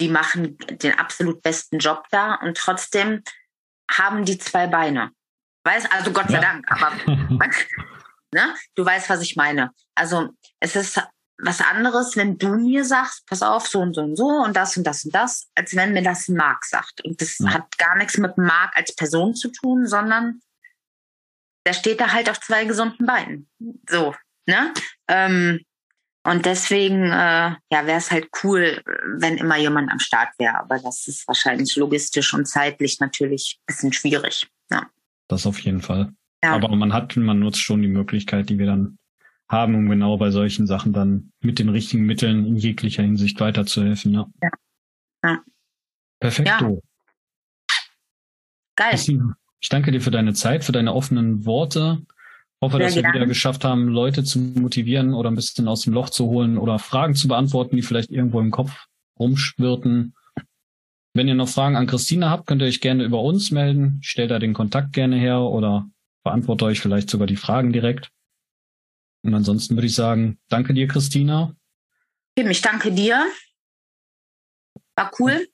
die 0.00 0.08
machen 0.08 0.56
den 0.58 0.98
absolut 0.98 1.42
besten 1.42 1.78
Job 1.78 2.06
da 2.10 2.36
und 2.36 2.56
trotzdem 2.56 3.22
haben 3.90 4.24
die 4.24 4.38
zwei 4.38 4.68
Beine. 4.68 5.10
Weißt, 5.64 5.92
also 5.92 6.12
Gott 6.12 6.28
sei 6.28 6.34
ja. 6.34 6.40
Dank, 6.40 6.66
aber 6.70 6.92
ne, 8.32 8.54
du 8.74 8.86
weißt, 8.86 9.10
was 9.10 9.20
ich 9.20 9.36
meine. 9.36 9.70
Also 9.94 10.30
es 10.60 10.76
ist 10.76 11.02
was 11.38 11.60
anderes, 11.60 12.16
wenn 12.16 12.38
du 12.38 12.54
mir 12.54 12.84
sagst, 12.84 13.26
pass 13.26 13.42
auf, 13.42 13.66
so 13.66 13.80
und 13.80 13.94
so 13.94 14.02
und 14.02 14.16
so 14.16 14.26
und 14.26 14.54
das 14.56 14.76
und 14.76 14.86
das 14.86 15.04
und 15.04 15.14
das, 15.14 15.48
als 15.54 15.74
wenn 15.74 15.92
mir 15.92 16.02
das 16.02 16.28
Marc 16.28 16.64
sagt. 16.64 17.04
Und 17.04 17.20
das 17.20 17.38
ja. 17.38 17.54
hat 17.54 17.76
gar 17.78 17.96
nichts 17.96 18.16
mit 18.18 18.38
Marc 18.38 18.76
als 18.76 18.94
Person 18.94 19.34
zu 19.34 19.50
tun, 19.50 19.86
sondern 19.86 20.40
der 21.66 21.72
steht 21.72 22.00
da 22.00 22.12
halt 22.12 22.30
auf 22.30 22.40
zwei 22.40 22.64
gesunden 22.64 23.06
Beinen. 23.06 23.48
So, 23.88 24.14
ne? 24.46 24.72
Ähm, 25.08 25.60
und 26.26 26.46
deswegen, 26.46 27.04
äh, 27.04 27.54
ja, 27.70 27.86
wäre 27.86 27.98
es 27.98 28.10
halt 28.10 28.28
cool, 28.42 28.82
wenn 29.18 29.36
immer 29.36 29.58
jemand 29.58 29.90
am 29.90 29.98
Start 29.98 30.30
wäre. 30.38 30.58
Aber 30.58 30.78
das 30.78 31.06
ist 31.06 31.28
wahrscheinlich 31.28 31.76
logistisch 31.76 32.32
und 32.32 32.46
zeitlich 32.46 32.98
natürlich 33.00 33.58
ein 33.60 33.66
bisschen 33.66 33.92
schwierig. 33.92 34.48
Ja. 34.70 34.86
Das 35.28 35.46
auf 35.46 35.58
jeden 35.60 35.82
Fall. 35.82 36.14
Ja. 36.42 36.54
Aber 36.54 36.74
man 36.74 36.92
hat, 36.94 37.16
man 37.16 37.40
nutzt 37.40 37.60
schon 37.60 37.82
die 37.82 37.88
Möglichkeit, 37.88 38.48
die 38.48 38.58
wir 38.58 38.66
dann 38.66 38.98
haben, 39.48 39.74
um 39.74 39.88
genau 39.88 40.16
bei 40.16 40.30
solchen 40.30 40.66
Sachen 40.66 40.92
dann 40.92 41.32
mit 41.40 41.58
den 41.58 41.68
richtigen 41.68 42.04
Mitteln 42.04 42.46
in 42.46 42.56
jeglicher 42.56 43.02
Hinsicht 43.02 43.40
weiterzuhelfen. 43.40 44.12
Ja. 44.12 44.26
ja. 44.42 44.50
ja. 45.24 45.42
Perfekt. 46.20 46.48
Ja. 46.48 46.70
Geil. 48.76 48.98
Ich 49.60 49.68
danke 49.68 49.92
dir 49.92 50.00
für 50.00 50.10
deine 50.10 50.34
Zeit, 50.34 50.64
für 50.64 50.72
deine 50.72 50.94
offenen 50.94 51.46
Worte. 51.46 52.02
Ich 52.02 52.66
hoffe, 52.66 52.76
Sehr 52.78 52.86
dass 52.86 52.96
wir 52.96 53.14
wieder 53.14 53.26
geschafft 53.26 53.64
haben, 53.64 53.88
Leute 53.88 54.24
zu 54.24 54.38
motivieren 54.38 55.14
oder 55.14 55.30
ein 55.30 55.36
bisschen 55.36 55.68
aus 55.68 55.82
dem 55.82 55.92
Loch 55.92 56.10
zu 56.10 56.26
holen 56.26 56.58
oder 56.58 56.78
Fragen 56.78 57.14
zu 57.14 57.28
beantworten, 57.28 57.76
die 57.76 57.82
vielleicht 57.82 58.10
irgendwo 58.10 58.40
im 58.40 58.50
Kopf 58.50 58.86
rumschwirrten. 59.18 60.14
Wenn 61.14 61.28
ihr 61.28 61.34
noch 61.34 61.48
Fragen 61.48 61.76
an 61.76 61.86
Christina 61.86 62.30
habt, 62.30 62.46
könnt 62.46 62.62
ihr 62.62 62.68
euch 62.68 62.80
gerne 62.80 63.04
über 63.04 63.22
uns 63.22 63.50
melden. 63.52 64.00
Stellt 64.02 64.30
da 64.30 64.38
den 64.38 64.54
Kontakt 64.54 64.92
gerne 64.92 65.16
her 65.16 65.40
oder 65.40 65.88
beantworte 66.24 66.64
euch 66.64 66.80
vielleicht 66.80 67.08
sogar 67.08 67.26
die 67.26 67.36
Fragen 67.36 67.72
direkt. 67.72 68.10
Und 69.24 69.34
ansonsten 69.34 69.74
würde 69.74 69.86
ich 69.86 69.94
sagen, 69.94 70.38
danke 70.48 70.74
dir, 70.74 70.86
Christina. 70.86 71.56
Ich 72.36 72.60
danke 72.60 72.92
dir. 72.92 73.24
War 74.96 75.10
cool. 75.18 75.48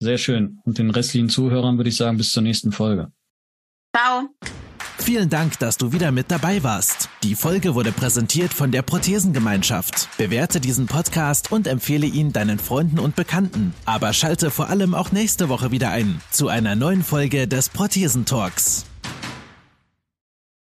Sehr 0.00 0.18
schön. 0.18 0.60
Und 0.64 0.78
den 0.78 0.90
restlichen 0.90 1.28
Zuhörern 1.28 1.76
würde 1.76 1.90
ich 1.90 1.96
sagen, 1.96 2.16
bis 2.16 2.32
zur 2.32 2.42
nächsten 2.42 2.72
Folge. 2.72 3.12
Ciao. 3.96 4.28
Vielen 4.98 5.30
Dank, 5.30 5.58
dass 5.60 5.76
du 5.76 5.92
wieder 5.92 6.10
mit 6.12 6.30
dabei 6.30 6.62
warst. 6.62 7.08
Die 7.22 7.34
Folge 7.34 7.74
wurde 7.74 7.92
präsentiert 7.92 8.52
von 8.52 8.72
der 8.72 8.82
Prothesengemeinschaft. 8.82 10.08
Bewerte 10.18 10.60
diesen 10.60 10.86
Podcast 10.86 11.52
und 11.52 11.66
empfehle 11.66 12.06
ihn 12.06 12.32
deinen 12.32 12.58
Freunden 12.58 12.98
und 12.98 13.16
Bekannten. 13.16 13.74
Aber 13.86 14.12
schalte 14.12 14.50
vor 14.50 14.68
allem 14.68 14.94
auch 14.94 15.12
nächste 15.12 15.48
Woche 15.48 15.70
wieder 15.70 15.90
ein 15.90 16.20
zu 16.30 16.48
einer 16.48 16.74
neuen 16.74 17.04
Folge 17.04 17.46
des 17.46 17.68
Prothesentalks. 17.70 18.87